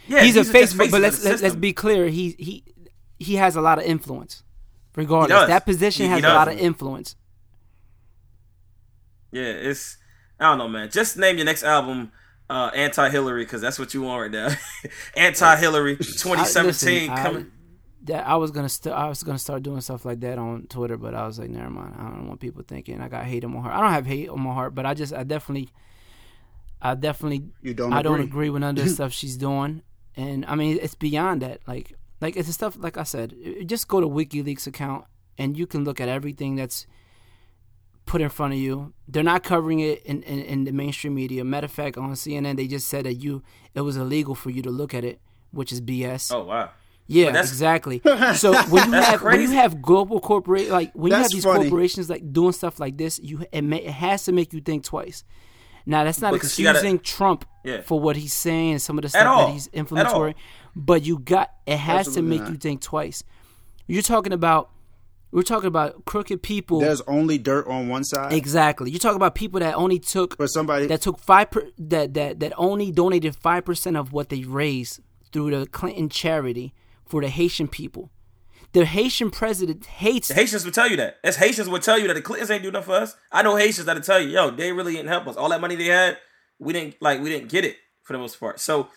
Yeah, 0.08 0.24
He's 0.24 0.38
a 0.38 0.46
face, 0.46 0.74
but, 0.74 0.90
but 0.90 1.02
let's 1.02 1.24
let's, 1.24 1.42
let's 1.42 1.56
be 1.56 1.74
clear. 1.74 2.08
He 2.08 2.36
he 2.40 2.64
he 3.20 3.36
has 3.36 3.56
a 3.56 3.62
lot 3.62 3.78
of 3.78 3.86
influence. 3.86 4.44
Regardless, 4.98 5.48
that 5.48 5.66
position 5.66 6.08
He- 6.08 6.10
he 6.10 6.22
has 6.22 6.24
a 6.24 6.36
lot 6.36 6.48
of 6.50 6.58
influence. 6.58 7.16
Yeah, 9.32 9.44
it's 9.44 9.98
I 10.40 10.46
don't 10.50 10.58
know, 10.58 10.68
man. 10.68 10.90
Just 10.90 11.18
name 11.18 11.38
your 11.38 11.46
next 11.46 11.64
album 11.64 12.12
uh, 12.50 12.72
anti-Hillary 12.74 13.44
because 13.44 13.62
that's 13.62 13.78
what 13.80 13.94
you 13.94 14.02
want 14.04 14.22
right 14.22 14.32
now. 14.32 14.56
anti-Hillary, 15.18 15.94
I, 15.94 15.96
2017 15.98 16.66
listen, 16.66 17.10
I- 17.12 17.24
coming. 17.24 17.52
that 18.04 18.26
I 18.28 18.36
was 18.36 18.52
gonna 18.52 18.70
st- 18.70 18.96
I 18.96 19.10
was 19.10 19.24
gonna 19.24 19.38
start 19.40 19.64
doing 19.64 19.82
stuff 19.82 20.06
like 20.06 20.20
that 20.22 20.38
on 20.38 20.68
Twitter, 20.68 20.98
but 20.98 21.14
I 21.14 21.26
was 21.28 21.40
like, 21.40 21.50
never 21.50 21.70
mind. 21.70 21.96
I 21.98 22.04
don't 22.04 22.28
want 22.28 22.40
people 22.40 22.64
thinking 22.68 23.02
I 23.02 23.10
got 23.10 23.26
hate 23.26 23.44
on 23.44 23.54
my 23.54 23.62
heart. 23.62 23.76
I 23.76 23.82
don't 23.82 23.92
have 23.92 24.06
hate 24.06 24.30
on 24.30 24.40
my 24.42 24.54
heart, 24.54 24.74
but 24.76 24.86
I 24.86 24.94
just 24.94 25.14
I 25.14 25.24
definitely, 25.24 25.70
I 26.82 26.96
definitely 26.96 27.50
You 27.62 27.74
don't 27.74 27.92
I 27.94 28.02
don't 28.02 28.16
agree. 28.16 28.26
agree 28.28 28.50
with 28.50 28.62
none 28.62 28.78
of 28.78 28.84
the 28.84 28.90
stuff 28.98 29.12
she's 29.12 29.36
doing, 29.38 29.82
and 30.16 30.46
I 30.46 30.56
mean 30.56 30.80
it's 30.82 30.96
beyond 30.96 31.42
that. 31.42 31.60
Like 31.68 31.94
like 32.22 32.36
it's 32.36 32.48
the 32.48 32.54
stuff 32.54 32.76
like 32.80 32.98
I 32.98 33.04
said. 33.04 33.36
Just 33.66 33.88
go 33.88 34.00
to 34.02 34.08
WikiLeaks 34.08 34.68
account 34.68 35.06
and 35.38 35.58
you 35.58 35.68
can 35.68 35.84
look 35.84 36.00
at 36.02 36.10
everything 36.10 36.56
that's 36.56 36.88
put 38.06 38.22
in 38.22 38.30
front 38.30 38.54
of 38.54 38.60
you. 38.60 38.94
They're 39.08 39.24
not 39.24 39.44
covering 39.44 39.80
it 39.82 40.02
in, 40.06 40.24
in, 40.24 40.40
in 40.40 40.64
the 40.64 40.72
mainstream 40.72 41.14
media. 41.16 41.44
Matter 41.44 41.66
of 41.66 41.72
fact, 41.72 41.98
on 41.98 42.12
CNN 42.14 42.56
they 42.56 42.68
just 42.68 42.88
said 42.88 43.06
that 43.06 43.16
you 43.16 43.44
it 43.76 43.82
was 43.82 43.98
illegal 43.98 44.34
for 44.36 44.50
you 44.50 44.62
to 44.62 44.70
look 44.72 44.94
at 44.94 45.04
it, 45.04 45.20
which 45.52 45.72
is 45.72 45.82
BS. 45.82 46.34
Oh 46.34 46.44
wow. 46.46 46.72
Yeah, 47.10 47.26
But 47.28 47.32
that's- 47.34 47.52
exactly. 47.52 48.02
So 48.36 48.52
when 48.70 48.86
you 48.86 48.92
That's 48.92 49.08
have 49.08 49.24
when 49.24 49.42
you 49.42 49.52
have 49.52 49.82
global 49.82 50.20
corporate 50.20 50.70
like 50.70 50.92
when 50.94 51.12
you 51.12 51.18
have 51.18 51.32
these 51.32 51.44
funny. 51.46 51.70
corporations 51.70 52.10
like 52.10 52.34
doing 52.34 52.52
stuff 52.54 52.80
like 52.80 52.98
this, 52.98 53.20
you 53.20 53.46
it, 53.52 53.62
may, 53.64 53.78
it 53.78 53.92
has 53.92 54.26
to 54.26 54.32
make 54.32 54.52
you 54.54 54.60
think 54.62 54.84
twice. 54.84 55.24
Now 55.86 56.04
that's 56.04 56.20
not 56.20 56.34
Because 56.34 56.58
you 56.60 56.66
gotta- 56.66 56.80
excusing 56.80 57.00
Trump 57.00 57.46
Yeah. 57.64 57.82
for 57.82 57.98
what 58.00 58.18
he's 58.18 58.34
saying 58.34 58.72
and 58.74 58.82
some 58.82 58.98
of 58.98 59.04
the 59.04 59.10
stuff 59.10 59.48
that 59.48 59.54
he's 59.54 59.68
At 59.68 59.74
inflammatory, 59.76 60.36
but 60.78 61.04
you 61.04 61.20
got 61.20 61.52
it 61.66 61.78
has 61.78 62.08
Absolutely 62.08 62.22
to 62.22 62.30
make 62.30 62.42
not. 62.44 62.52
you 62.52 62.58
think 62.58 62.82
twice. 62.82 63.24
You're 63.88 64.02
talking 64.02 64.34
about 64.34 64.70
we're 65.32 65.42
talking 65.44 65.68
about 65.68 66.06
crooked 66.06 66.42
people. 66.42 66.80
There's 66.80 67.02
only 67.02 67.38
dirt 67.38 67.68
on 67.68 67.90
one 67.90 68.04
side. 68.06 68.32
exactly. 68.32 68.92
You're 68.92 69.00
talking 69.00 69.18
about 69.18 69.36
people 69.36 69.60
that 69.60 69.76
only 69.76 70.00
took 70.00 70.38
For 70.38 70.48
somebody 70.48 70.88
that 70.88 71.02
took 71.02 71.20
five 71.20 71.52
per, 71.52 71.68
that 71.80 72.14
that 72.14 72.40
that 72.40 72.54
only 72.58 72.92
donated 72.92 73.36
five 73.36 73.66
percent 73.66 73.98
of 73.98 74.14
what 74.14 74.30
they 74.30 74.44
raised 74.44 75.02
through 75.34 75.52
the 75.58 75.66
Clinton 75.68 76.08
charity 76.10 76.74
for 77.06 77.22
the 77.22 77.30
Haitian 77.30 77.68
people. 77.68 78.10
The 78.74 78.86
Haitian 78.86 79.32
president 79.32 79.86
hates 79.86 80.28
The 80.28 80.34
Haitians 80.34 80.64
would 80.66 80.74
tell 80.74 80.90
you 80.90 80.98
that. 80.98 81.18
As 81.24 81.38
Haitians 81.38 81.70
would 81.70 81.82
tell 81.82 81.98
you 81.98 82.08
that 82.10 82.14
the 82.14 82.22
Clintons 82.22 82.52
ain't 82.52 82.64
do 82.64 82.72
nothing 82.72 82.86
for 82.88 82.96
us. 82.96 83.16
I 83.32 83.42
know 83.42 83.56
Haitians 83.56 83.86
that'll 83.86 84.04
tell 84.04 84.20
you, 84.22 84.28
yo, 84.30 84.52
they 84.52 84.72
really 84.74 84.94
didn't 84.94 85.08
help 85.08 85.26
us. 85.28 85.36
All 85.38 85.50
that 85.50 85.62
money 85.62 85.76
they 85.76 85.86
had, 85.86 86.18
we 86.60 86.74
didn't 86.74 86.96
like 87.02 87.22
we 87.22 87.30
didn't 87.30 87.50
get 87.50 87.66
it 87.66 87.78
for 88.04 88.14
the 88.14 88.20
most 88.20 88.40
part. 88.40 88.60
So 88.60 88.90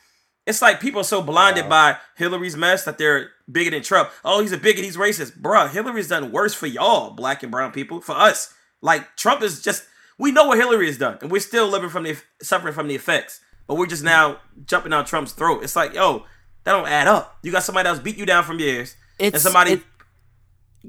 it's 0.50 0.60
like 0.60 0.80
people 0.80 1.00
are 1.00 1.04
so 1.04 1.22
blinded 1.22 1.68
by 1.68 1.96
Hillary's 2.16 2.56
mess 2.56 2.84
that 2.84 2.98
they're 2.98 3.30
bigger 3.50 3.70
than 3.70 3.82
Trump. 3.82 4.10
Oh, 4.24 4.40
he's 4.42 4.52
a 4.52 4.58
bigot, 4.58 4.84
he's 4.84 4.96
racist. 4.98 5.40
Bruh, 5.40 5.70
Hillary's 5.70 6.08
done 6.08 6.30
worse 6.32 6.52
for 6.54 6.66
y'all, 6.66 7.10
black 7.12 7.42
and 7.42 7.50
brown 7.50 7.72
people. 7.72 8.00
For 8.02 8.12
us. 8.12 8.52
Like 8.82 9.16
Trump 9.16 9.42
is 9.42 9.62
just 9.62 9.84
we 10.18 10.32
know 10.32 10.46
what 10.48 10.58
Hillary 10.58 10.86
has 10.86 10.98
done, 10.98 11.16
and 11.22 11.30
we're 11.30 11.40
still 11.40 11.66
living 11.68 11.88
from 11.90 12.02
the 12.04 12.16
suffering 12.42 12.74
from 12.74 12.88
the 12.88 12.94
effects. 12.94 13.40
But 13.66 13.76
we're 13.76 13.86
just 13.86 14.02
now 14.02 14.38
jumping 14.66 14.90
down 14.90 15.04
Trump's 15.06 15.32
throat. 15.32 15.62
It's 15.62 15.76
like, 15.76 15.94
yo, 15.94 16.24
that 16.64 16.72
don't 16.72 16.88
add 16.88 17.06
up. 17.06 17.38
You 17.42 17.52
got 17.52 17.62
somebody 17.62 17.88
else 17.88 17.98
beat 18.00 18.16
you 18.18 18.26
down 18.26 18.44
from 18.44 18.58
years. 18.58 18.96
and 19.18 19.36
somebody 19.38 19.72
it- 19.74 19.82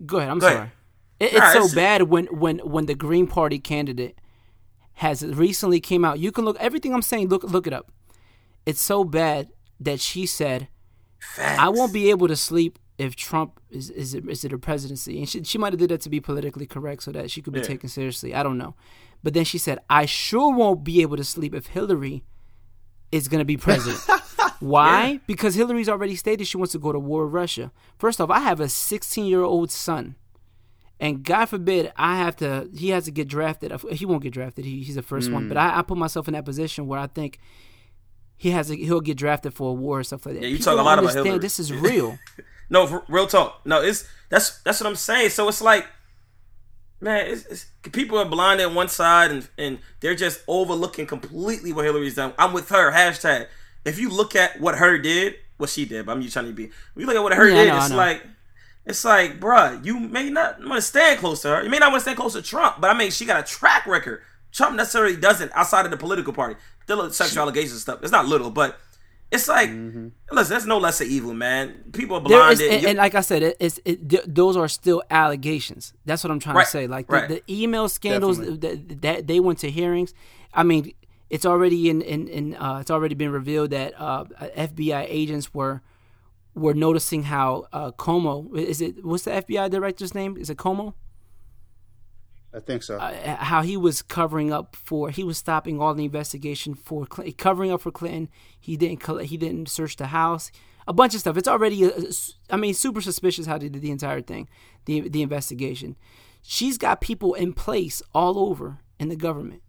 Go 0.06 0.18
ahead. 0.18 0.30
I'm 0.30 0.40
Go 0.40 0.48
ahead. 0.48 0.58
sorry. 0.58 0.72
It, 1.20 1.34
Nah, 1.38 1.44
it's 1.44 1.54
so 1.54 1.60
it's- 1.60 1.76
bad 1.76 2.04
when 2.04 2.26
when 2.28 2.58
when 2.60 2.86
the 2.88 2.96
Green 2.96 3.28
Party 3.28 3.60
candidate 3.60 4.18
has 4.96 5.24
recently 5.26 5.80
came 5.80 6.04
out. 6.06 6.20
You 6.20 6.32
can 6.32 6.46
look 6.46 6.58
everything 6.60 6.94
I'm 6.94 7.02
saying. 7.02 7.30
Look 7.30 7.44
look 7.44 7.68
it 7.68 7.74
up. 7.74 7.92
It's 8.66 8.82
so 8.82 9.04
bad 9.04 9.50
that 9.80 10.00
she 10.00 10.26
said, 10.26 10.68
"I 11.38 11.70
won't 11.70 11.94
be 11.94 12.10
able 12.10 12.28
to 12.28 12.36
sleep 12.36 12.78
if 12.98 13.16
Trump 13.16 13.60
is 13.70 13.90
is 13.90 14.14
it, 14.14 14.28
is 14.30 14.46
it 14.46 14.54
a 14.54 14.58
presidency." 14.58 15.18
And 15.18 15.28
she 15.28 15.44
she 15.44 15.58
might 15.58 15.74
have 15.74 15.80
did 15.80 15.90
that 15.90 16.02
to 16.02 16.10
be 16.10 16.20
politically 16.20 16.68
correct 16.68 17.04
so 17.04 17.12
that 17.12 17.32
she 17.32 17.42
could 17.42 17.54
be 17.54 17.60
Yeah. 17.60 17.66
taken 17.66 17.90
seriously. 17.90 18.36
I 18.36 18.44
don't 18.44 18.58
know, 18.58 18.76
but 19.24 19.34
then 19.34 19.46
she 19.46 19.58
said, 19.58 19.80
"I 19.90 20.06
sure 20.06 20.54
won't 20.54 20.84
be 20.84 21.02
able 21.02 21.18
to 21.18 21.24
sleep 21.24 21.54
if 21.54 21.68
Hillary 21.68 22.24
is 23.12 23.28
going 23.28 23.40
to 23.40 23.46
be 23.46 23.58
president." 23.58 24.02
Why? 24.62 25.20
Because 25.26 25.56
Hillary's 25.56 25.90
already 25.90 26.16
stated 26.16 26.46
she 26.46 26.58
wants 26.58 26.72
to 26.74 26.80
go 26.80 26.92
to 26.92 27.00
war 27.00 27.26
with 27.26 27.34
Russia. 27.34 27.72
First 27.98 28.22
off, 28.22 28.30
I 28.30 28.40
have 28.42 28.60
a 28.60 28.70
16 28.70 29.26
year 29.26 29.42
old 29.42 29.72
son, 29.72 30.16
and 31.00 31.24
God 31.24 31.46
forbid 31.46 31.92
I 31.98 32.18
have 32.18 32.36
to. 32.38 32.70
He 32.76 32.90
has 32.90 33.06
to 33.06 33.12
get 33.12 33.28
drafted. 33.28 33.72
He 33.92 34.06
won't 34.06 34.22
get 34.22 34.34
drafted. 34.34 34.66
He, 34.66 34.84
he's 34.84 34.96
the 34.96 35.02
first 35.02 35.32
one. 35.32 35.48
But 35.48 35.58
mm. 35.58 35.62
I, 35.62 35.80
I 35.80 35.82
put 35.82 35.98
myself 35.98 36.28
in 36.28 36.36
that 36.36 36.46
position 36.46 36.86
where 36.86 37.00
I 37.00 37.08
think 37.08 37.40
he 38.42 38.50
has. 38.50 38.72
A, 38.72 38.76
he'll 38.76 39.02
get 39.02 39.18
drafted 39.18 39.54
for 39.54 39.70
a 39.70 39.74
war 39.74 40.00
or 40.00 40.04
stuff 40.04 40.26
like 40.26 40.34
that. 40.34 40.42
Yeah, 40.42 40.48
you 40.48 40.58
People 40.58 40.74
talk 40.74 40.82
a 40.82 40.84
lot 40.84 40.98
about 40.98 41.14
Hillary. 41.14 41.38
This 41.38 41.60
is 41.60 41.72
real. 41.72 42.18
No, 42.72 43.04
real 43.10 43.28
talk. 43.28 43.60
No, 43.66 43.82
it's 43.82 44.08
that's 44.30 44.62
that's 44.62 44.80
what 44.80 44.88
I'm 44.88 44.96
saying. 44.96 45.32
So 45.32 45.50
it's 45.50 45.62
like, 45.62 45.86
man, 47.02 47.28
it's, 47.28 47.46
it's 47.48 47.66
people 47.92 48.18
are 48.18 48.24
blind 48.24 48.62
on 48.62 48.74
one 48.74 48.88
side 48.88 49.30
and 49.30 49.50
and 49.58 49.80
they're 50.00 50.16
just 50.16 50.42
overlooking 50.48 51.06
completely 51.06 51.74
what 51.74 51.84
Hillary's 51.84 52.16
done. 52.16 52.34
I'm 52.40 52.54
with 52.54 52.70
her. 52.70 52.94
Hashtag. 52.94 53.48
If 53.84 54.00
you 54.00 54.10
look 54.10 54.38
at 54.38 54.62
what 54.62 54.76
her 54.78 54.98
did, 54.98 55.36
what 55.58 55.70
she 55.70 55.84
did, 55.84 56.06
but 56.06 56.14
I'm 56.14 56.22
just 56.22 56.32
trying 56.32 56.46
to 56.46 56.54
be. 56.54 56.72
When 56.94 57.02
you 57.02 57.08
look 57.08 57.18
at 57.18 57.24
what 57.24 57.34
her 57.34 57.50
Yeah, 57.50 57.66
did, 57.66 57.76
it's 57.76 57.92
like. 57.92 58.24
It's 58.86 59.04
like, 59.04 59.40
bruh, 59.40 59.86
you 59.86 60.00
may 60.00 60.30
not 60.30 60.60
want 60.60 60.76
to 60.76 60.82
stand 60.82 61.20
close 61.20 61.42
to 61.44 61.50
her. 61.50 61.64
You 61.64 61.70
may 61.70 61.78
not 61.78 61.92
want 61.92 62.00
to 62.00 62.04
stand 62.04 62.18
close 62.18 62.34
to 62.34 62.42
Trump, 62.42 62.80
but 62.80 62.90
I 62.90 62.98
mean, 62.98 63.12
she 63.12 63.26
got 63.26 63.40
a 63.40 63.44
track 63.44 63.86
record. 63.86 64.22
Trump 64.52 64.76
necessarily 64.76 65.16
doesn't 65.18 65.52
outside 65.54 65.86
of 65.86 65.92
the 65.92 65.98
political 65.98 66.34
party. 66.34 66.56
The 66.92 66.96
little 66.98 67.12
sexual 67.14 67.44
allegations 67.44 67.82
stuff. 67.82 68.00
It's 68.04 68.12
not 68.12 68.26
little, 68.28 68.52
but 68.52 68.78
it's 69.32 69.48
like, 69.48 69.70
listen, 69.70 70.14
there's 70.50 70.66
no 70.66 70.78
lesser 70.78 71.06
evil, 71.06 71.34
man. 71.34 71.86
People 71.94 72.18
are 72.18 72.22
There 72.28 72.52
is, 72.52 72.60
blinded. 72.60 72.78
and, 72.80 72.88
and 72.90 72.98
like 72.98 73.16
I 73.16 73.22
said, 73.22 73.44
it, 73.44 73.58
it's 73.60 73.80
it, 73.86 74.10
th- 74.10 74.26
those 74.28 74.58
are 74.58 74.68
still 74.68 75.02
allegations. 75.10 75.94
That's 76.06 76.22
what 76.24 76.32
I'm 76.32 76.40
trying 76.40 76.58
Right, 76.58 76.66
to 76.66 76.70
say. 76.72 76.88
Like 76.88 77.08
the, 77.08 77.14
right. 77.14 77.30
the 77.30 77.44
email 77.50 77.88
scandals 77.88 78.40
that, 78.40 79.02
that 79.02 79.28
they 79.28 79.40
went 79.40 79.60
to 79.60 79.72
hearings. 79.72 80.14
I 80.54 80.64
mean, 80.64 80.92
it's 81.30 81.46
already 81.46 81.90
in 81.90 82.02
in, 82.02 82.28
in 82.28 82.56
uh, 82.56 82.80
it's 82.82 82.92
already 82.92 83.16
been 83.16 83.32
revealed 83.32 83.70
that 83.70 83.94
uh, 83.98 84.26
FBI 84.58 85.06
agents 85.08 85.54
were 85.54 85.82
were 86.54 86.74
noticing 86.74 87.24
how 87.24 87.68
uh, 87.72 87.92
Como 87.92 88.54
is 88.56 88.82
it 88.82 89.06
what's 89.06 89.24
the 89.24 89.32
FBI 89.32 89.70
director's 89.70 90.14
name? 90.14 90.36
Is 90.36 90.50
it 90.50 90.58
Como? 90.58 90.94
I 92.54 92.60
think 92.60 92.84
so. 92.84 92.98
uh, 92.98 93.36
how 93.38 93.62
he 93.62 93.78
was 93.78 94.02
covering 94.02 94.52
up 94.52 94.76
for 94.76 95.10
he 95.10 95.24
was 95.24 95.38
stopping 95.38 95.80
all 95.82 95.94
the 95.94 96.04
investigation 96.06 96.74
for 96.76 97.06
Clinton, 97.06 97.34
covering 97.38 97.72
up 97.72 97.82
for 97.82 97.92
Clinton. 97.92 98.30
He 98.60 98.76
didn't 98.78 99.00
coll- 99.00 99.20
he 99.20 99.38
didn't 99.38 99.70
search 99.70 99.96
the 99.96 100.08
house. 100.08 100.52
A 100.88 100.94
bunch 100.94 101.14
of 101.14 101.20
stuff. 101.22 101.38
It's 101.38 101.48
already 101.48 101.86
uh, 101.86 101.90
s- 101.92 102.34
I 102.50 102.58
mean 102.58 102.74
super 102.74 103.02
suspicious 103.02 103.46
how 103.46 103.58
they 103.58 103.70
did 103.70 103.82
the 103.82 103.92
entire 103.92 104.22
thing, 104.22 104.50
the 104.86 105.08
the 105.08 105.22
investigation. 105.22 105.96
She's 106.42 106.78
got 106.78 107.00
people 107.02 107.34
in 107.36 107.54
place 107.54 108.02
all 108.14 108.38
over 108.40 108.80
in 109.00 109.10
the 109.10 109.16
government. 109.16 109.62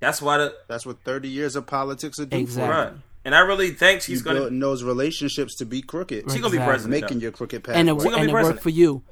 that's 0.00 0.22
why 0.22 0.38
the 0.38 0.54
That's 0.68 0.86
what 0.86 1.00
30 1.04 1.28
years 1.28 1.56
of 1.56 1.66
politics 1.66 2.18
are 2.18 2.26
doing. 2.26 2.42
Exactly. 2.42 2.72
for 2.74 2.80
right. 2.92 2.92
And 3.24 3.34
I 3.34 3.40
really 3.40 3.70
think 3.70 3.96
you. 4.08 4.14
she's 4.14 4.22
gonna 4.22 4.40
building 4.40 4.60
those 4.60 4.82
relationships 4.84 5.56
to 5.56 5.66
be 5.66 5.82
crooked. 5.82 6.30
she's 6.30 6.40
gonna 6.40 6.52
be 6.52 6.58
president. 6.58 7.02
making 7.02 7.18
though. 7.18 7.22
your 7.24 7.32
crooked 7.32 7.64
path. 7.64 7.74
and 7.76 7.88
it, 7.88 7.92
work. 7.92 8.04
gonna 8.04 8.16
and 8.18 8.26
be 8.26 8.30
it 8.30 8.42
worked 8.42 8.62
for 8.62 8.70
you. 8.70 9.02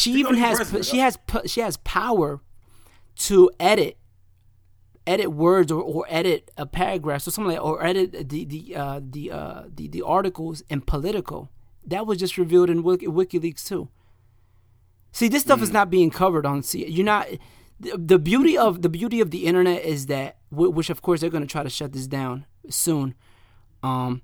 She 0.00 0.12
even 0.12 0.34
has 0.36 0.56
president, 0.56 0.84
she 0.86 0.98
has 0.98 1.18
she 1.46 1.60
has 1.60 1.76
power 1.78 2.40
to 3.16 3.50
edit 3.58 3.96
edit 5.06 5.30
words 5.32 5.70
or, 5.70 5.80
or 5.82 6.04
edit 6.08 6.50
a 6.56 6.66
paragraph 6.66 7.26
or 7.26 7.30
something 7.30 7.52
like 7.54 7.64
or 7.64 7.84
edit 7.84 8.28
the 8.28 8.44
the 8.44 8.76
uh, 8.76 9.00
the, 9.02 9.30
uh, 9.30 9.62
the 9.74 9.88
the 9.88 10.02
articles 10.02 10.62
in 10.68 10.80
Politico 10.80 11.48
That 11.86 12.06
was 12.06 12.18
just 12.18 12.36
revealed 12.36 12.68
in 12.70 12.82
Wiki, 12.82 13.06
WikiLeaks 13.06 13.64
too. 13.66 13.88
See, 15.12 15.28
this 15.28 15.42
Mm. 15.44 15.46
stuff 15.46 15.62
is 15.62 15.70
not 15.72 15.88
being 15.90 16.10
covered 16.10 16.44
on. 16.44 16.62
See, 16.62 16.86
you're 16.88 17.04
not. 17.04 17.26
The, 17.78 17.96
the 17.96 18.18
beauty 18.18 18.56
of 18.58 18.82
the 18.82 18.88
beauty 18.88 19.20
of 19.20 19.30
the 19.30 19.46
internet 19.46 19.84
is 19.84 20.06
that, 20.06 20.38
which 20.50 20.90
of 20.90 21.02
course 21.02 21.20
they're 21.20 21.30
going 21.30 21.44
to 21.46 21.48
try 21.48 21.62
to 21.62 21.70
shut 21.70 21.92
this 21.92 22.06
down 22.06 22.46
soon. 22.68 23.14
Um, 23.82 24.22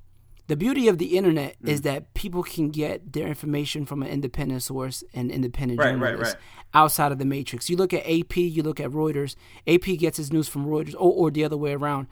the 0.53 0.57
beauty 0.57 0.86
of 0.88 0.98
the 0.98 1.16
internet 1.18 1.53
Mm. 1.62 1.68
is 1.72 1.80
that 1.88 2.12
people 2.12 2.42
can 2.42 2.66
get 2.70 3.12
their 3.14 3.26
information 3.26 3.86
from 3.86 4.03
an 4.03 4.09
independent 4.09 4.62
source 4.62 5.03
and 5.14 5.30
independent 5.30 5.78
Right, 5.80 5.94
right, 5.94 6.11
journalists 6.11 6.34
right. 6.34 6.42
outside 6.82 7.11
of 7.12 7.18
the 7.18 7.24
matrix. 7.24 7.70
You 7.70 7.76
look 7.76 7.92
at 7.94 8.03
AP, 8.07 8.36
you 8.57 8.62
look 8.62 8.78
at 8.80 8.90
Reuters. 8.90 9.34
AP 9.66 9.86
gets 9.96 10.18
its 10.18 10.30
news 10.30 10.48
from 10.48 10.66
Reuters, 10.66 10.94
or, 10.94 11.11
or 11.20 11.30
the 11.30 11.42
other 11.44 11.57
way 11.57 11.72
around. 11.72 12.07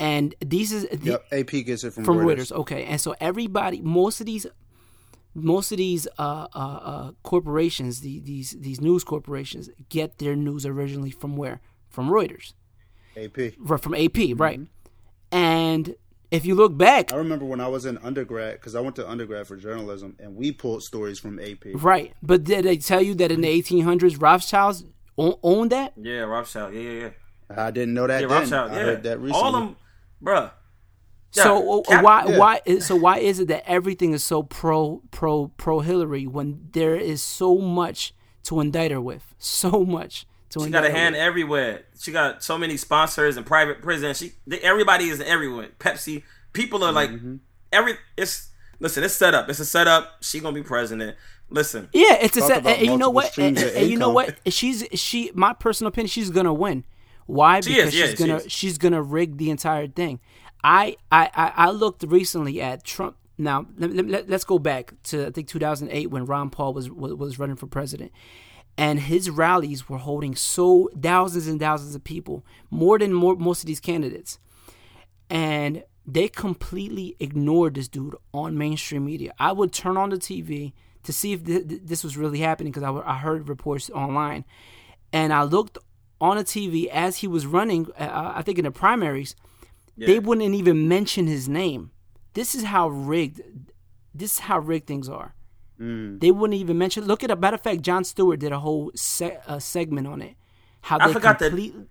And 0.00 0.34
these 0.44 0.72
is 0.72 0.82
the, 0.90 1.10
Yep, 1.12 1.26
AP 1.32 1.50
gets 1.66 1.84
it 1.84 1.92
from, 1.92 2.04
from 2.04 2.16
Reuters. 2.18 2.50
Reuters. 2.50 2.52
Okay, 2.62 2.84
and 2.84 2.98
so 3.00 3.14
everybody, 3.20 3.80
most 3.82 4.20
of 4.20 4.26
these, 4.26 4.46
most 5.34 5.70
of 5.70 5.78
these 5.78 6.06
uh, 6.18 6.46
uh, 6.54 6.80
uh, 6.92 7.10
corporations, 7.22 8.00
the, 8.00 8.20
these 8.20 8.48
these 8.66 8.80
news 8.80 9.04
corporations, 9.04 9.68
get 9.90 10.18
their 10.18 10.34
news 10.34 10.64
originally 10.64 11.10
from 11.10 11.36
where? 11.36 11.60
From 11.94 12.08
Reuters, 12.08 12.54
AP. 13.16 13.38
From 13.84 13.94
AP, 13.94 14.18
right? 14.46 14.60
Mm-hmm. 14.60 15.36
And 15.36 15.94
if 16.32 16.44
you 16.44 16.54
look 16.56 16.76
back, 16.76 17.12
I 17.12 17.16
remember 17.16 17.44
when 17.44 17.60
I 17.60 17.68
was 17.68 17.84
in 17.86 17.98
undergrad 17.98 18.54
because 18.54 18.74
I 18.74 18.80
went 18.80 18.96
to 18.96 19.08
undergrad 19.08 19.46
for 19.46 19.56
journalism, 19.56 20.16
and 20.18 20.34
we 20.34 20.50
pulled 20.50 20.82
stories 20.82 21.18
from 21.20 21.38
AP. 21.38 21.64
right? 21.74 22.12
But 22.22 22.44
did 22.44 22.64
they 22.64 22.76
tell 22.78 23.02
you 23.02 23.14
that 23.16 23.30
in 23.30 23.40
the 23.42 23.48
1800s, 23.62 24.20
Rothschilds 24.20 24.84
owned 25.16 25.70
that? 25.70 25.92
Yeah, 25.96 26.20
Rothschild. 26.22 26.74
Yeah, 26.74 26.80
yeah, 26.80 27.00
yeah. 27.00 27.10
I 27.66 27.70
didn't 27.70 27.94
know 27.94 28.06
that 28.06 28.22
Yeah, 28.22 28.26
then. 28.28 28.38
Rothschild. 28.38 28.70
I 28.72 28.76
Yeah. 28.76 28.82
heard 28.82 29.02
that 29.04 29.20
recently. 29.20 29.42
All 29.46 29.52
them, 29.52 29.76
bruh. 30.24 30.50
So 31.32 31.80
uh, 31.80 31.82
Cap- 31.82 32.04
why 32.04 32.24
yeah. 32.26 32.38
why 32.38 32.60
is- 32.66 32.86
so 32.86 32.96
why 32.96 33.18
is 33.18 33.38
it 33.40 33.48
that 33.48 33.68
everything 33.68 34.12
is 34.12 34.22
so 34.24 34.42
pro 34.42 35.02
pro 35.10 35.48
pro 35.56 35.80
Hillary 35.80 36.26
when 36.26 36.68
there 36.72 36.96
is 36.96 37.22
so 37.22 37.56
much 37.58 38.14
to 38.44 38.60
indict 38.60 38.90
her 38.90 39.00
with, 39.00 39.34
so 39.38 39.84
much 39.84 40.14
to 40.22 40.26
She 40.60 40.70
got 40.70 40.84
a 40.84 40.90
hand 40.90 41.14
with? 41.14 41.22
everywhere. 41.22 41.82
She 41.98 42.12
got 42.12 42.42
so 42.42 42.58
many 42.58 42.76
sponsors 42.76 43.36
and 43.36 43.46
private 43.46 43.80
prisons. 43.82 44.18
She, 44.18 44.32
they, 44.46 44.58
everybody 44.60 45.08
is 45.08 45.20
everywhere. 45.20 45.68
Pepsi. 45.78 46.22
People 46.52 46.84
are 46.84 46.92
like 46.92 47.10
Mm-hmm. 47.10 47.36
every. 47.72 47.94
It's 48.16 48.50
listen. 48.78 49.02
It's 49.04 49.14
set 49.14 49.34
up. 49.34 49.48
It's 49.48 49.60
a 49.60 49.64
setup. 49.64 50.18
She 50.22 50.40
gonna 50.40 50.54
be 50.54 50.62
president. 50.62 51.16
Listen. 51.48 51.88
Yeah, 51.92 52.14
it's 52.20 52.36
a 52.36 52.40
set, 52.42 52.64
and, 52.66 52.86
you 52.86 52.96
know 52.96 53.10
what? 53.10 53.36
And, 53.38 53.58
and 53.58 53.90
you 53.90 53.98
know 53.98 54.10
what? 54.10 54.38
She's 54.52 54.84
she. 54.94 55.30
My 55.34 55.52
personal 55.52 55.88
opinion, 55.88 56.08
she's 56.08 56.30
gonna 56.30 56.52
win. 56.54 56.84
Why? 57.26 57.60
She 57.60 57.74
because 57.74 57.88
is, 57.88 57.94
she's 57.94 58.10
she 58.10 58.16
gonna 58.16 58.36
is. 58.36 58.52
she's 58.52 58.78
gonna 58.78 59.02
rig 59.02 59.36
the 59.38 59.50
entire 59.50 59.86
thing. 59.86 60.20
I 60.64 60.96
I 61.10 61.30
I, 61.34 61.52
I 61.56 61.70
looked 61.70 62.02
recently 62.04 62.60
at 62.60 62.84
Trump. 62.84 63.16
Now 63.38 63.66
let, 63.78 63.92
let, 64.06 64.28
let's 64.30 64.44
go 64.44 64.58
back 64.58 64.92
to 65.04 65.26
I 65.26 65.30
think 65.30 65.48
2008 65.48 66.10
when 66.10 66.26
Ron 66.26 66.50
Paul 66.50 66.74
was 66.74 66.90
was, 66.90 67.14
was 67.14 67.38
running 67.38 67.56
for 67.56 67.66
president. 67.66 68.12
And 68.78 69.00
his 69.00 69.28
rallies 69.28 69.88
were 69.88 69.98
holding 69.98 70.34
so 70.34 70.88
thousands 71.00 71.46
and 71.46 71.60
thousands 71.60 71.94
of 71.94 72.04
people, 72.04 72.44
more 72.70 72.98
than 72.98 73.12
more, 73.12 73.36
most 73.36 73.62
of 73.62 73.66
these 73.66 73.80
candidates. 73.80 74.38
And 75.28 75.84
they 76.06 76.28
completely 76.28 77.16
ignored 77.20 77.74
this 77.74 77.88
dude 77.88 78.16
on 78.32 78.56
mainstream 78.58 79.04
media. 79.04 79.32
I 79.38 79.52
would 79.52 79.72
turn 79.72 79.96
on 79.96 80.10
the 80.10 80.16
TV 80.16 80.72
to 81.04 81.12
see 81.12 81.32
if 81.32 81.44
th- 81.44 81.68
th- 81.68 81.80
this 81.84 82.02
was 82.02 82.16
really 82.16 82.38
happening 82.40 82.72
because 82.72 82.82
I, 82.82 82.86
w- 82.86 83.04
I 83.06 83.16
heard 83.18 83.48
reports 83.48 83.90
online, 83.90 84.44
and 85.12 85.32
I 85.32 85.42
looked 85.42 85.78
on 86.20 86.36
the 86.36 86.44
TV 86.44 86.86
as 86.88 87.18
he 87.18 87.26
was 87.28 87.46
running. 87.46 87.88
Uh, 87.98 88.32
I 88.36 88.42
think 88.42 88.58
in 88.58 88.64
the 88.64 88.70
primaries, 88.70 89.34
they 90.06 90.18
wouldn't 90.18 90.54
even 90.54 90.88
mention 90.88 91.26
his 91.26 91.48
name. 91.48 91.90
This 92.34 92.54
is 92.54 92.64
how 92.64 92.88
rigged. 92.88 93.40
This 94.14 94.34
is 94.34 94.38
how 94.40 94.58
rigged 94.58 94.86
things 94.86 95.08
are. 95.08 95.34
They 96.18 96.30
wouldn't 96.30 96.58
even 96.60 96.78
mention. 96.78 97.04
Look 97.04 97.24
at 97.24 97.30
a 97.30 97.36
matter 97.36 97.56
of 97.56 97.60
fact, 97.62 97.82
Jon 97.82 98.04
Stewart 98.04 98.38
did 98.38 98.52
a 98.52 98.60
whole 98.60 98.92
se- 98.94 99.38
uh, 99.46 99.58
segment 99.58 100.06
on 100.06 100.22
it. 100.22 100.34
How 100.82 100.98
I 101.00 101.12
forgot 101.12 101.38
that- 101.40 101.48
completely. 101.50 101.86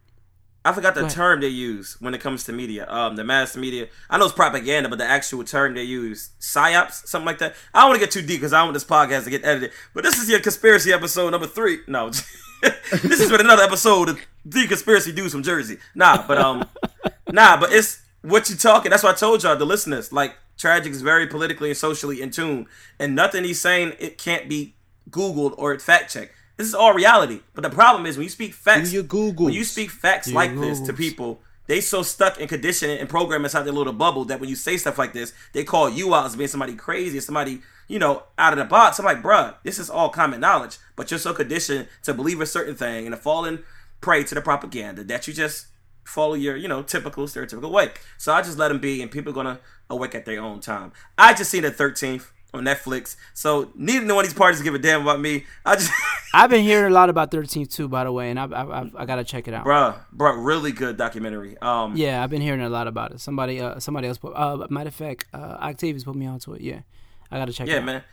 I 0.64 0.74
forgot 0.74 0.94
the 0.94 1.08
term 1.08 1.42
they 1.42 1.48
use 1.48 1.98
when 2.00 2.14
it 2.14 2.22
comes 2.22 2.44
to 2.44 2.54
media. 2.54 2.86
Um, 2.88 3.16
the 3.16 3.24
mass 3.24 3.58
media. 3.58 3.88
I 4.12 4.20
know 4.20 4.26
it's 4.26 4.34
propaganda, 4.36 4.89
but 4.89 5.00
the 5.00 5.06
actual 5.06 5.44
term 5.44 5.74
they 5.74 5.82
use, 5.84 6.30
psyops, 6.39 7.08
something 7.08 7.26
like 7.26 7.39
that. 7.39 7.56
I 7.74 7.80
don't 7.82 7.89
want 7.89 8.00
to 8.00 8.06
get 8.06 8.12
too 8.12 8.22
deep 8.22 8.42
because 8.42 8.54
I 8.54 8.62
want 8.62 8.76
this 8.76 8.84
podcast 8.86 9.24
to 9.24 9.32
get 9.32 9.44
edited. 9.44 9.72
But 9.96 10.04
this 10.04 10.20
is 10.20 10.30
your 10.30 10.39
conspiracy 10.39 10.94
episode 10.94 11.32
number 11.32 11.48
three. 11.48 11.80
No, 11.88 12.12
this 12.62 13.20
is 13.20 13.32
with 13.32 13.42
another 13.42 13.64
episode 13.64 14.10
of 14.10 14.20
the 14.46 14.68
conspiracy 14.68 15.12
dudes 15.12 15.32
from 15.34 15.42
Jersey. 15.42 15.78
Nah, 15.96 16.28
but 16.28 16.38
um, 16.38 16.70
nah, 17.32 17.60
but 17.60 17.74
it's 17.74 18.00
what 18.22 18.48
you 18.48 18.56
talking. 18.56 18.92
That's 18.92 19.02
why 19.02 19.10
I 19.10 19.14
told 19.16 19.42
y'all 19.42 19.56
the 19.56 19.66
listeners. 19.66 20.14
Like, 20.14 20.36
tragic 20.62 20.93
is 20.93 21.01
very 21.01 21.28
politically 21.28 21.70
and 21.70 21.78
socially 21.78 22.22
in 22.22 22.32
tune, 22.32 22.68
and 22.99 23.16
nothing 23.16 23.43
he's 23.43 23.59
saying 23.59 23.93
it 23.99 24.18
can't 24.18 24.47
be 24.47 24.76
Googled 25.09 25.55
or 25.57 25.78
fact 25.80 26.14
checked. 26.14 26.34
This 26.57 26.68
is 26.68 26.76
all 26.76 26.93
reality. 26.93 27.41
But 27.55 27.64
the 27.64 27.70
problem 27.70 28.05
is 28.05 28.18
when 28.18 28.26
you 28.26 28.30
speak 28.30 28.53
facts, 28.53 28.91
Do 28.91 28.95
your 28.95 29.03
Googles. 29.03 29.45
when 29.45 29.53
you 29.53 29.64
speak 29.64 29.89
facts 29.89 30.28
your 30.28 30.36
like 30.36 30.55
this 30.59 30.80
to 30.82 30.93
people, 30.93 31.41
they 31.68 31.82
so 31.82 32.03
stuck 32.03 32.39
and 32.39 32.47
conditioned 32.47 32.99
and 32.99 33.09
programmed 33.09 33.45
inside 33.45 33.64
their 33.64 33.74
little 33.74 33.93
bubble 33.93 34.26
that 34.26 34.39
when 34.39 34.49
you 34.49 34.55
say 34.55 34.78
stuff 34.78 34.99
like 34.99 35.14
this, 35.14 35.34
they 35.53 35.64
call 35.64 35.89
you 35.89 36.14
out 36.14 36.26
as 36.26 36.36
being 36.36 36.47
somebody 36.47 36.76
crazy, 36.76 37.20
somebody 37.20 37.62
you 37.88 37.97
know 37.97 38.24
out 38.38 38.53
of 38.53 38.59
the 38.59 38.66
box. 38.66 38.99
I'm 38.99 39.05
like, 39.05 39.24
bruh, 39.24 39.55
this 39.64 39.80
is 39.80 39.89
all 39.89 40.09
common 40.09 40.39
knowledge, 40.39 40.78
but 40.95 41.09
you're 41.09 41.20
so 41.20 41.34
conditioned 41.34 41.88
to 42.03 42.14
believe 42.14 42.39
a 42.39 42.45
certain 42.45 42.76
thing 42.76 43.07
and 43.07 43.16
to 43.16 43.22
fall 43.22 43.45
in 43.45 43.64
prey 43.99 44.24
to 44.24 44.36
the 44.36 44.41
propaganda 44.41 45.03
that 45.05 45.28
you 45.28 45.34
just 45.34 45.68
follow 46.04 46.34
your 46.34 46.56
you 46.58 46.68
know 46.68 46.84
typical 46.84 47.26
stereotypical 47.26 47.72
way. 47.72 47.89
So 48.18 48.34
I 48.34 48.41
just 48.41 48.58
let 48.58 48.70
them 48.70 48.80
be, 48.80 49.02
and 49.02 49.10
people 49.12 49.32
are 49.32 49.36
gonna 49.36 49.60
awake 49.89 50.16
at 50.16 50.26
their 50.26 50.41
own 50.41 50.60
time. 50.60 50.91
I 51.18 51.34
just 51.34 51.49
seen 51.52 51.64
the 51.64 51.72
13th 51.72 52.32
on 52.54 52.64
Netflix, 52.66 53.16
so 53.34 53.72
neither 53.76 54.06
one 54.14 54.26
of 54.26 54.30
these 54.30 54.38
parties 54.38 54.62
give 54.62 54.74
a 54.76 54.80
damn 54.80 55.02
about 55.04 55.20
me. 55.22 55.45
I 55.66 55.76
just. 55.76 55.91
I've 56.34 56.49
been 56.49 56.64
hearing 56.64 56.91
a 56.91 56.93
lot 56.93 57.10
about 57.10 57.30
13 57.32 57.66
too, 57.66 57.88
by 57.89 58.04
the 58.06 58.12
way, 58.12 58.30
and 58.30 58.39
I've, 58.39 58.54
I've, 58.54 58.70
I've 58.70 58.95
I 58.95 59.06
gotta 59.06 59.24
check 59.24 59.47
it 59.47 59.54
out. 59.54 59.66
Bruh, 59.66 59.97
bruh, 60.16 60.36
really 60.45 60.72
good 60.72 60.97
documentary. 60.97 61.58
Um, 61.62 61.95
Yeah, 61.95 62.24
I've 62.24 62.30
been 62.30 62.41
hearing 62.41 62.62
a 62.62 62.70
lot 62.70 62.88
about 62.88 63.12
it. 63.12 63.20
Somebody, 63.22 63.60
uh, 63.62 63.80
somebody 63.80 64.08
else 64.08 64.18
put. 64.18 64.34
Uh, 64.36 64.66
matter 64.70 64.88
of 64.89 64.95
fact, 64.95 65.26
uh, 65.34 65.58
Octavius 65.62 66.04
put 66.06 66.16
me 66.16 66.26
onto 66.26 66.54
it. 66.54 66.62
Yeah, 66.62 66.82
I 67.30 67.38
gotta 67.38 67.54
check. 67.54 67.68
it 67.68 67.72
Yeah, 67.72 67.78
out. 67.80 67.86
man. 67.86 68.04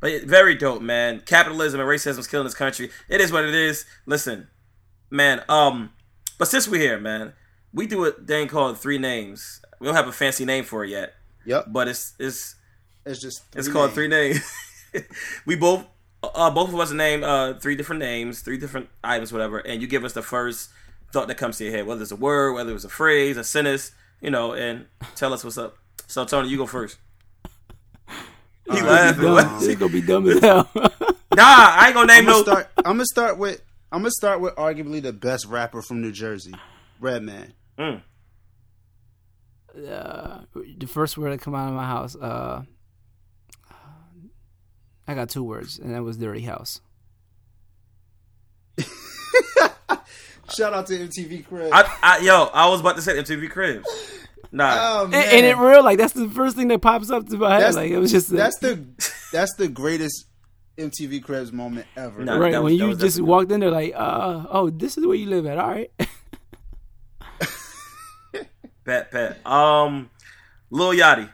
But 0.00 0.22
very 0.24 0.54
dope, 0.54 0.80
man. 0.82 1.22
Capitalism 1.26 1.80
and 1.80 1.88
racism 1.88 2.18
is 2.20 2.28
killing 2.28 2.44
this 2.46 2.54
country. 2.54 2.90
It 3.08 3.20
is 3.20 3.32
what 3.32 3.44
it 3.44 3.54
is. 3.54 3.84
Listen, 4.06 4.46
man. 5.10 5.42
Um, 5.48 5.90
but 6.38 6.46
since 6.46 6.68
we're 6.68 6.80
here, 6.80 7.00
man, 7.00 7.32
we 7.72 7.86
do 7.86 8.04
a 8.04 8.10
thing 8.12 8.48
called 8.48 8.78
three 8.78 8.98
names. 8.98 9.60
We 9.80 9.86
don't 9.86 9.96
have 9.96 10.08
a 10.08 10.12
fancy 10.12 10.44
name 10.44 10.64
for 10.64 10.84
it 10.84 10.90
yet, 10.90 11.14
Yep. 11.46 11.66
but 11.68 11.88
it's 11.88 12.14
it's 12.18 12.56
It's 13.06 13.20
just 13.20 13.42
it's 13.54 13.66
three 13.66 13.72
called 13.72 13.86
names. 13.88 13.94
three 13.94 14.08
names. 14.08 15.06
we 15.46 15.54
both, 15.56 15.84
uh, 16.22 16.50
both 16.50 16.70
of 16.70 16.80
us 16.80 16.90
name 16.92 17.22
uh 17.22 17.54
three 17.54 17.76
different 17.76 18.00
names, 18.00 18.40
three 18.40 18.58
different 18.58 18.88
items, 19.04 19.32
whatever, 19.32 19.58
and 19.58 19.80
you 19.82 19.86
give 19.88 20.04
us 20.04 20.12
the 20.14 20.22
first 20.22 20.70
thought 21.12 21.28
that 21.28 21.36
comes 21.36 21.58
to 21.58 21.64
your 21.64 21.72
head, 21.74 21.86
whether 21.86 22.02
it's 22.02 22.10
a 22.10 22.16
word, 22.16 22.52
whether 22.54 22.74
it's 22.74 22.84
a 22.84 22.88
phrase, 22.88 23.36
a 23.36 23.44
sentence, 23.44 23.92
you 24.20 24.30
know, 24.30 24.52
and 24.52 24.86
tell 25.14 25.32
us 25.32 25.44
what's 25.44 25.58
up. 25.58 25.76
So 26.06 26.24
Tony, 26.24 26.48
you 26.48 26.56
go 26.56 26.66
first. 26.66 26.98
He 28.70 28.82
laughing. 28.82 29.22
Dumb. 29.22 29.32
What? 29.34 29.78
Gonna 29.78 29.92
be 29.92 30.02
dumb 30.02 30.28
as 30.28 30.40
hell. 30.40 30.68
Nah, 31.36 31.44
I 31.44 31.84
ain't 31.86 31.94
gonna 31.94 32.06
name 32.08 32.20
I'm 32.20 32.24
gonna 32.24 32.36
no. 32.38 32.42
start. 32.42 32.68
I'm 32.78 32.82
gonna 32.84 33.04
start 33.04 33.38
with. 33.38 33.62
I'm 33.92 34.00
gonna 34.00 34.10
start 34.10 34.40
with 34.40 34.56
arguably 34.56 35.00
the 35.00 35.12
best 35.12 35.46
rapper 35.46 35.82
from 35.82 36.00
New 36.00 36.10
Jersey, 36.10 36.52
Redman. 36.98 37.52
Mm. 37.78 38.02
uh, 39.88 40.40
the 40.78 40.86
first 40.86 41.16
word 41.16 41.30
that 41.32 41.40
come 41.40 41.54
out 41.54 41.68
of 41.68 41.74
my 41.74 41.86
house. 41.86 42.16
Uh, 42.16 42.62
I 45.06 45.14
got 45.14 45.30
two 45.30 45.44
words, 45.44 45.78
and 45.78 45.94
that 45.94 46.02
was 46.02 46.16
dirty 46.18 46.42
house. 46.42 46.80
Shout 50.54 50.72
out 50.72 50.86
to 50.86 50.98
MTV 50.98 51.46
Crib. 51.46 51.70
I, 51.72 51.84
I, 52.02 52.18
yo, 52.20 52.44
I 52.52 52.68
was 52.68 52.80
about 52.80 52.96
to 52.96 53.02
say 53.02 53.12
MTV 53.14 53.50
Cribs. 53.50 53.86
Nah, 54.50 54.72
oh, 54.72 55.04
And, 55.04 55.14
and 55.14 55.46
it 55.46 55.56
real 55.58 55.84
like 55.84 55.98
that's 55.98 56.14
the 56.14 56.28
first 56.30 56.56
thing 56.56 56.68
that 56.68 56.80
pops 56.80 57.10
up 57.10 57.28
to 57.28 57.36
my 57.36 57.50
head. 57.52 57.60
That's- 57.60 57.74
Like 57.76 57.90
it 57.90 57.98
was 57.98 58.10
just 58.10 58.30
that's 58.30 58.58
the 58.58 58.82
that's 59.32 59.54
the 59.56 59.68
greatest 59.68 60.24
MTV 60.78 61.22
Cribs 61.22 61.52
moment 61.52 61.86
ever. 61.96 62.24
No. 62.24 62.38
right 62.38 62.52
that 62.52 62.62
when 62.62 62.74
you 62.74 62.94
just 62.96 63.20
walked 63.20 63.52
in 63.52 63.60
there 63.60 63.70
like, 63.70 63.92
uh, 63.94 64.46
oh, 64.48 64.70
this 64.70 64.96
is 64.96 65.06
where 65.06 65.16
you 65.16 65.26
live 65.26 65.44
at. 65.46 65.58
All 65.58 65.68
right. 65.68 65.90
pat, 68.88 69.10
pat. 69.12 69.46
Um, 69.46 70.10
Lil 70.70 70.92
Yachty. 70.92 71.28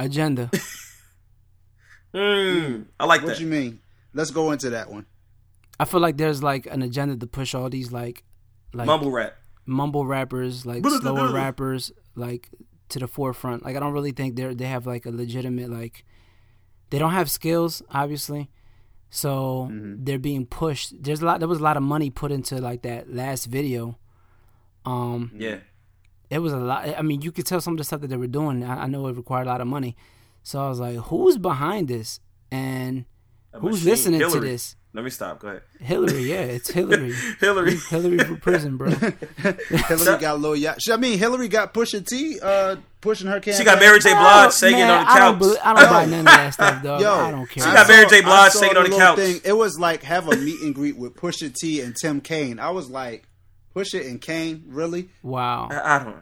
Agenda. 0.00 0.50
Mm, 2.14 2.84
I 3.00 3.06
like 3.06 3.22
What 3.22 3.30
that. 3.30 3.40
you 3.40 3.48
mean? 3.48 3.80
Let's 4.12 4.30
go 4.30 4.52
into 4.52 4.70
that 4.70 4.88
one. 4.88 5.04
I 5.80 5.84
feel 5.84 5.98
like 5.98 6.16
there's 6.16 6.44
like 6.44 6.64
an 6.66 6.80
agenda 6.80 7.16
to 7.16 7.26
push 7.26 7.56
all 7.56 7.68
these 7.68 7.90
like 7.90 8.22
like 8.72 8.86
Mumble 8.86 9.10
rap. 9.10 9.34
mumble 9.66 10.06
rappers, 10.06 10.64
like 10.64 10.86
slower 10.86 11.32
rappers, 11.32 11.90
like 12.14 12.50
to 12.90 13.00
the 13.00 13.08
forefront. 13.08 13.64
Like 13.64 13.74
I 13.74 13.80
don't 13.80 13.92
really 13.92 14.12
think 14.12 14.36
they 14.36 14.54
they 14.54 14.66
have 14.66 14.86
like 14.86 15.06
a 15.06 15.10
legitimate 15.10 15.70
like 15.70 16.04
they 16.90 17.00
don't 17.00 17.10
have 17.10 17.28
skills, 17.28 17.82
obviously. 17.90 18.48
So 19.10 19.68
they're 19.72 20.20
being 20.20 20.46
pushed. 20.46 21.02
There's 21.02 21.20
a 21.20 21.26
lot. 21.26 21.40
There 21.40 21.48
was 21.48 21.58
a 21.58 21.64
lot 21.64 21.76
of 21.76 21.82
money 21.82 22.10
put 22.10 22.30
into 22.30 22.60
like 22.60 22.82
that 22.82 23.12
last 23.12 23.46
video. 23.46 23.98
Um, 24.84 25.30
Yeah. 25.36 25.58
it 26.30 26.38
was 26.40 26.52
a 26.52 26.58
lot. 26.58 26.88
I 26.98 27.02
mean, 27.02 27.22
you 27.22 27.32
could 27.32 27.46
tell 27.46 27.60
some 27.60 27.74
of 27.74 27.78
the 27.78 27.84
stuff 27.84 28.00
that 28.02 28.08
they 28.08 28.16
were 28.16 28.26
doing. 28.26 28.62
I, 28.64 28.84
I 28.84 28.86
know 28.86 29.06
it 29.08 29.16
required 29.16 29.46
a 29.46 29.50
lot 29.50 29.60
of 29.60 29.66
money. 29.66 29.96
So 30.42 30.60
I 30.64 30.68
was 30.68 30.80
like, 30.80 30.96
who's 30.96 31.38
behind 31.38 31.88
this? 31.88 32.20
And 32.50 33.06
A 33.52 33.60
who's 33.60 33.76
machine. 33.84 33.88
listening 34.12 34.30
to 34.30 34.40
this? 34.40 34.76
Let 34.92 35.02
me 35.02 35.10
stop. 35.10 35.40
Go 35.40 35.48
ahead. 35.48 35.62
Hillary, 35.80 36.22
yeah, 36.22 36.42
it's 36.42 36.70
Hillary. 36.70 37.12
Hillary. 37.40 37.76
Hillary 37.76 38.18
for 38.18 38.36
prison, 38.36 38.76
bro. 38.76 38.90
Hillary 39.38 40.20
got 40.20 40.38
Lil 40.40 40.54
Yachty. 40.54 40.92
I 40.92 40.96
mean, 40.96 41.18
Hillary 41.18 41.48
got 41.48 41.74
Pusha 41.74 42.06
T 42.06 42.38
uh, 42.40 42.76
pushing 43.00 43.26
her 43.26 43.34
campaign. 43.40 43.54
She 43.58 43.64
got 43.64 43.80
Mary 43.80 43.98
J. 43.98 44.12
Blige 44.14 44.52
singing 44.52 44.80
Man, 44.80 44.90
on 44.90 45.04
the 45.04 45.10
I 45.10 45.18
don't, 45.18 45.32
couch. 45.32 45.38
believe, 45.40 45.58
I 45.64 45.74
don't 45.74 45.90
buy 45.90 46.04
none 46.06 46.20
of 46.20 46.24
that 46.26 46.54
stuff, 46.54 46.82
dog. 46.82 47.00
Yo, 47.00 47.12
I 47.12 47.30
don't 47.32 47.50
care. 47.50 47.64
She 47.64 47.72
got 47.72 47.88
Mary 47.88 48.06
J. 48.08 48.18
I 48.18 48.22
Blige 48.22 48.52
saw 48.52 48.58
singing 48.60 48.76
on 48.76 48.84
the 48.90 48.96
couch. 48.96 49.16
Thing. 49.18 49.40
It 49.44 49.52
was 49.54 49.78
like 49.80 50.02
have 50.04 50.28
a 50.28 50.36
meet 50.36 50.60
and 50.60 50.72
greet 50.74 50.96
with 50.96 51.14
Pusha 51.16 51.52
T 51.52 51.80
and 51.80 51.96
Tim 51.96 52.20
Kaine. 52.20 52.60
I 52.60 52.70
was 52.70 52.88
like, 52.88 53.26
Pusha 53.74 54.06
and 54.08 54.20
Kane, 54.20 54.64
really? 54.68 55.08
Wow, 55.22 55.68
I, 55.70 55.96
I 55.96 55.98
don't. 56.04 56.16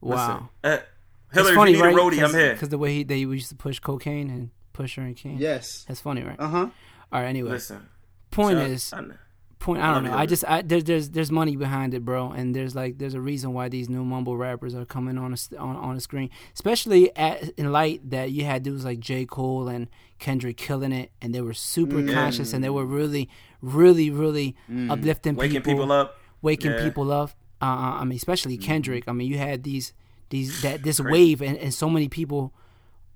wow. 0.00 0.48
Listen, 0.62 0.82
uh, 0.82 0.84
It's 1.30 1.34
Hillary, 1.34 1.54
funny, 1.56 1.70
if 1.72 1.76
you 1.78 1.82
need 1.86 1.94
right? 1.94 1.98
a 1.98 2.16
roadie, 2.16 2.24
I'm 2.24 2.30
here. 2.34 2.52
Because 2.52 2.68
the 2.68 2.78
way 2.78 2.94
he, 2.94 3.02
they 3.04 3.18
used 3.18 3.48
to 3.50 3.56
push 3.56 3.78
cocaine 3.80 4.30
and 4.30 4.50
push 4.72 4.96
her 4.96 5.02
and 5.02 5.16
Kane. 5.16 5.38
Yes. 5.38 5.84
That's 5.88 6.00
funny, 6.00 6.22
right? 6.22 6.36
Uh 6.38 6.48
huh. 6.48 6.66
All 7.12 7.20
right. 7.20 7.26
Anyway, 7.28 7.50
Listen. 7.50 7.88
point 8.30 8.58
shout- 8.58 8.70
is, 8.70 8.92
I 8.92 9.00
know. 9.00 9.14
point. 9.58 9.82
I 9.82 9.92
don't 9.92 10.04
know. 10.04 10.14
I 10.16 10.24
just, 10.26 10.44
I, 10.46 10.62
there's, 10.62 10.84
there's, 10.84 11.10
there's 11.10 11.32
money 11.32 11.56
behind 11.56 11.94
it, 11.94 12.04
bro. 12.04 12.30
And 12.30 12.54
there's 12.54 12.74
like, 12.76 12.98
there's 12.98 13.14
a 13.14 13.20
reason 13.20 13.52
why 13.52 13.68
these 13.68 13.88
new 13.88 14.04
mumble 14.04 14.36
rappers 14.36 14.74
are 14.74 14.84
coming 14.84 15.18
on 15.18 15.34
a, 15.34 15.56
on 15.58 15.74
on 15.76 15.94
the 15.96 16.00
screen, 16.00 16.30
especially 16.54 17.14
at 17.16 17.48
in 17.58 17.72
light 17.72 18.08
that 18.10 18.30
you 18.30 18.44
had 18.44 18.62
dudes 18.62 18.84
like 18.84 19.00
J 19.00 19.24
Cole 19.26 19.68
and 19.68 19.88
Kendrick 20.20 20.56
killing 20.56 20.92
it, 20.92 21.10
and 21.20 21.34
they 21.34 21.40
were 21.40 21.54
super 21.54 21.96
Mm. 21.96 22.14
conscious, 22.14 22.52
and 22.52 22.62
they 22.62 22.70
were 22.70 22.86
really, 22.86 23.28
really, 23.60 24.10
really 24.10 24.54
uplifting 24.88 25.34
people. 25.34 25.40
waking 25.42 25.62
people 25.62 25.92
up. 25.92 26.16
Waking 26.42 26.72
Yeah. 26.72 26.82
people 26.84 27.10
up. 27.12 27.30
Uh, 27.60 27.98
I 28.00 28.04
mean, 28.04 28.16
especially 28.16 28.56
Kendrick. 28.56 29.04
I 29.08 29.12
mean, 29.12 29.28
you 29.28 29.38
had 29.38 29.62
these 29.64 29.92
these 30.30 30.62
that 30.62 30.82
this 30.82 31.00
wave, 31.00 31.40
and, 31.42 31.56
and 31.58 31.72
so 31.74 31.88
many 31.90 32.08
people 32.08 32.52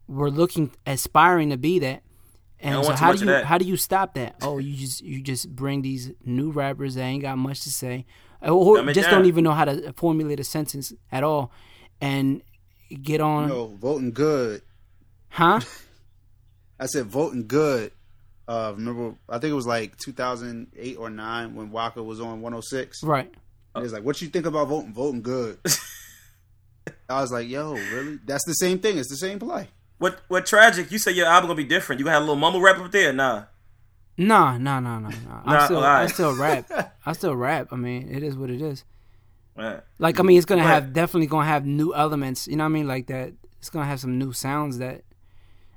were 0.09 0.31
looking 0.31 0.71
aspiring 0.87 1.51
to 1.51 1.57
be 1.57 1.79
that. 1.81 2.03
And 2.61 2.85
so 2.85 2.93
how 2.93 3.13
do 3.13 3.25
you 3.25 3.33
how 3.45 3.59
do 3.59 3.65
you 3.65 3.77
stop 3.77 4.15
that? 4.15 4.37
Oh, 4.43 4.59
you 4.59 4.75
just 4.77 5.03
you 5.03 5.21
just 5.21 5.55
bring 5.55 5.83
these 5.83 6.13
new 6.25 6.51
rappers 6.51 6.95
that 6.95 7.03
ain't 7.03 7.23
got 7.23 7.37
much 7.39 7.61
to 7.63 7.71
say, 7.71 8.07
or 8.41 8.77
Dumb 8.79 8.87
just 8.93 9.09
down. 9.11 9.19
don't 9.21 9.27
even 9.27 9.45
know 9.45 9.53
how 9.53 9.65
to 9.65 9.93
formulate 9.95 10.39
a 10.41 10.45
sentence 10.45 10.93
at 11.11 11.23
all, 11.25 11.53
and 12.01 12.43
get 13.03 13.21
on, 13.21 13.49
No, 13.49 13.67
voting 13.67 14.13
good. 14.13 14.63
huh? 15.31 15.61
I 16.81 16.87
said 16.87 17.07
voting 17.07 17.47
good. 17.47 17.93
Uh, 18.49 18.73
remember, 18.77 19.15
I 19.29 19.39
think 19.39 19.53
it 19.53 19.55
was 19.55 19.67
like 19.67 19.97
2008 19.99 20.97
or 20.97 21.11
9 21.11 21.55
when 21.55 21.71
Walker 21.71 22.03
was 22.03 22.21
on 22.21 22.41
106. 22.43 23.03
Right. 23.05 23.33
And 23.75 23.85
it's 23.85 23.93
like, 23.95 24.05
what 24.05 24.21
you 24.21 24.29
think 24.29 24.47
about 24.47 24.69
voting? 24.69 24.93
Voting 24.93 25.23
good. 25.23 25.59
I 27.09 27.21
was 27.21 27.31
like, 27.33 27.49
yo, 27.49 27.75
really? 27.75 28.19
That's 28.25 28.45
the 28.45 28.55
same 28.55 28.79
thing. 28.79 28.99
It's 28.99 29.09
the 29.09 29.17
same 29.17 29.39
play. 29.39 29.69
What 29.99 30.21
what 30.29 30.47
tragic? 30.47 30.91
You 30.91 30.99
say 30.99 31.13
your 31.13 31.27
album 31.27 31.49
gonna 31.49 31.57
be 31.57 31.65
different. 31.65 32.01
You 32.01 32.05
gonna 32.05 32.15
have 32.15 32.23
a 32.23 32.27
little 32.27 32.41
mumble 32.41 32.61
rap 32.61 32.79
up 32.79 32.91
there? 32.91 33.13
Nah. 33.13 33.45
Nah, 34.19 34.59
nah, 34.59 34.81
nah, 34.81 34.99
nah, 34.99 35.09
nah. 35.09 35.43
Nah, 35.45 35.61
I 35.61 35.65
still, 35.65 35.79
I 35.85 36.07
still 36.09 36.37
rap. 36.37 36.97
I 37.07 37.13
still 37.13 37.37
rap. 37.37 37.69
I 37.71 37.77
mean, 37.77 38.09
it 38.11 38.23
is 38.23 38.37
what 38.37 38.51
it 38.51 38.61
is. 38.61 38.85
Right. 39.57 39.81
Like 39.99 40.19
I 40.19 40.23
mean, 40.25 40.37
it's 40.39 40.47
gonna 40.47 40.63
Right. 40.63 40.71
have 40.71 40.93
definitely 40.93 41.29
gonna 41.29 41.47
have 41.47 41.65
new 41.65 41.95
elements. 41.95 42.49
You 42.49 42.57
know 42.57 42.65
what 42.65 42.71
I 42.71 42.73
mean? 42.73 42.89
Like 42.89 43.07
that. 43.07 43.33
It's 43.59 43.71
gonna 43.71 43.87
have 43.87 44.01
some 44.01 44.19
new 44.19 44.33
sounds 44.33 44.79
that 44.79 45.03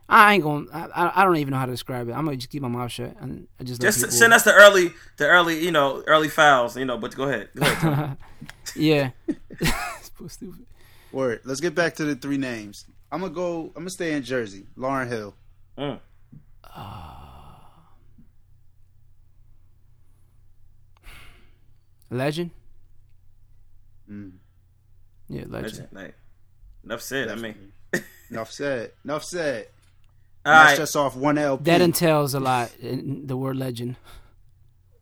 I 0.07 0.35
ain't 0.35 0.43
gonna. 0.43 0.65
I, 0.71 0.85
I- 1.03 1.21
I 1.21 1.23
don't 1.25 1.37
even 1.37 1.51
know 1.51 1.57
how 1.57 1.65
to 1.65 1.71
describe 1.71 2.07
it. 2.09 2.13
I'm 2.13 2.25
gonna 2.25 2.37
just 2.37 2.49
keep 2.51 2.61
my 2.61 2.67
mouth 2.67 2.91
shut 2.91 3.15
and 3.19 3.47
I 3.59 3.63
just 3.63 3.81
Just 3.81 3.99
people- 3.99 4.11
send 4.11 4.33
us 4.33 4.43
the 4.43 4.53
early, 4.53 4.91
the 5.17 5.27
early, 5.27 5.63
you 5.63 5.71
know, 5.71 6.03
early 6.07 6.29
files, 6.29 6.77
you 6.77 6.85
know. 6.85 6.97
But 6.97 7.15
go 7.15 7.23
ahead. 7.23 7.49
Go 7.55 7.63
ahead 7.65 8.17
yeah. 8.75 9.09
So 10.17 10.27
stupid. 10.27 10.65
Word. 11.11 11.41
Let's 11.43 11.59
get 11.59 11.75
back 11.75 11.95
to 11.95 12.05
the 12.05 12.15
three 12.15 12.37
names. 12.37 12.85
I'm 13.11 13.21
gonna 13.21 13.33
go. 13.33 13.65
I'm 13.75 13.81
gonna 13.83 13.89
stay 13.89 14.13
in 14.13 14.23
Jersey. 14.23 14.65
Lauryn 14.77 15.07
Hill. 15.09 15.35
Mm. 15.77 15.99
Legend. 22.09 22.51
Mm, 24.09 24.33
Yeah, 25.27 25.43
legend. 25.47 25.53
Legend. 25.53 25.87
Like, 25.91 26.15
enough 26.83 27.01
said. 27.01 27.29
I 27.29 27.35
mean, 27.35 27.71
enough 28.29 28.51
said. 28.51 28.91
Enough 29.03 29.23
said. 29.23 29.67
All 30.45 30.53
That's 30.53 30.71
right. 30.71 30.77
just 30.77 30.95
off 30.95 31.15
one 31.15 31.37
LP. 31.37 31.63
That 31.63 31.81
entails 31.81 32.33
a 32.33 32.39
lot. 32.39 32.71
In 32.79 33.25
the 33.27 33.35
word 33.35 33.57
legend. 33.57 33.95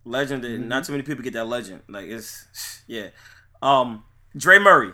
Legend. 0.06 0.44
Mm-hmm. 0.44 0.68
Not 0.68 0.86
too 0.86 0.94
many 0.94 1.04
people 1.04 1.24
get 1.24 1.34
that 1.34 1.46
legend. 1.48 1.82
Like 1.90 2.06
it's, 2.06 2.48
yeah. 2.88 3.08
Um, 3.62 4.04
Dre 4.36 4.60
Murray. 4.60 4.92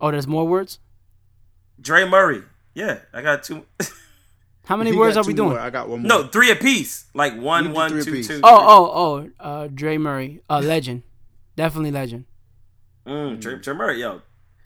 Oh, 0.00 0.10
there's 0.10 0.26
more 0.26 0.46
words. 0.46 0.78
Dre 1.80 2.04
Murray. 2.04 2.42
Yeah, 2.74 2.98
I 3.12 3.22
got 3.22 3.42
two. 3.44 3.64
How 4.66 4.76
many 4.76 4.90
You 4.92 4.98
words 4.98 5.16
are 5.16 5.24
we 5.24 5.34
doing? 5.34 5.50
more. 5.50 5.60
I 5.60 5.68
got 5.70 5.88
one 5.88 6.00
more. 6.02 6.08
no, 6.08 6.26
three 6.26 6.50
apiece. 6.50 7.06
Like 7.14 7.34
You 7.34 7.40
one, 7.42 7.64
do 7.64 7.70
one, 7.72 7.90
three 7.90 8.02
two, 8.02 8.10
apiece. 8.10 8.28
two. 8.28 8.40
Oh, 8.42 8.48
oh, 8.92 9.30
oh. 9.40 9.44
Uh, 9.44 9.68
Dre 9.72 9.98
Murray. 9.98 10.40
Uh, 10.48 10.60
legend. 10.60 11.02
Definitely 11.56 11.90
legend. 11.92 12.24
Mm, 13.06 13.40
Dre, 13.40 13.56
Dre 13.58 13.74
Murray, 13.74 14.00
yo. 14.00 14.22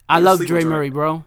I 0.09 0.21
love 0.21 0.37
sleep 0.39 0.49
Dre 0.49 0.61
Dre. 0.63 0.71
Murray, 0.71 0.91
bro. 0.91 1.25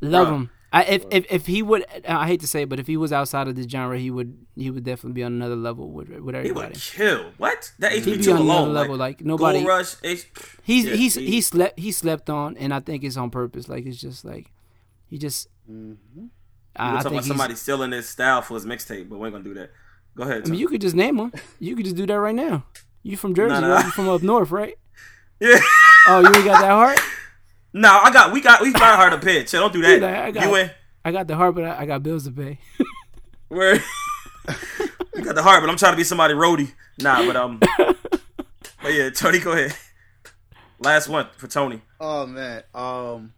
Love 0.00 0.26
Bro. 0.28 0.36
him. 0.36 0.50
I, 0.78 0.82
if, 0.84 1.04
if 1.10 1.26
if 1.30 1.46
he 1.46 1.62
would, 1.62 1.84
I 2.08 2.26
hate 2.26 2.40
to 2.40 2.46
say, 2.46 2.62
it, 2.62 2.68
but 2.68 2.78
if 2.80 2.86
he 2.86 2.96
was 2.96 3.12
outside 3.12 3.48
of 3.48 3.54
this 3.56 3.66
genre, 3.66 3.98
he 3.98 4.10
would 4.10 4.36
he 4.56 4.70
would 4.70 4.84
definitely 4.84 5.12
be 5.14 5.22
on 5.24 5.32
another 5.32 5.56
level 5.56 5.90
with 5.90 6.08
with 6.08 6.34
everybody. 6.34 6.74
He 6.78 7.02
would 7.02 7.18
kill. 7.18 7.32
What? 7.38 7.72
That 7.78 7.92
He'd 7.92 8.02
HB 8.04 8.16
be 8.18 8.22
two 8.24 8.32
on 8.32 8.36
another 8.42 8.60
alone. 8.60 8.74
level. 8.74 8.96
Like, 8.96 9.18
Like 9.20 9.26
nobody. 9.26 9.58
Gold 9.58 9.68
Rush. 9.68 9.94
H, 10.02 10.26
He's 10.62 10.84
yeah, 10.86 10.94
he's 10.94 11.14
he- 11.14 11.26
he 11.26 11.40
slept 11.40 11.78
he 11.78 11.92
slept 11.92 12.28
on, 12.30 12.56
and 12.56 12.74
I 12.74 12.80
think 12.80 13.04
it's 13.04 13.16
on 13.16 13.30
purpose. 13.30 13.68
Like 13.68 13.86
it's 13.86 14.00
just 14.00 14.24
like 14.24 14.52
he 15.06 15.18
just. 15.18 15.48
Mhm. 15.70 15.96
we 16.16 16.28
I, 16.76 16.88
I 16.90 17.02
talking 17.02 17.02
think 17.02 17.12
about 17.12 17.24
somebody 17.24 17.54
stealing 17.54 17.92
his 17.92 18.08
style 18.08 18.42
for 18.42 18.54
his 18.54 18.66
mixtape, 18.66 19.08
but 19.08 19.18
we 19.18 19.26
ain't 19.28 19.34
gonna 19.34 19.44
do 19.44 19.54
that. 19.54 19.70
Go 20.16 20.24
ahead. 20.24 20.42
I 20.46 20.50
mean, 20.50 20.60
you 20.60 20.68
could 20.68 20.80
just 20.80 20.94
name 20.96 21.18
him. 21.18 21.32
You 21.58 21.74
could 21.76 21.84
just 21.84 21.96
do 21.96 22.06
that 22.06 22.18
right 22.20 22.34
now. 22.34 22.64
You 23.02 23.16
from 23.16 23.34
Jersey? 23.38 23.52
Nah, 23.54 23.60
nah. 23.60 23.74
right? 23.76 23.84
You 23.84 23.90
from 23.92 24.08
up 24.08 24.22
north, 24.22 24.50
right? 24.50 24.74
yeah. 25.40 25.58
Oh, 26.08 26.20
you 26.20 26.26
ain't 26.34 26.44
got 26.44 26.60
that 26.60 26.70
heart. 26.70 26.98
No, 27.76 27.90
I 28.02 28.10
got. 28.10 28.32
We 28.32 28.40
got. 28.40 28.60
We 28.62 28.72
find 28.72 28.96
hard 28.96 29.12
to 29.12 29.18
pitch. 29.18 29.48
So 29.48 29.60
don't 29.60 29.72
do 29.72 29.82
Like, 29.82 29.96
I 29.96 29.98
that. 30.00 30.34
got- 30.34 30.44
You 30.44 30.50
win. 30.50 30.70
I 31.04 31.12
got 31.12 31.26
the 31.28 31.36
heart, 31.36 31.54
but 31.54 31.64
I, 31.64 31.82
I 31.82 31.86
got 31.86 32.02
bills 32.02 32.24
to 32.24 32.32
pay. 32.32 32.58
Where 33.48 33.74
you 33.76 35.22
got 35.22 35.34
the 35.36 35.42
heart, 35.42 35.62
but 35.62 35.70
I'm 35.70 35.76
trying 35.76 35.92
to 35.92 35.96
be 35.96 36.02
somebody 36.04 36.34
roadie. 36.34 36.72
Nah, 37.00 37.24
but 37.26 37.36
um, 37.36 37.60
but 37.78 38.92
yeah, 38.92 39.10
Tony, 39.10 39.38
go 39.38 39.52
ahead. 39.52 39.76
Last 40.80 41.08
one 41.08 41.28
for 41.36 41.46
Tony. 41.46 41.80
Oh 42.00 42.26
man. 42.26 42.62
Um. 42.74 43.32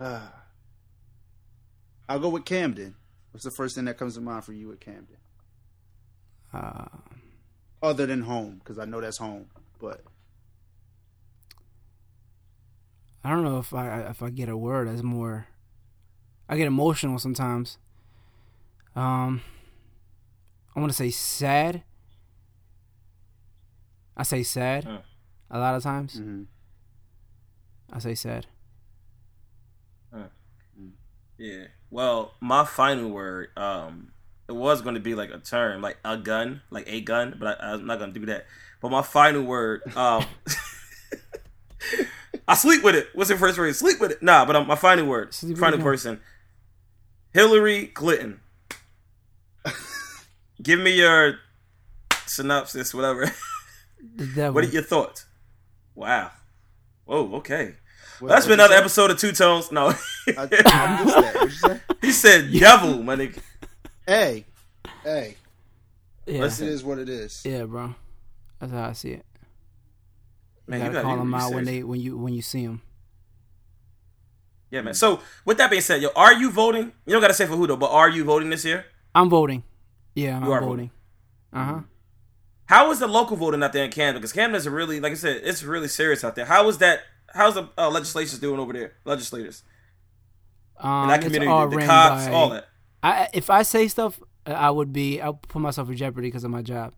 ah. 0.00 0.32
I'll 2.08 2.18
go 2.18 2.30
with 2.30 2.46
Camden. 2.46 2.94
What's 3.32 3.44
the 3.44 3.50
first 3.50 3.74
thing 3.74 3.84
that 3.84 3.98
comes 3.98 4.14
to 4.14 4.20
mind 4.22 4.42
for 4.44 4.54
you 4.54 4.68
with 4.68 4.80
Camden? 4.80 5.18
Uh, 6.54 6.86
Other 7.82 8.06
than 8.06 8.22
home, 8.22 8.56
because 8.58 8.78
I 8.78 8.86
know 8.86 9.00
that's 9.02 9.18
home. 9.18 9.46
But 9.78 10.02
I 13.28 13.32
don't 13.32 13.44
know 13.44 13.58
if 13.58 13.74
I 13.74 14.00
if 14.08 14.22
I 14.22 14.30
get 14.30 14.48
a 14.48 14.56
word 14.56 14.88
that's 14.88 15.02
more. 15.02 15.48
I 16.48 16.56
get 16.56 16.66
emotional 16.66 17.18
sometimes. 17.18 17.76
Um, 18.96 19.42
I 20.74 20.80
want 20.80 20.90
to 20.90 20.96
say 20.96 21.10
sad. 21.10 21.82
I 24.16 24.22
say 24.22 24.42
sad. 24.42 24.86
Mm. 24.86 25.02
A 25.50 25.58
lot 25.58 25.74
of 25.74 25.82
times, 25.82 26.18
mhm. 26.18 26.46
I 27.92 27.98
say 27.98 28.14
sad. 28.14 28.46
Yeah. 31.36 31.66
Well, 31.90 32.32
my 32.40 32.64
final 32.64 33.10
word, 33.10 33.50
um, 33.58 34.12
it 34.48 34.52
was 34.52 34.80
going 34.80 34.94
to 34.94 35.00
be 35.00 35.14
like 35.14 35.30
a 35.30 35.38
term, 35.38 35.82
like 35.82 35.98
a 36.02 36.16
gun, 36.16 36.62
like 36.70 36.88
a 36.88 37.02
gun, 37.02 37.36
but 37.38 37.60
I, 37.62 37.74
I'm 37.74 37.86
not 37.86 37.98
going 37.98 38.14
to 38.14 38.18
do 38.18 38.24
that. 38.26 38.46
But 38.80 38.90
my 38.90 39.02
final 39.02 39.42
word, 39.42 39.82
um, 39.96 40.24
I 42.48 42.54
sleep 42.54 42.82
with 42.82 42.94
it. 42.96 43.08
What's 43.14 43.28
the 43.30 43.36
first 43.36 43.58
word? 43.58 43.76
Sleep 43.76 44.00
with 44.00 44.10
it. 44.10 44.22
Nah, 44.22 44.44
but 44.46 44.56
um, 44.56 44.66
my 44.66 44.74
final 44.74 45.06
word, 45.06 45.32
Sleep 45.34 45.50
with 45.52 45.60
final 45.60 45.78
person, 45.80 46.20
Hillary 47.32 47.86
Clinton. 47.88 48.40
Give 50.62 50.80
me 50.80 50.96
your 50.96 51.38
synopsis, 52.26 52.94
whatever. 52.94 53.30
The 54.14 54.26
devil. 54.26 54.52
what 54.54 54.62
are 54.64 54.68
your 54.68 54.82
thoughts? 54.84 55.26
Wow. 55.96 56.30
Whoa. 57.04 57.34
Okay. 57.38 57.74
What- 58.20 58.28
That's 58.28 58.46
what'd 58.46 58.48
been 58.48 58.60
another 58.60 58.74
you 58.74 58.80
episode 58.80 59.10
of 59.10 59.18
Two 59.18 59.32
Tones. 59.32 59.72
No. 59.72 59.88
I, 59.88 59.94
I 60.38 60.44
missed 61.04 61.16
that. 61.16 61.34
What'd 61.34 61.50
you 61.50 61.50
say? 61.50 61.80
he 62.02 62.12
said 62.12 62.52
devil, 62.52 63.02
my 63.02 63.16
nigga. 63.16 63.40
Hey, 64.06 64.44
hey. 65.02 65.34
yeah. 66.26 66.44
It 66.44 66.60
is 66.60 66.84
what 66.84 66.98
it 67.00 67.08
is. 67.08 67.42
yeah, 67.44 67.64
bro. 67.64 67.96
That's 68.60 68.70
how 68.72 68.84
I 68.88 68.92
see 68.92 69.10
it. 69.10 69.26
Man, 70.68 70.80
you 70.80 70.84
gotta 70.86 70.94
gotta 70.94 71.06
call 71.06 71.16
them 71.16 71.34
out 71.34 71.52
when 71.52 71.64
they 71.64 71.82
when 71.82 72.00
you 72.00 72.16
when 72.18 72.34
you 72.34 72.42
see 72.42 72.66
them. 72.66 72.82
Yeah, 74.70 74.82
man. 74.82 74.94
So 74.94 75.20
with 75.44 75.56
that 75.58 75.70
being 75.70 75.82
said, 75.82 76.02
yo, 76.02 76.10
are 76.14 76.34
you 76.34 76.50
voting? 76.50 76.92
You 77.06 77.12
don't 77.12 77.22
gotta 77.22 77.34
say 77.34 77.46
for 77.46 77.56
who 77.56 77.66
though, 77.66 77.76
but 77.76 77.90
are 77.90 78.08
you 78.10 78.24
voting 78.24 78.50
this 78.50 78.64
year? 78.64 78.84
I'm 79.14 79.30
voting. 79.30 79.62
Yeah, 80.14 80.36
I'm 80.36 80.44
are 80.50 80.60
voting. 80.60 80.90
Uh 81.52 81.64
huh. 81.64 81.80
How 82.66 82.90
is 82.90 82.98
the 82.98 83.06
local 83.06 83.36
voting 83.36 83.62
out 83.62 83.72
there 83.72 83.84
in 83.84 83.90
Camden? 83.90 84.20
Because 84.20 84.36
is 84.36 84.66
a 84.66 84.70
really, 84.70 85.00
like 85.00 85.12
I 85.12 85.14
said, 85.14 85.40
it's 85.42 85.62
really 85.62 85.88
serious 85.88 86.22
out 86.22 86.34
there. 86.36 86.44
How 86.44 86.68
is 86.68 86.78
that? 86.78 87.00
How's 87.32 87.54
the 87.54 87.68
uh, 87.78 87.88
legislators 87.88 88.38
doing 88.38 88.60
over 88.60 88.72
there? 88.74 88.92
Legislators 89.04 89.62
Um, 90.78 91.04
in 91.04 91.08
that 91.08 91.22
community, 91.22 91.50
all 91.50 91.66
the, 91.68 91.78
cops, 91.78 92.26
by- 92.26 92.32
all 92.32 92.50
that. 92.50 92.66
I 93.02 93.28
if 93.32 93.48
I 93.48 93.62
say 93.62 93.88
stuff, 93.88 94.20
I 94.44 94.70
would 94.70 94.92
be 94.92 95.20
I'll 95.20 95.34
put 95.34 95.62
myself 95.62 95.88
in 95.88 95.96
jeopardy 95.96 96.28
because 96.28 96.44
of 96.44 96.50
my 96.50 96.60
job. 96.62 96.92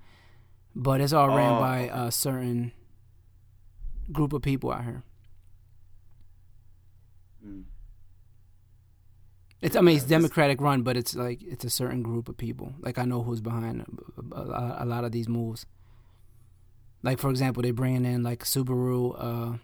But 0.75 1.01
it's 1.01 1.13
all 1.13 1.29
ran 1.29 1.53
Oh. 1.55 1.61
by 1.61 1.79
a 1.93 2.11
certain 2.11 2.73
group 4.13 4.33
of 4.33 4.43
people 4.43 4.73
out 4.73 4.85
here. 4.85 5.03
Mm. 7.47 7.65
It's 9.61 9.77
I 9.77 9.83
mean 9.83 9.97
it's 9.97 10.07
Democratic 10.07 10.61
run, 10.61 10.83
but 10.83 10.97
it's 10.97 11.15
like 11.15 11.43
it's 11.43 11.65
a 11.65 11.71
certain 11.71 12.03
group 12.03 12.29
of 12.29 12.37
people. 12.37 12.75
Like 12.81 12.99
I 12.99 13.05
know 13.05 13.23
who's 13.23 13.41
behind 13.41 13.85
a, 14.33 14.87
lot 14.87 15.05
of 15.05 15.13
these 15.13 15.29
moves. 15.29 15.67
Like 17.03 17.19
for 17.19 17.31
example, 17.31 17.63
they're 17.63 17.73
bringing 17.73 18.07
in 18.07 18.23
like 18.23 18.45
Subaru, 18.45 19.61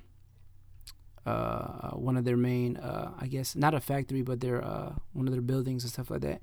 uh, 1.26 1.28
uh, 1.28 1.90
one 1.90 2.16
of 2.16 2.24
their 2.24 2.36
main, 2.36 2.76
uh, 2.76 3.12
I 3.18 3.26
guess 3.26 3.56
not 3.56 3.74
a 3.74 3.80
factory, 3.80 4.22
but 4.22 4.40
their 4.40 4.62
uh, 4.62 4.92
one 5.12 5.26
of 5.26 5.32
their 5.32 5.42
buildings 5.42 5.82
and 5.82 5.92
stuff 5.92 6.10
like 6.10 6.20
that. 6.20 6.40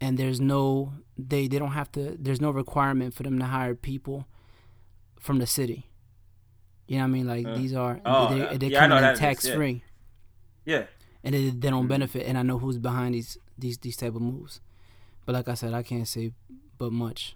And 0.00 0.18
there's 0.18 0.40
no 0.40 0.92
they 1.16 1.46
they 1.46 1.58
don't 1.60 1.72
have 1.72 1.92
to. 1.92 2.16
There's 2.18 2.40
no 2.40 2.50
requirement 2.50 3.14
for 3.14 3.22
them 3.22 3.38
to 3.38 3.44
hire 3.44 3.76
people 3.76 4.26
from 5.20 5.38
the 5.38 5.46
city. 5.46 5.86
You 6.86 6.98
know 6.98 7.02
what 7.02 7.08
I 7.08 7.10
mean? 7.10 7.26
Like 7.26 7.46
Uh, 7.46 7.56
these 7.56 7.74
are 7.74 8.00
oh, 8.06 8.28
they, 8.32 8.38
yeah. 8.38 8.56
they 8.56 8.66
Yeah, 8.68 8.78
I 8.84 8.88
come 8.88 8.96
in 8.98 9.02
that 9.02 9.14
is, 9.14 9.18
tax 9.18 9.46
yeah. 9.46 9.54
free 9.56 9.82
Yeah, 10.64 10.84
and 11.24 11.34
they, 11.34 11.50
they 11.50 11.70
don't 11.70 11.88
benefit. 11.88 12.26
And 12.26 12.38
I 12.38 12.42
know 12.42 12.58
who's 12.58 12.78
behind 12.78 13.14
these 13.14 13.38
these 13.58 13.78
these 13.78 13.96
type 13.96 14.14
of 14.14 14.22
moves. 14.22 14.60
But 15.24 15.34
like 15.34 15.48
I 15.48 15.54
said, 15.54 15.74
I 15.74 15.82
can't 15.82 16.06
say 16.06 16.32
but 16.78 16.92
much. 16.92 17.34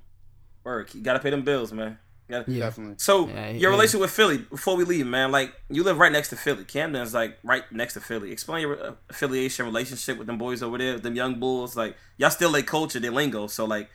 work. 0.64 0.94
You 0.94 1.00
gotta 1.02 1.18
pay 1.18 1.30
them 1.30 1.42
bills, 1.42 1.72
man. 1.72 1.98
Gotta- 2.28 2.52
Yeah. 2.52 2.66
Definitely. 2.66 2.94
So 2.98 3.26
Yeah, 3.26 3.50
your 3.50 3.58
yeah. 3.58 3.68
relationship 3.70 4.02
with 4.02 4.10
Philly 4.12 4.38
before 4.38 4.76
we 4.76 4.84
leave, 4.84 5.06
man. 5.06 5.32
Like 5.32 5.52
you 5.68 5.82
live 5.82 5.98
right 5.98 6.12
next 6.12 6.28
to 6.28 6.36
Philly. 6.36 6.64
Camden's 6.64 7.12
like 7.12 7.38
right 7.42 7.64
next 7.72 7.94
to 7.94 8.00
Philly. 8.00 8.30
Explain 8.30 8.60
your 8.62 8.80
uh, 8.80 8.92
affiliation, 9.08 9.66
relationship 9.66 10.16
with 10.18 10.28
them 10.28 10.38
boys 10.38 10.62
over 10.62 10.78
there, 10.78 10.98
them 11.00 11.16
young 11.16 11.40
bulls. 11.40 11.74
Like 11.76 11.96
y'all 12.18 12.30
still 12.30 12.50
like 12.52 12.66
culture, 12.66 13.00
their 13.00 13.10
lingo. 13.10 13.48
So 13.48 13.64
like, 13.64 13.88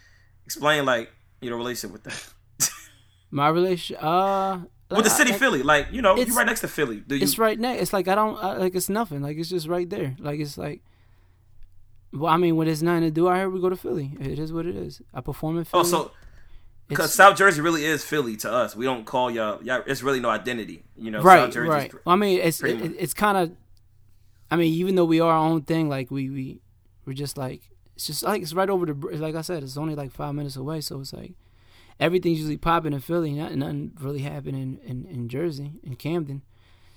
explain 0.45 0.83
like 0.85 1.11
your 1.39 1.55
relationship 1.55 1.93
with 1.93 2.03
them. 2.03 2.13
My 3.31 3.47
relation, 3.49 3.95
uh, 3.97 4.61
with 4.89 5.03
the 5.03 5.09
city 5.09 5.33
I- 5.33 5.37
Philly. 5.37 5.63
Like 5.63 5.87
you 5.91 6.01
know, 6.01 6.15
you're 6.15 6.35
right 6.35 6.45
next 6.45 6.61
to 6.61 6.67
Philly. 6.67 7.01
Do 7.05 7.15
you? 7.15 7.23
It's 7.23 7.37
right 7.37 7.59
next. 7.59 7.81
It's 7.81 7.93
like 7.93 8.07
I 8.07 8.15
don't 8.15 8.37
I, 8.37 8.57
like. 8.57 8.75
It's 8.75 8.89
nothing. 8.89 9.21
Like 9.21 9.37
it's 9.37 9.49
just 9.49 9.67
right 9.67 9.89
there. 9.89 10.15
Like 10.19 10.39
it's 10.39 10.57
like. 10.57 10.81
Well, 12.13 12.31
I 12.31 12.37
mean, 12.37 12.55
when 12.55 12.67
there's 12.67 12.81
nothing 12.81 13.01
to 13.01 13.11
do 13.11 13.27
out 13.27 13.35
here, 13.35 13.49
we 13.49 13.59
go 13.59 13.67
to 13.67 13.75
Philly. 13.75 14.13
It 14.21 14.39
is 14.39 14.53
what 14.53 14.65
it 14.65 14.75
is. 14.75 15.01
I 15.13 15.19
perform 15.19 15.57
in 15.57 15.61
oh, 15.61 15.65
Philly. 15.65 15.81
oh, 15.81 15.83
so 15.83 16.11
because 16.87 17.13
South 17.13 17.35
Jersey 17.35 17.61
really 17.61 17.83
is 17.83 18.03
Philly 18.03 18.37
to 18.37 18.51
us. 18.51 18.75
We 18.75 18.85
don't 18.85 19.05
call 19.05 19.31
y'all. 19.31 19.61
Y'all, 19.63 19.83
it's 19.87 20.03
really 20.03 20.19
no 20.19 20.29
identity. 20.29 20.83
You 20.95 21.11
know, 21.11 21.21
right, 21.21 21.51
South 21.51 21.63
right. 21.67 21.93
Well, 22.05 22.13
I 22.13 22.15
mean, 22.15 22.39
it's 22.39 22.61
it, 22.63 22.95
it's 22.99 23.13
kind 23.13 23.37
of. 23.37 23.51
I 24.51 24.55
mean, 24.55 24.71
even 24.73 24.95
though 24.95 25.05
we 25.05 25.19
are 25.19 25.31
our 25.31 25.45
own 25.45 25.63
thing, 25.63 25.89
like 25.89 26.11
we 26.11 26.29
we 26.29 26.61
we're 27.05 27.13
just 27.13 27.37
like 27.37 27.69
it's 27.95 28.07
just 28.07 28.23
like 28.23 28.41
it's 28.41 28.53
right 28.53 28.69
over 28.69 28.85
the 28.85 28.93
like 28.93 29.35
I 29.35 29.41
said, 29.41 29.63
it's 29.63 29.77
only 29.77 29.95
like 29.95 30.11
five 30.11 30.35
minutes 30.35 30.55
away, 30.55 30.81
so 30.81 30.99
it's 30.99 31.13
like, 31.13 31.33
everything's 31.99 32.39
usually 32.39 32.57
popping 32.57 32.93
in 32.93 32.99
Philly. 32.99 33.31
Nothing, 33.33 33.59
nothing 33.59 33.91
really 33.99 34.19
happening 34.19 34.79
in, 34.83 34.89
in, 34.89 35.05
in 35.05 35.29
Jersey, 35.29 35.73
in 35.83 35.95
Camden, 35.95 36.41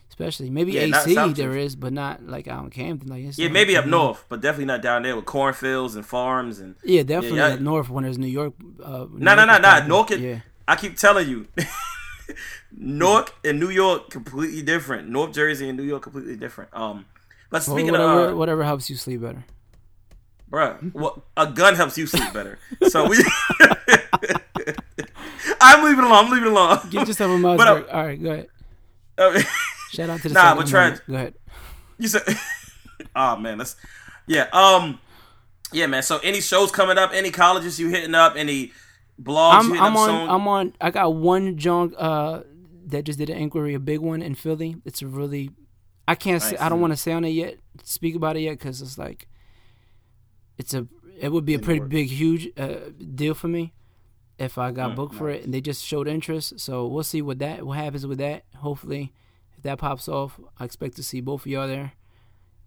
especially. 0.09 0.51
Maybe 0.51 0.73
Yeah, 0.73 1.03
AC 1.05 1.33
there 1.35 1.57
is, 1.57 1.77
but 1.77 1.93
not 1.93 2.25
like 2.27 2.49
out 2.49 2.65
in 2.65 2.71
Camden. 2.71 3.09
Like 3.09 3.37
Yeah, 3.39 3.49
maybe 3.49 3.77
up 3.77 3.87
north, 3.87 4.25
but 4.29 4.41
definitely 4.41 4.67
not 4.67 4.83
down 4.83 5.03
there 5.03 5.17
with 5.17 5.25
cornfields 5.25 5.95
and 5.95 6.05
farms 6.05 6.59
and. 6.59 6.75
Yeah, 6.85 7.03
definitely 7.03 7.39
yeah. 7.39 7.55
up 7.55 7.61
north 7.61 7.89
when 7.89 8.05
there's 8.05 8.19
New 8.19 8.27
York. 8.27 8.55
Uh, 8.83 9.07
No, 9.13 9.35
no, 9.35 9.45
no, 9.45 9.59
no. 9.59 9.87
Newark. 9.87 10.11
Yeah. 10.11 10.17
Yeah. 10.17 10.41
I 10.67 10.77
keep 10.77 10.97
telling 10.97 11.29
you, 11.29 11.47
Newark 12.77 13.35
and 13.45 13.59
New 13.59 13.71
York 13.71 14.11
completely 14.11 14.61
different. 14.63 15.09
North 15.09 15.33
Jersey 15.33 15.69
and 15.69 15.79
New 15.79 15.85
York 15.85 16.03
completely 16.03 16.37
different. 16.37 16.71
Um, 16.75 17.07
but 17.51 17.67
Well, 17.67 17.77
speaking 17.77 17.93
whatever, 17.93 18.25
of, 18.27 18.33
uh, 18.33 18.37
whatever 18.37 18.65
helps 18.65 18.91
you 18.91 18.97
sleep 18.97 19.23
better. 19.23 19.45
bruh, 20.51 20.93
what 20.95 21.21
a 21.39 21.47
gun 21.47 21.75
helps 21.75 21.97
you 21.97 22.07
sleep 22.07 22.33
better. 22.35 22.59
So 22.89 23.09
we. 23.09 23.17
I'm 25.61 25.85
leaving 25.85 26.05
alone. 26.05 26.25
I'm 26.25 26.31
leaving 26.31 26.49
alone. 26.49 26.79
Give 26.91 27.07
yourself 27.07 27.31
a 27.31 27.39
mouse. 27.39 27.59
But, 27.59 27.69
uh. 27.69 27.85
All 27.93 28.05
right, 28.05 28.23
go 28.23 28.31
ahead. 28.31 28.49
Uh, 29.17 29.43
Shout 29.91 30.11
out 30.11 30.21
to 30.23 30.29
the 30.29 30.35
Nah, 30.35 30.55
but 30.55 30.67
try- 30.67 30.97
Go 31.09 31.15
ahead. 31.15 31.35
You 31.99 32.09
said, 32.09 32.23
oh 33.17 33.37
man, 33.41 33.59
that's 33.59 33.75
yeah. 34.27 34.47
Um, 34.53 35.01
yeah, 35.73 35.87
man. 35.87 36.03
So 36.03 36.19
any 36.19 36.41
shows 36.41 36.71
coming 36.71 36.99
up? 36.99 37.11
Any 37.13 37.31
colleges 37.31 37.81
you 37.81 37.89
hitting 37.89 38.15
up? 38.15 38.37
Any 38.37 38.73
blogs 39.21 39.55
I'm, 39.55 39.65
hitting 39.67 39.83
I'm 39.83 39.93
up 39.97 39.99
on. 39.99 40.09
soon? 40.09 40.31
I'm 40.31 40.49
on. 40.49 40.73
I 40.81 40.91
got 40.91 41.15
one 41.15 41.57
junk 41.57 41.95
uh, 41.97 42.43
that 42.87 43.03
just 43.05 43.19
did 43.19 43.31
an 43.31 43.39
inquiry, 43.39 43.75
a 43.75 43.81
big 43.81 43.99
one 44.01 44.23
in 44.23 44.35
Philly. 44.35 44.77
It's 44.85 45.03
a 45.03 45.07
really. 45.07 45.51
I 46.07 46.15
can't. 46.15 46.43
Say, 46.43 46.57
I 46.57 46.69
don't 46.69 46.81
want 46.81 46.93
to 46.93 46.97
say 46.97 47.13
on 47.13 47.25
it 47.25 47.31
yet. 47.31 47.57
Speak 47.83 48.15
about 48.15 48.37
it 48.37 48.41
yet 48.41 48.53
because 48.53 48.81
it's 48.81 48.99
like. 48.99 49.27
It's 50.57 50.75
a. 50.75 50.87
It 51.19 51.33
would 51.33 51.45
be 51.45 51.55
a 51.55 51.59
pretty 51.59 51.81
big, 51.81 52.09
huge 52.09 52.49
uh, 52.57 52.91
deal 53.15 53.35
for 53.35 53.49
me 53.49 53.73
if 54.39 54.57
I 54.59 54.71
Mm, 54.71 54.75
got 54.77 54.95
booked 54.97 55.15
for 55.15 55.29
it, 55.31 55.45
and 55.45 55.53
they 55.53 55.61
just 55.61 55.85
showed 55.85 56.07
interest. 56.09 56.61
So 56.61 56.87
we'll 56.87 57.03
see 57.05 57.23
what 57.23 57.39
that 57.41 57.65
what 57.67 57.77
happens 57.79 58.07
with 58.07 58.19
that. 58.19 58.45
Hopefully, 58.57 59.13
if 59.57 59.63
that 59.65 59.79
pops 59.79 60.09
off, 60.09 60.39
I 60.59 60.65
expect 60.65 60.97
to 60.97 61.03
see 61.03 61.21
both 61.21 61.43
of 61.43 61.47
y'all 61.49 61.67
there. 61.69 61.93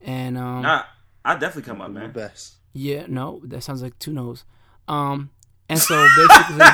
And 0.02 0.38
um, 0.38 0.64
nah, 0.64 0.84
I 1.24 1.34
definitely 1.36 1.64
come 1.64 1.82
up, 1.82 1.92
My 1.92 2.02
man. 2.02 2.12
best. 2.12 2.56
yeah, 2.74 3.06
no, 3.08 3.42
that 3.46 3.64
sounds 3.64 3.82
like 3.82 3.98
two 4.00 4.12
no's. 4.14 4.44
Um, 4.88 5.30
and 5.70 5.80
so 5.80 5.96
basically. 6.18 6.66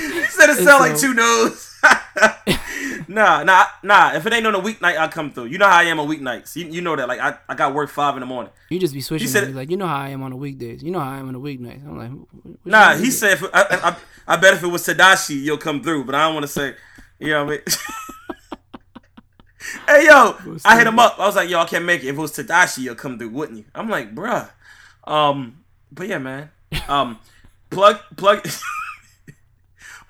You 0.00 0.24
said 0.26 0.50
it 0.50 0.58
And 0.58 0.66
sound 0.66 0.80
like 0.80 0.98
two 0.98 1.14
no's. 1.14 1.70
nah, 3.08 3.42
nah, 3.42 3.64
nah. 3.82 4.12
If 4.14 4.26
it 4.26 4.32
ain't 4.32 4.46
on 4.46 4.54
a 4.54 4.60
weeknight, 4.60 4.96
I'll 4.96 5.08
come 5.08 5.30
through. 5.30 5.46
You 5.46 5.58
know 5.58 5.66
how 5.68 5.78
I 5.78 5.84
am 5.84 6.00
on 6.00 6.08
weeknights. 6.08 6.56
You, 6.56 6.66
you 6.66 6.80
know 6.80 6.96
that. 6.96 7.08
Like 7.08 7.20
I, 7.20 7.36
I 7.48 7.54
got 7.54 7.74
work 7.74 7.90
five 7.90 8.16
in 8.16 8.20
the 8.20 8.26
morning. 8.26 8.52
You 8.70 8.78
just 8.78 8.94
be 8.94 9.00
switching. 9.00 9.26
He 9.26 9.32
said- 9.32 9.54
like, 9.54 9.70
you 9.70 9.76
know 9.76 9.86
how 9.86 9.96
I 9.98 10.08
am 10.10 10.22
on 10.22 10.30
the 10.30 10.36
weekdays. 10.36 10.82
You 10.82 10.90
know 10.90 11.00
how 11.00 11.10
I 11.12 11.18
am 11.18 11.28
on 11.28 11.34
the 11.34 11.40
weeknights. 11.40 11.86
I'm 11.86 11.98
like, 11.98 12.56
Nah, 12.64 12.94
he 12.96 13.08
is 13.08 13.14
it?" 13.14 13.18
said. 13.18 13.32
If, 13.34 13.44
I, 13.54 13.66
I, 13.90 13.96
I 14.34 14.36
bet 14.36 14.54
if 14.54 14.62
it 14.62 14.66
was 14.68 14.86
Tadashi, 14.86 15.40
you'll 15.40 15.58
come 15.58 15.82
through. 15.82 16.04
But 16.04 16.14
I 16.14 16.24
don't 16.26 16.34
want 16.34 16.44
to 16.44 16.48
say. 16.52 16.74
You 17.18 17.30
know 17.30 17.44
what 17.44 17.52
I 17.52 17.56
mean? 17.56 17.60
hey 19.88 20.06
yo, 20.06 20.36
I 20.64 20.76
hit 20.76 20.86
him 20.86 20.98
up. 20.98 21.18
I 21.18 21.26
was 21.26 21.36
like, 21.36 21.48
yo, 21.48 21.60
I 21.60 21.64
can't 21.64 21.84
make 21.84 22.02
it. 22.02 22.08
If 22.08 22.16
it 22.16 22.20
was 22.20 22.32
Tadashi, 22.32 22.78
you'll 22.78 22.94
come 22.96 23.18
through, 23.18 23.30
wouldn't 23.30 23.58
you? 23.58 23.64
I'm 23.74 23.88
like, 23.88 24.14
bruh. 24.14 24.50
Um, 25.04 25.64
but 25.92 26.08
yeah, 26.08 26.18
man. 26.18 26.50
Um, 26.88 27.18
plug, 27.70 27.98
plug. 28.16 28.46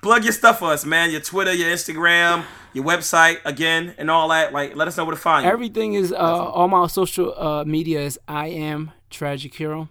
Plug 0.01 0.23
your 0.23 0.33
stuff 0.33 0.59
for 0.59 0.71
us, 0.71 0.85
man. 0.85 1.09
Your 1.09 1.21
Twitter, 1.21 1.51
your 1.51 1.71
Instagram, 1.71 2.43
your 2.75 2.83
website, 2.83 3.37
again, 3.45 3.95
and 3.97 4.11
all 4.11 4.27
that. 4.27 4.51
Like, 4.51 4.75
let 4.75 4.87
us 4.87 4.97
know 4.97 5.05
where 5.05 5.15
to 5.15 5.21
find 5.21 5.45
you. 5.45 5.51
Everything 5.51 5.93
is 5.93 6.11
uh, 6.11 6.17
all 6.17 6.67
my 6.67 6.87
social 6.87 7.33
uh, 7.41 7.63
media 7.63 8.01
is 8.01 8.19
I 8.27 8.47
am 8.47 8.91
tragic 9.09 9.55
hero. 9.55 9.87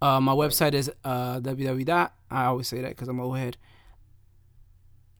Uh, 0.00 0.20
my 0.20 0.32
website 0.32 0.72
is 0.72 0.90
uh, 1.04 1.40
www. 1.40 2.10
I 2.30 2.44
always 2.46 2.68
say 2.68 2.80
that 2.80 2.88
because 2.88 3.08
I'm 3.08 3.20
old 3.20 3.36
head. 3.36 3.58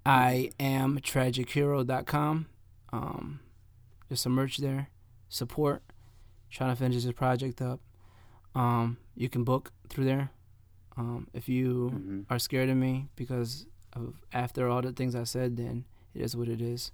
I 0.07 0.51
am 0.59 0.99
tragichero.com. 1.01 2.47
Um, 2.93 3.41
there's 4.09 4.22
some 4.22 4.33
merch 4.33 4.57
there. 4.57 4.89
Support. 5.28 5.83
Trying 6.51 6.70
to 6.70 6.76
finish 6.76 7.05
this 7.05 7.12
project 7.12 7.61
up. 7.61 7.80
Um, 8.55 8.97
you 9.14 9.28
can 9.28 9.45
book 9.45 9.70
through 9.91 10.07
there. 10.07 10.30
Um, 10.97 11.28
if 11.33 11.49
you 11.49 12.24
are 12.30 12.39
scared 12.39 12.70
of 12.70 12.76
me 12.76 13.09
because 13.16 13.66
of 13.93 14.14
after 14.33 14.68
all 14.68 14.83
the 14.83 14.93
things 14.93 15.14
I 15.14 15.24
said, 15.24 15.57
then 15.57 15.85
it 16.14 16.22
is 16.22 16.36
what 16.36 16.48
it 16.48 16.60
is. 16.60 16.90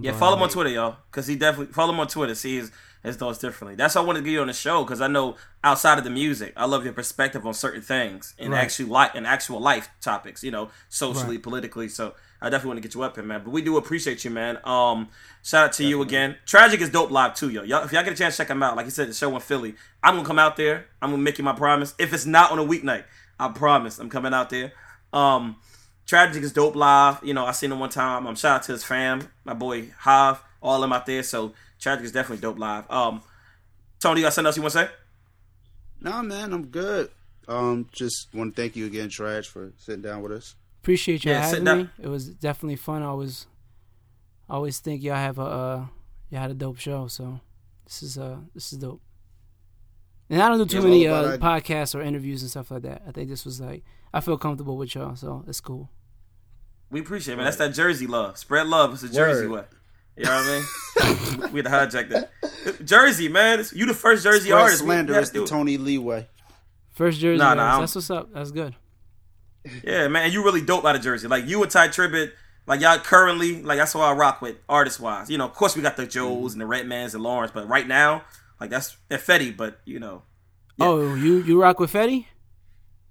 Yeah, 0.00 0.12
But- 0.12 0.18
follow 0.20 0.36
him 0.36 0.42
on 0.44 0.48
Twitter, 0.48 0.70
y'all, 0.70 0.96
because 1.10 1.26
he 1.26 1.36
definitely 1.36 1.72
follow 1.72 1.92
him 1.92 2.00
on 2.00 2.08
Twitter. 2.08 2.34
See 2.34 2.56
his 2.56 2.70
his 3.02 3.16
thoughts 3.16 3.38
differently. 3.40 3.74
That's 3.74 3.96
why 3.96 4.00
I 4.00 4.04
wanted 4.04 4.20
to 4.20 4.24
get 4.26 4.30
you 4.30 4.40
on 4.42 4.46
the 4.46 4.52
show 4.52 4.84
because 4.84 5.00
I 5.00 5.08
know 5.08 5.34
outside 5.64 5.98
of 5.98 6.04
the 6.04 6.10
music, 6.10 6.52
I 6.56 6.66
love 6.66 6.84
your 6.84 6.92
perspective 6.92 7.44
on 7.44 7.52
certain 7.52 7.82
things 7.82 8.32
in 8.38 8.52
Right. 8.52 8.60
actual 8.62 8.86
life 8.90 9.16
in 9.16 9.26
actual 9.26 9.58
life 9.60 9.88
topics. 10.00 10.44
You 10.44 10.52
know, 10.52 10.70
socially, 10.88 11.36
politically. 11.36 11.88
So 11.88 12.14
I 12.40 12.48
definitely 12.48 12.68
want 12.68 12.76
to 12.82 12.88
get 12.88 12.94
you 12.94 13.02
up 13.02 13.16
here, 13.16 13.24
man. 13.24 13.42
But 13.44 13.50
we 13.50 13.60
do 13.60 13.76
appreciate 13.76 14.24
you, 14.24 14.30
man. 14.30 14.58
Um, 14.64 15.08
shout 15.42 15.64
out 15.64 15.72
to 15.74 15.84
you 15.84 16.00
again. 16.00 16.36
Tragic 16.46 16.80
is 16.80 16.90
dope 16.90 17.10
live 17.10 17.34
too, 17.34 17.50
yo. 17.50 17.62
Y'all, 17.64 17.82
if 17.84 17.92
y'all 17.92 18.04
get 18.04 18.12
a 18.12 18.16
chance, 18.16 18.36
check 18.36 18.48
him 18.48 18.62
out. 18.62 18.76
Like 18.76 18.86
he 18.86 18.90
said, 18.90 19.08
the 19.08 19.14
show 19.14 19.34
in 19.34 19.40
Philly. 19.40 19.74
I'm 20.02 20.14
gonna 20.14 20.26
come 20.26 20.38
out 20.38 20.56
there. 20.56 20.86
I'm 21.02 21.10
gonna 21.10 21.22
make 21.22 21.38
you 21.38 21.44
my 21.44 21.54
promise. 21.54 21.94
If 21.98 22.14
it's 22.14 22.24
not 22.24 22.52
on 22.52 22.58
a 22.60 22.64
weeknight, 22.64 23.02
I 23.40 23.48
promise 23.48 23.98
I'm 23.98 24.08
coming 24.08 24.32
out 24.32 24.48
there. 24.48 24.72
Um, 25.12 25.56
Tragic 26.12 26.42
is 26.42 26.52
dope 26.52 26.76
live. 26.76 27.20
You 27.24 27.32
know, 27.32 27.46
I 27.46 27.52
seen 27.52 27.72
him 27.72 27.80
one 27.80 27.88
time. 27.88 28.26
Um, 28.26 28.34
shout 28.34 28.56
out 28.56 28.62
to 28.64 28.72
his 28.72 28.84
fam, 28.84 29.28
my 29.46 29.54
boy 29.54 29.88
Hav, 30.00 30.42
all 30.60 30.74
of 30.74 30.82
them 30.82 30.92
out 30.92 31.06
there. 31.06 31.22
So 31.22 31.54
Tragic 31.80 32.04
is 32.04 32.12
definitely 32.12 32.42
dope 32.42 32.58
live. 32.58 32.84
Um, 32.90 33.22
Tony, 33.98 34.20
you 34.20 34.26
got 34.26 34.34
something 34.34 34.48
else 34.48 34.56
you 34.56 34.62
want 34.62 34.74
to 34.74 34.78
say? 34.84 34.90
Nah, 36.02 36.20
man, 36.20 36.52
I'm 36.52 36.66
good. 36.66 37.08
Um, 37.48 37.88
just 37.92 38.28
want 38.34 38.54
to 38.54 38.60
thank 38.60 38.76
you 38.76 38.84
again, 38.84 39.08
Trash, 39.08 39.46
for 39.48 39.72
sitting 39.78 40.02
down 40.02 40.20
with 40.20 40.32
us. 40.32 40.54
Appreciate 40.82 41.24
you 41.24 41.30
Yeah, 41.30 41.40
having 41.46 41.64
me. 41.64 41.88
It 41.98 42.08
was 42.08 42.28
definitely 42.28 42.76
fun. 42.76 43.02
I 43.02 43.06
always, 43.06 43.46
I 44.50 44.54
always 44.56 44.80
think 44.80 45.02
y'all 45.02 45.14
have 45.16 45.38
a, 45.38 45.42
uh, 45.42 45.86
y'all 46.28 46.40
had 46.42 46.50
a 46.50 46.54
dope 46.54 46.76
show. 46.78 47.06
So 47.06 47.40
this 47.86 48.02
is 48.02 48.18
uh, 48.18 48.36
this 48.52 48.70
is 48.70 48.78
dope. 48.80 49.00
And 50.28 50.42
I 50.42 50.50
don't 50.50 50.58
do 50.58 50.66
too 50.66 50.76
Yeah, 50.76 50.82
many 50.82 51.08
uh, 51.08 51.32
I- 51.32 51.38
podcasts 51.38 51.94
or 51.94 52.02
interviews 52.02 52.42
and 52.42 52.50
stuff 52.50 52.70
like 52.70 52.82
that. 52.82 53.00
I 53.08 53.12
think 53.12 53.30
this 53.30 53.46
was 53.46 53.62
like 53.62 53.82
I 54.12 54.20
feel 54.20 54.36
comfortable 54.36 54.76
with 54.76 54.94
y'all, 54.94 55.16
so 55.16 55.42
it's 55.48 55.60
cool. 55.62 55.88
We 56.92 57.00
appreciate 57.00 57.34
it, 57.34 57.36
man. 57.38 57.46
That's 57.46 57.56
that 57.56 57.74
Jersey 57.74 58.06
love. 58.06 58.36
Spread 58.38 58.68
love. 58.68 58.92
It's 58.92 59.02
a 59.02 59.08
Jersey 59.08 59.46
Word. 59.48 59.62
way. 59.62 59.64
You 60.18 60.24
know 60.24 60.30
what 60.30 61.04
I 61.04 61.40
mean? 61.40 61.52
we 61.52 61.62
had 61.62 61.90
to 61.90 61.98
hijack 61.98 62.08
that. 62.10 62.84
Jersey, 62.84 63.28
man. 63.28 63.54
It's- 63.54 63.72
You 63.72 63.86
the 63.86 63.94
first 63.94 64.22
Jersey 64.22 64.50
Spread 64.50 64.60
artist. 64.60 64.82
We- 64.82 64.88
slander 64.88 65.14
we 65.14 65.18
is 65.18 65.30
the. 65.30 65.44
Tony 65.46 65.78
Lee 65.78 65.98
way. 65.98 66.28
First 66.92 67.20
jersey, 67.20 67.38
Nah, 67.38 67.54
nah, 67.54 67.76
artist, 67.76 67.94
that's 67.94 68.10
what's 68.10 68.10
up. 68.10 68.34
That's 68.34 68.50
good. 68.50 68.74
Yeah, 69.82 70.08
man. 70.08 70.24
And 70.24 70.32
you 70.34 70.44
really 70.44 70.60
dope 70.60 70.84
out 70.84 70.94
of 70.94 71.00
Jersey. 71.02 71.26
Like 71.26 71.46
you 71.46 71.62
and 71.62 71.70
Tye 71.72 71.88
Tribbett, 71.88 72.32
like 72.66 72.80
y'all 72.82 72.98
currently, 72.98 73.62
like 73.62 73.78
that's 73.78 73.94
what 73.94 74.04
I 74.04 74.12
rock 74.12 74.42
with 74.42 74.56
artist 74.68 75.00
wise. 75.00 75.30
You 75.30 75.38
know, 75.38 75.46
of 75.46 75.54
course 75.54 75.74
we 75.74 75.80
got 75.80 75.96
the 75.96 76.06
Joes 76.06 76.54
mm-hmm. 76.54 76.60
and 76.60 76.70
the 76.70 76.76
Redmans 76.76 77.14
and 77.14 77.22
Lawrence, 77.22 77.52
but 77.54 77.66
right 77.66 77.86
now, 77.88 78.24
like 78.60 78.68
that's 78.68 78.96
they're 79.08 79.18
Fetty, 79.18 79.56
but 79.56 79.80
you 79.86 79.98
know. 79.98 80.22
Oh, 80.78 81.14
you 81.14 81.38
you 81.42 81.60
rock 81.60 81.80
with 81.80 81.92
Fetty? 81.92 82.26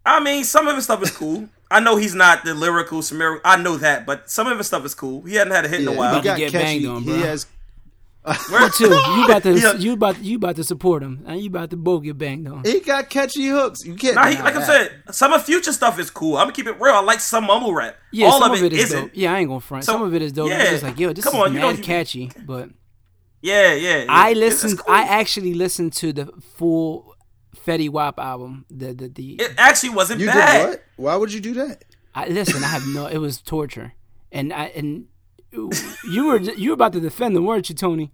I 0.05 0.19
mean, 0.19 0.43
some 0.43 0.67
of 0.67 0.75
his 0.75 0.83
stuff 0.85 1.01
is 1.01 1.11
cool. 1.11 1.49
I 1.71 1.79
know 1.79 1.95
he's 1.95 2.13
not 2.13 2.43
the 2.43 2.53
lyrical 2.53 2.99
Samir. 2.99 3.39
I 3.45 3.55
know 3.57 3.77
that, 3.77 4.05
but 4.05 4.29
some 4.29 4.47
of 4.47 4.57
his 4.57 4.67
stuff 4.67 4.85
is 4.85 4.93
cool. 4.93 5.21
He 5.23 5.35
hadn't 5.35 5.53
had 5.53 5.65
a 5.65 5.67
hit 5.67 5.81
in 5.81 5.87
a 5.87 5.93
while. 5.93 6.15
he 6.15 6.21
got 6.21 6.37
get 6.37 6.51
catchy. 6.51 6.63
banged 6.63 6.85
on, 6.85 7.03
bro. 7.03 7.15
he 7.15 7.21
has 7.21 7.47
Me 8.23 8.69
too. 8.77 8.85
You 8.85 9.25
about 9.25 9.41
to 9.43 9.53
Yeah. 9.59 9.73
you 9.73 9.93
about 9.93 10.23
you 10.23 10.35
about 10.37 10.55
to 10.57 10.63
support 10.63 11.01
him, 11.01 11.23
and 11.25 11.39
you 11.41 11.47
about 11.47 11.71
to 11.71 11.77
both 11.77 12.03
get 12.03 12.17
banged 12.19 12.47
on. 12.47 12.63
he 12.63 12.79
got 12.79 13.09
catchy 13.09 13.47
hooks. 13.47 13.79
You 13.83 13.95
can't. 13.95 14.13
Nah, 14.15 14.25
he, 14.27 14.35
deny 14.35 14.43
like 14.45 14.55
I 14.57 14.59
that. 14.59 14.91
said, 15.07 15.15
some 15.15 15.33
of 15.33 15.43
Future 15.43 15.71
stuff 15.73 15.97
is 15.97 16.11
cool. 16.11 16.37
I'm 16.37 16.43
gonna 16.43 16.53
keep 16.53 16.67
it 16.67 16.79
real. 16.79 16.93
I 16.93 16.99
like 17.01 17.19
some 17.19 17.45
mumble 17.45 17.73
rap. 17.73 17.95
Yeah, 18.11 18.27
All 18.27 18.39
some 18.39 18.51
of 18.51 18.63
it, 18.63 18.73
is 18.73 18.83
isn't. 18.85 19.01
dope. 19.01 19.11
Yeah, 19.15 19.33
I 19.33 19.39
ain't 19.39 19.47
gonna 19.47 19.59
front. 19.59 19.85
So, 19.85 19.93
some 19.93 20.03
of 20.03 20.13
it 20.13 20.21
is 20.21 20.33
dope. 20.33 20.49
yeah. 20.49 20.61
It's 20.61 20.69
just 20.71 20.83
like, 20.83 20.99
yo, 20.99 21.13
this 21.13 21.23
Come 21.25 21.33
is 21.35 21.39
on, 21.41 21.53
you 21.55 21.59
know 21.61 21.75
catchy, 21.77 22.31
but 22.45 22.69
Yeah, 23.41 23.73
yeah. 23.73 23.97
yeah. 24.03 24.05
I 24.09 24.31
It's- 24.31 24.53
it's 24.53 24.63
listened. 24.63 24.79
cool. 24.85 24.93
I 24.93 25.01
actually 25.01 25.53
listened 25.55 25.93
to 25.93 26.13
the 26.13 26.27
full 26.57 27.10
Fetty 27.65 27.89
Wap 27.89 28.19
album. 28.19 28.65
The 28.69 28.93
the 28.93 29.07
the. 29.07 29.33
It 29.41 29.53
actually 29.57 29.89
wasn't 29.89 30.19
You 30.21 30.27
bad. 30.27 30.57
did 30.57 30.69
what? 30.69 30.83
Why 30.97 31.15
would 31.15 31.31
you 31.33 31.39
do 31.39 31.53
that? 31.55 31.83
I 32.15 32.27
listen. 32.27 32.63
I 32.63 32.67
have 32.67 32.85
no. 32.87 33.07
It 33.07 33.17
was 33.17 33.41
torture, 33.41 33.93
and 34.31 34.51
I 34.53 34.65
and 34.75 35.05
you 35.51 36.25
were 36.27 36.39
you 36.39 36.69
were 36.69 36.73
about 36.73 36.93
to 36.93 36.99
defend 36.99 37.35
the 37.35 37.41
weren't 37.41 37.69
you, 37.69 37.75
Tony? 37.75 38.11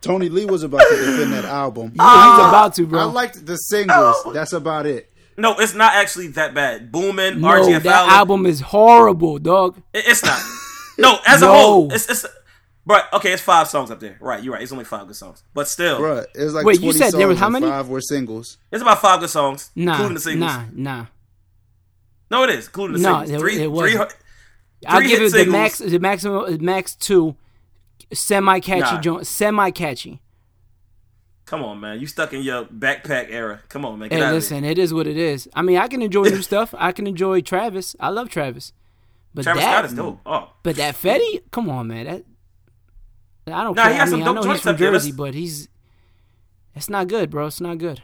Tony 0.00 0.28
Lee 0.28 0.44
was 0.46 0.62
about 0.62 0.82
to 0.88 0.96
defend 0.96 1.32
that 1.32 1.44
album. 1.44 1.92
Yeah, 1.94 2.36
he's 2.36 2.48
about 2.48 2.74
to, 2.74 2.86
bro. 2.86 3.00
I 3.00 3.04
liked 3.04 3.46
the 3.46 3.56
singles. 3.56 4.16
Oh. 4.24 4.32
That's 4.32 4.52
about 4.52 4.86
it. 4.86 5.12
No, 5.36 5.54
it's 5.58 5.74
not 5.74 5.94
actually 5.94 6.26
that 6.28 6.54
bad. 6.54 6.90
Boomin, 6.92 7.40
no, 7.40 7.48
RGF 7.48 7.82
that 7.84 8.08
album 8.08 8.44
is 8.44 8.60
horrible, 8.60 9.38
dog. 9.38 9.80
It- 9.92 10.04
it's 10.06 10.22
not. 10.24 10.40
No, 10.98 11.18
as 11.26 11.40
a 11.42 11.46
whole, 11.46 11.92
it's 11.92 12.08
it's. 12.08 12.26
But 12.84 13.12
okay, 13.12 13.32
it's 13.32 13.42
five 13.42 13.68
songs 13.68 13.90
up 13.92 14.00
there. 14.00 14.16
Right, 14.20 14.42
you're 14.42 14.52
right. 14.54 14.62
It's 14.62 14.72
only 14.72 14.84
five 14.84 15.06
good 15.06 15.14
songs, 15.16 15.44
but 15.54 15.68
still, 15.68 16.00
Bruh, 16.00 16.26
it 16.34 16.42
was 16.44 16.52
like 16.54 16.66
Wait, 16.66 16.76
you 16.80 16.92
20 16.92 16.98
said 16.98 17.12
there 17.12 17.28
was 17.28 17.36
songs 17.38 17.40
how 17.44 17.48
many? 17.50 17.66
Five 17.66 17.88
were 17.88 18.00
singles. 18.00 18.58
it's 18.72 18.82
about 18.82 19.00
five 19.00 19.20
good 19.20 19.30
songs, 19.30 19.70
Nah, 19.76 19.92
including 19.92 20.14
the 20.14 20.20
singles. 20.20 20.52
nah, 20.52 20.64
nah. 20.72 21.06
No, 22.30 22.42
it 22.44 22.50
is 22.50 22.66
including 22.66 22.96
the 22.96 23.02
No, 23.02 23.24
singles. 23.24 23.30
it- 23.30 23.38
three, 23.40 23.52
it 23.54 23.58
three, 23.58 23.66
wasn't. 23.68 24.16
I'll 24.86 25.00
give 25.00 25.20
hit 25.20 25.22
it 25.34 25.44
the 25.44 25.50
max. 25.50 25.78
The 25.78 25.98
maximum 25.98 26.64
max 26.64 26.96
two, 26.96 27.36
semi 28.12 28.58
catchy 28.58 28.80
Nah. 28.96 29.00
joint, 29.00 29.26
semi 29.28 29.70
catchy. 29.70 30.20
Come 31.44 31.62
on, 31.62 31.78
man. 31.80 32.00
You 32.00 32.06
stuck 32.06 32.32
in 32.32 32.42
your 32.42 32.64
backpack 32.64 33.26
era. 33.30 33.60
Come 33.68 33.84
on, 33.84 33.98
man. 33.98 34.08
Get 34.08 34.18
Hey, 34.18 34.24
out 34.24 34.32
listen, 34.34 34.64
it 34.64 34.78
is 34.78 34.92
what 34.94 35.06
it 35.06 35.16
is. 35.18 35.48
I 35.54 35.62
mean, 35.62 35.76
I 35.76 35.86
can 35.86 36.00
enjoy 36.02 36.24
new 36.24 36.42
stuff. 36.42 36.74
I 36.78 36.90
can 36.92 37.06
enjoy 37.06 37.42
Travis. 37.42 37.94
I 38.00 38.08
love 38.08 38.28
Travis. 38.30 38.72
But 39.34 39.42
Travis 39.44 39.62
that, 39.62 39.70
Scott 39.72 39.84
is 39.84 39.92
dope. 39.94 40.20
Oh, 40.26 40.50
but 40.62 40.76
that 40.76 40.94
Fetty, 40.94 41.42
come 41.50 41.68
on, 41.70 41.88
man. 41.88 42.06
That 42.06 42.24
I 43.46 43.64
don't 43.64 43.74
Nah, 43.76 43.82
care. 43.84 43.92
he 43.92 43.96
I 43.96 44.00
has 44.00 44.10
some 44.10 44.20
mean, 44.20 44.28
I 44.28 44.32
dope 44.32 44.34
know 44.36 44.40
he's 44.42 44.46
joints 44.50 44.62
from 44.62 44.70
up 44.74 44.78
there. 44.78 44.92
Jersey, 44.92 45.12
but 45.12 45.34
he's 45.34 45.68
it's 46.74 46.88
not 46.88 47.08
good, 47.08 47.30
bro. 47.30 47.46
It's 47.46 47.60
not 47.60 47.78
good. 47.78 48.02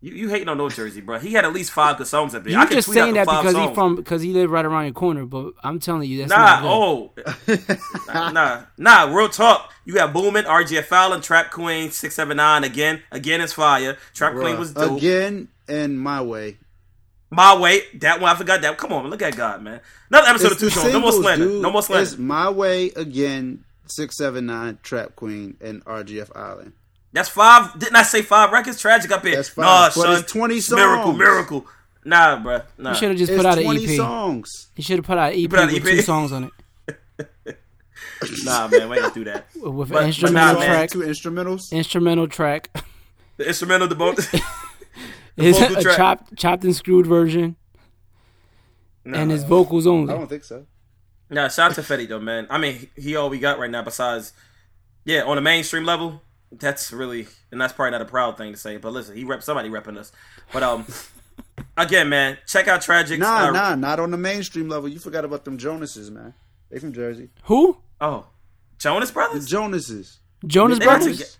you, 0.00 0.12
you 0.12 0.28
hating 0.28 0.48
on 0.48 0.58
no 0.58 0.68
Jersey, 0.68 1.00
bro. 1.00 1.18
He 1.18 1.32
had 1.32 1.44
at 1.44 1.52
least 1.52 1.70
five 1.72 1.96
good 1.98 2.06
songs 2.06 2.34
up 2.34 2.42
there. 2.44 2.52
I 2.56 2.60
You're 2.62 2.66
can 2.68 2.76
just 2.78 2.86
tweet 2.88 2.94
saying 2.96 3.14
the 3.14 3.20
that 3.20 3.26
five 3.26 3.42
because 3.44 3.68
he 3.68 3.74
from 3.74 3.96
because 3.96 4.22
he 4.22 4.32
lived 4.32 4.50
right 4.50 4.64
around 4.64 4.84
your 4.84 4.92
corner. 4.94 5.24
But 5.26 5.52
I'm 5.62 5.78
telling 5.78 6.08
you, 6.10 6.18
that's 6.18 6.30
Nah, 6.30 6.60
not 6.60 7.14
good. 7.16 7.26
Nah, 7.48 7.74
oh, 8.08 8.30
nah, 8.30 8.30
nah, 8.30 8.62
nah. 9.06 9.14
Real 9.16 9.28
talk. 9.28 9.72
You 9.84 9.94
got 9.94 10.12
Boomin, 10.12 10.44
RGF 10.44 10.90
Island, 10.92 11.22
Trap 11.22 11.50
Queen, 11.50 11.90
six 11.90 12.14
seven 12.14 12.36
nine 12.38 12.64
again. 12.64 13.02
Again 13.12 13.40
is 13.40 13.52
fire. 13.52 13.96
Trap 14.14 14.34
Queen 14.34 14.58
was 14.58 14.72
dope. 14.74 14.98
Again 14.98 15.48
and 15.68 15.98
my 16.00 16.20
way. 16.22 16.58
My 17.30 17.56
way. 17.56 17.82
That 17.94 18.20
one 18.20 18.30
I 18.30 18.34
forgot. 18.34 18.60
That. 18.62 18.76
Come 18.76 18.92
on, 18.92 19.08
look 19.08 19.22
at 19.22 19.36
God, 19.36 19.62
man. 19.62 19.80
Another 20.10 20.28
episode 20.28 20.52
It's 20.52 20.54
of 20.54 20.58
Two 20.60 20.68
the 20.70 20.80
Tones. 20.80 20.92
No 20.92 21.00
more 21.00 21.12
singles, 21.12 21.24
slander. 21.24 21.44
dude. 21.46 21.62
No 21.62 21.70
more 21.72 21.82
slander. 21.82 22.02
It's 22.02 22.18
my 22.18 22.50
way 22.50 22.86
again. 22.96 23.64
Six 23.90 24.16
seven 24.16 24.46
nine 24.46 24.78
Trap 24.82 25.16
Queen 25.16 25.56
and 25.60 25.84
RGF 25.84 26.34
Island. 26.36 26.72
That's 27.12 27.28
five. 27.28 27.78
Didn't 27.78 27.96
I 27.96 28.02
say 28.04 28.22
five 28.22 28.52
records? 28.52 28.80
Tragic 28.80 29.10
up 29.10 29.24
here. 29.24 29.34
That's 29.36 29.48
five, 29.48 29.64
Nah, 29.64 29.86
but 29.88 29.92
son. 29.92 30.20
it's 30.22 30.32
20 30.32 30.54
Miracle, 30.54 30.62
songs. 30.62 30.78
miracle. 30.78 31.12
miracle. 31.14 31.66
Nah, 32.04 32.38
bro. 32.42 32.60
Nah. 32.78 32.90
You 32.90 32.96
should 32.96 33.08
have 33.10 33.18
just 33.18 33.32
It's 33.32 33.36
put 33.42 33.46
out 33.46 33.58
an 33.58 33.66
EP. 33.76 33.96
songs. 33.96 34.68
He 34.74 34.82
should 34.82 34.98
have 34.98 35.04
put 35.06 35.18
out 35.18 35.32
an 35.32 35.38
EP 35.44 35.50
put 35.50 35.58
out 35.58 35.68
an 35.68 35.74
with 35.74 35.86
EP? 35.86 35.96
two 35.96 36.02
songs 36.02 36.32
on 36.32 36.44
it, 36.44 37.26
Nah, 38.44 38.68
man. 38.68 38.88
We 38.88 38.96
ain't 38.96 39.02
gonna 39.02 39.14
do 39.14 39.24
that. 39.24 39.46
with 39.56 39.88
But- 39.88 39.94
but 39.94 40.02
an 40.02 40.06
instrumental 40.08 40.60
nah, 40.60 40.66
track. 40.66 40.90
Two 40.90 41.00
instrumentals. 41.00 41.72
Instrumental 41.72 42.28
track. 42.28 42.70
The 43.38 43.46
instrumental, 43.48 43.88
the 43.88 43.94
boat. 43.96 44.18
His 45.36 45.60
a 45.60 45.80
track. 45.82 45.96
chopped, 45.96 46.36
chopped 46.36 46.64
and 46.64 46.76
screwed 46.76 47.06
version, 47.06 47.56
and 49.06 49.30
his 49.30 49.42
vocals 49.44 49.86
only. 49.86 50.12
I 50.12 50.16
don't 50.18 50.28
think 50.28 50.44
so. 50.44 50.66
Nah, 51.30 51.48
shout 51.48 51.70
out 51.70 51.74
to 51.76 51.82
Fetty 51.82 52.08
though, 52.08 52.18
man. 52.18 52.46
I 52.50 52.58
mean, 52.58 52.88
he 52.96 53.16
all 53.16 53.30
we 53.30 53.38
got 53.38 53.58
right 53.58 53.70
now. 53.70 53.82
Besides, 53.82 54.32
yeah, 55.04 55.22
on 55.22 55.38
a 55.38 55.40
mainstream 55.40 55.84
level, 55.84 56.22
that's 56.52 56.92
really, 56.92 57.28
and 57.52 57.60
that's 57.60 57.72
probably 57.72 57.92
not 57.92 58.02
a 58.02 58.06
proud 58.06 58.36
thing 58.36 58.52
to 58.52 58.58
say. 58.58 58.76
But 58.78 58.92
listen, 58.92 59.16
he 59.16 59.24
rep 59.24 59.42
somebody 59.42 59.68
repping 59.68 59.96
us. 59.96 60.10
But 60.52 60.62
um, 60.64 60.86
again, 61.76 62.08
man, 62.08 62.38
check 62.46 62.66
out 62.68 62.82
Tragic. 62.82 63.20
Nah, 63.20 63.48
uh, 63.48 63.50
nah, 63.52 63.74
not 63.76 64.00
on 64.00 64.10
the 64.10 64.16
mainstream 64.18 64.68
level. 64.68 64.88
You 64.88 64.98
forgot 64.98 65.24
about 65.24 65.44
them 65.44 65.56
Jonases, 65.56 66.10
man. 66.10 66.34
They 66.70 66.78
from 66.78 66.92
Jersey. 66.92 67.30
Who? 67.44 67.78
Oh, 68.00 68.26
Jonas 68.78 69.10
The 69.10 69.14
Brothers. 69.14 69.46
Jonases. 69.46 70.18
Jonas 70.46 70.78
They 70.78 70.84
not 70.86 70.98
Brothers. 71.00 71.20
toge- 71.20 71.36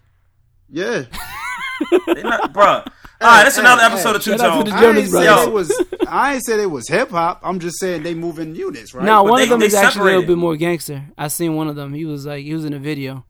Yeah. 0.70 1.04
They 2.14 2.22
not, 2.22 2.52
bruh. 2.52 2.86
All 3.22 3.28
right, 3.28 3.42
that's 3.44 3.56
hey, 3.56 3.60
another 3.60 3.82
hey, 3.82 3.86
episode 3.88 4.16
of 4.16 4.22
Two 4.22 4.30
shout 4.38 4.40
out 4.40 4.66
to 4.66 4.72
I 4.72 4.86
ain't 4.96 5.08
said 5.08 5.46
it 5.46 5.52
was. 5.52 5.84
I 6.08 6.34
ain't 6.34 6.42
said 6.42 6.58
it 6.58 6.70
was 6.70 6.88
hip 6.88 7.10
hop. 7.10 7.40
I'm 7.42 7.60
just 7.60 7.78
saying 7.78 8.02
they 8.02 8.14
move 8.14 8.38
in 8.38 8.54
units, 8.54 8.94
right? 8.94 9.04
Now 9.04 9.22
But 9.24 9.30
one 9.32 9.38
they- 9.40 9.42
of 9.44 9.48
them 9.50 9.60
they 9.60 9.66
is 9.66 9.74
actually 9.74 10.12
a 10.12 10.16
little 10.16 10.26
bit 10.26 10.38
more 10.38 10.56
gangster. 10.56 11.04
I 11.18 11.28
seen 11.28 11.54
one 11.54 11.68
of 11.68 11.76
them. 11.76 11.92
He 11.92 12.06
was 12.06 12.24
like 12.24 12.44
he 12.44 12.54
was 12.54 12.64
in 12.64 12.72
a 12.72 12.78
video. 12.78 13.26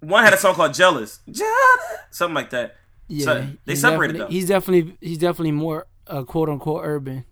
One 0.00 0.22
had 0.22 0.34
a 0.34 0.36
song 0.36 0.54
called 0.54 0.74
Jealous, 0.74 1.20
Jealous, 1.30 1.48
something 2.10 2.34
like 2.34 2.50
that. 2.50 2.76
Yeah, 3.08 3.24
So, 3.24 3.46
they 3.64 3.74
separated 3.74 4.14
definitely- 4.14 4.18
though. 4.34 4.38
He's 4.40 4.46
definitely 4.48 4.96
he's 5.00 5.18
definitely 5.18 5.52
more 5.52 5.86
uh, 6.06 6.24
quote 6.24 6.50
unquote 6.50 6.82
urban. 6.84 7.24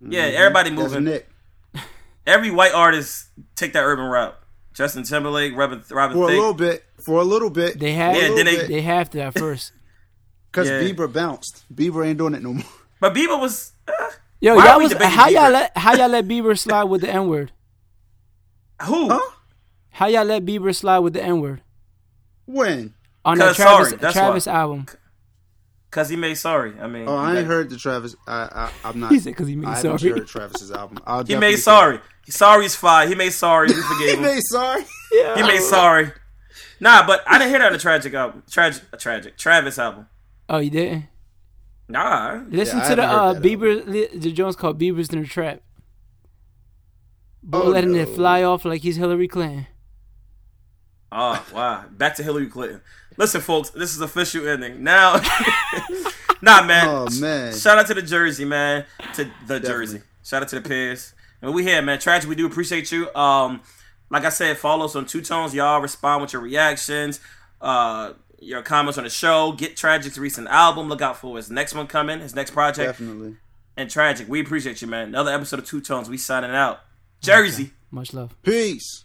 Yeah, 0.00 0.22
everybody 0.22 0.70
That's 0.70 0.82
moving. 0.82 1.04
Nick. 1.04 1.28
Every 2.26 2.50
white 2.50 2.72
artist 2.72 3.26
take 3.56 3.74
that 3.74 3.82
urban 3.82 4.06
route. 4.06 4.38
Justin 4.72 5.02
Timberlake, 5.02 5.54
Robin, 5.54 5.82
Robin 5.90 6.16
For 6.16 6.24
a 6.24 6.26
little 6.28 6.54
bit. 6.54 6.84
For 6.98 7.20
a 7.20 7.24
little 7.24 7.50
bit. 7.50 7.78
They 7.78 7.92
have 7.92 8.16
Yeah, 8.16 8.28
then 8.34 8.46
they- 8.46 8.66
they 8.66 8.80
have 8.80 9.10
to 9.10 9.20
at 9.20 9.38
first. 9.38 9.72
Because 10.50 10.68
Yeah. 10.68 10.80
Bieber 10.82 11.12
bounced. 11.12 11.64
Bieber 11.74 12.06
ain't 12.06 12.18
doing 12.18 12.34
it 12.34 12.42
no 12.42 12.54
more. 12.54 12.64
But 13.00 13.14
Bieber 13.14 13.40
was. 13.40 13.72
Uh, 13.88 13.92
Yo, 14.42 14.54
Why 14.56 14.66
y'all 14.66 14.76
we 14.78 14.84
was 14.84 14.92
debating 14.92 15.12
how 15.16 15.28
y'all 15.28 15.50
let 15.50 15.76
how 15.76 15.94
y'all 15.94 16.08
let 16.08 16.26
Bieber 16.26 16.58
slide 16.58 16.84
with 16.84 17.00
the 17.02 17.08
N 17.10 17.28
word? 17.28 17.52
who? 18.82 19.08
Huh? 19.08 19.20
How 19.90 20.06
y'all 20.06 20.24
let 20.24 20.44
Bieber 20.44 20.74
slide 20.74 20.98
with 21.00 21.12
the 21.14 21.22
N 21.22 21.40
word 21.40 21.62
When? 22.46 22.94
on 23.24 23.38
that 23.38 23.48
'Cause 23.48 23.56
Travis 23.56 23.88
sorry, 23.88 24.00
that's 24.00 24.14
Travis 24.14 24.46
why. 24.46 24.52
album? 24.52 24.86
Cause 25.90 26.08
he 26.08 26.16
made 26.16 26.34
sorry. 26.34 26.74
I 26.80 26.86
mean, 26.86 27.08
Oh, 27.08 27.16
I 27.16 27.38
ain't 27.38 27.46
heard 27.46 27.68
the 27.68 27.76
Travis. 27.76 28.14
I, 28.28 28.42
I, 28.42 28.70
I'm 28.88 29.00
not. 29.00 29.10
He 29.12 29.18
said 29.18 29.34
'cause 29.36 29.48
he 29.48 29.56
made 29.56 29.66
I 29.68 29.76
haven't 29.76 29.98
sorry. 29.98 30.12
heard 30.12 30.26
Travis's 30.28 30.70
album. 30.70 30.98
I'll 31.06 31.18
He 31.18 31.24
definitely 31.34 31.48
made 31.48 31.56
say- 31.56 31.62
sorry. 31.62 32.00
Sorry's 32.28 32.76
fine. 32.76 33.08
He 33.08 33.14
made 33.14 33.30
sorry. 33.32 33.68
We 33.68 33.74
forgave 33.82 34.08
He 34.10 34.14
him. 34.16 34.22
made 34.22 34.42
sorry. 34.42 34.84
Yeah. 35.12 35.36
He 35.36 35.42
made 35.42 35.62
sorry. 35.62 36.12
Nah, 36.78 37.04
but 37.06 37.22
I 37.26 37.38
didn't 37.38 37.50
hear 37.50 37.58
that 37.58 37.66
on 37.66 37.72
the 37.72 37.78
tragic 37.78 38.14
album. 38.14 38.42
Tragic, 38.50 38.82
tragic 38.98 39.36
Travis 39.36 39.78
album. 39.78 40.06
Oh, 40.50 40.58
you 40.58 40.70
didn't 40.70 41.04
Nah, 41.88 42.42
listen 42.48 42.80
I 42.80 42.88
to 42.90 42.96
the 42.96 43.02
uh, 43.02 43.34
Bieber 43.40 43.86
li- 43.86 44.08
the 44.12 44.30
Jones 44.32 44.54
called 44.56 44.78
Bieber's 44.78 45.08
in 45.10 45.22
the 45.22 45.26
trap. 45.28 45.60
Bo 47.42 47.62
Oh, 47.62 47.68
letting 47.68 47.94
it 47.96 48.08
fly 48.08 48.42
off 48.42 48.64
like 48.64 48.82
he's 48.82 48.96
Hillary 48.96 49.26
Clinton. 49.28 49.66
Oh 51.12 51.44
wow! 51.52 51.84
Back 51.90 52.14
to 52.16 52.22
Hillary 52.22 52.46
Clinton. 52.46 52.80
Listen, 53.16 53.40
folks, 53.40 53.70
this 53.70 53.90
is 53.92 53.98
the 53.98 54.04
official 54.04 54.46
ending 54.46 54.84
now. 54.84 55.14
nah, 56.42 56.62
man. 56.64 56.88
Oh, 56.88 57.08
man. 57.20 57.52
Shout 57.52 57.78
out 57.78 57.86
to 57.88 57.94
the 57.94 58.02
Jersey, 58.02 58.44
man. 58.44 58.84
To 59.14 59.24
the 59.24 59.58
Definitely. 59.58 59.68
Jersey. 59.68 60.00
Shout 60.24 60.42
out 60.42 60.48
to 60.50 60.60
the 60.60 60.68
Piers. 60.68 61.12
And 61.42 61.52
we 61.52 61.64
here, 61.64 61.82
man. 61.82 61.98
Tragic. 61.98 62.28
We 62.28 62.36
do 62.36 62.46
appreciate 62.46 62.92
you. 62.92 63.12
Um, 63.14 63.62
like 64.10 64.24
I 64.24 64.28
said, 64.28 64.56
follow 64.58 64.84
us 64.84 64.94
on 64.94 65.06
Two 65.06 65.20
Tones. 65.22 65.54
Y'all 65.54 65.80
respond 65.80 66.22
with 66.22 66.32
your 66.32 66.42
reactions, 66.42 67.18
uh, 67.60 68.12
your 68.40 68.62
comments 68.62 68.98
on 68.98 69.04
the 69.04 69.10
show. 69.10 69.52
Get 69.52 69.76
Tragic's 69.76 70.18
recent 70.18 70.48
album. 70.48 70.88
Look 70.88 71.02
out 71.02 71.16
for 71.18 71.36
his 71.36 71.50
next 71.50 71.74
one 71.74 71.86
coming. 71.86 72.20
His 72.20 72.34
next 72.34 72.50
project. 72.52 72.98
Definitely. 72.98 73.36
And 73.76 73.88
Tragic. 73.90 74.28
We 74.28 74.40
appreciate 74.40 74.82
you, 74.82 74.88
man. 74.88 75.08
Another 75.08 75.32
episode 75.32 75.60
of 75.60 75.66
Two 75.66 75.80
Tones. 75.80 76.08
We 76.08 76.18
signing 76.18 76.50
out. 76.50 76.80
Jersey. 77.20 77.72
Much 77.90 78.12
love. 78.12 78.34
Peace. 78.42 79.04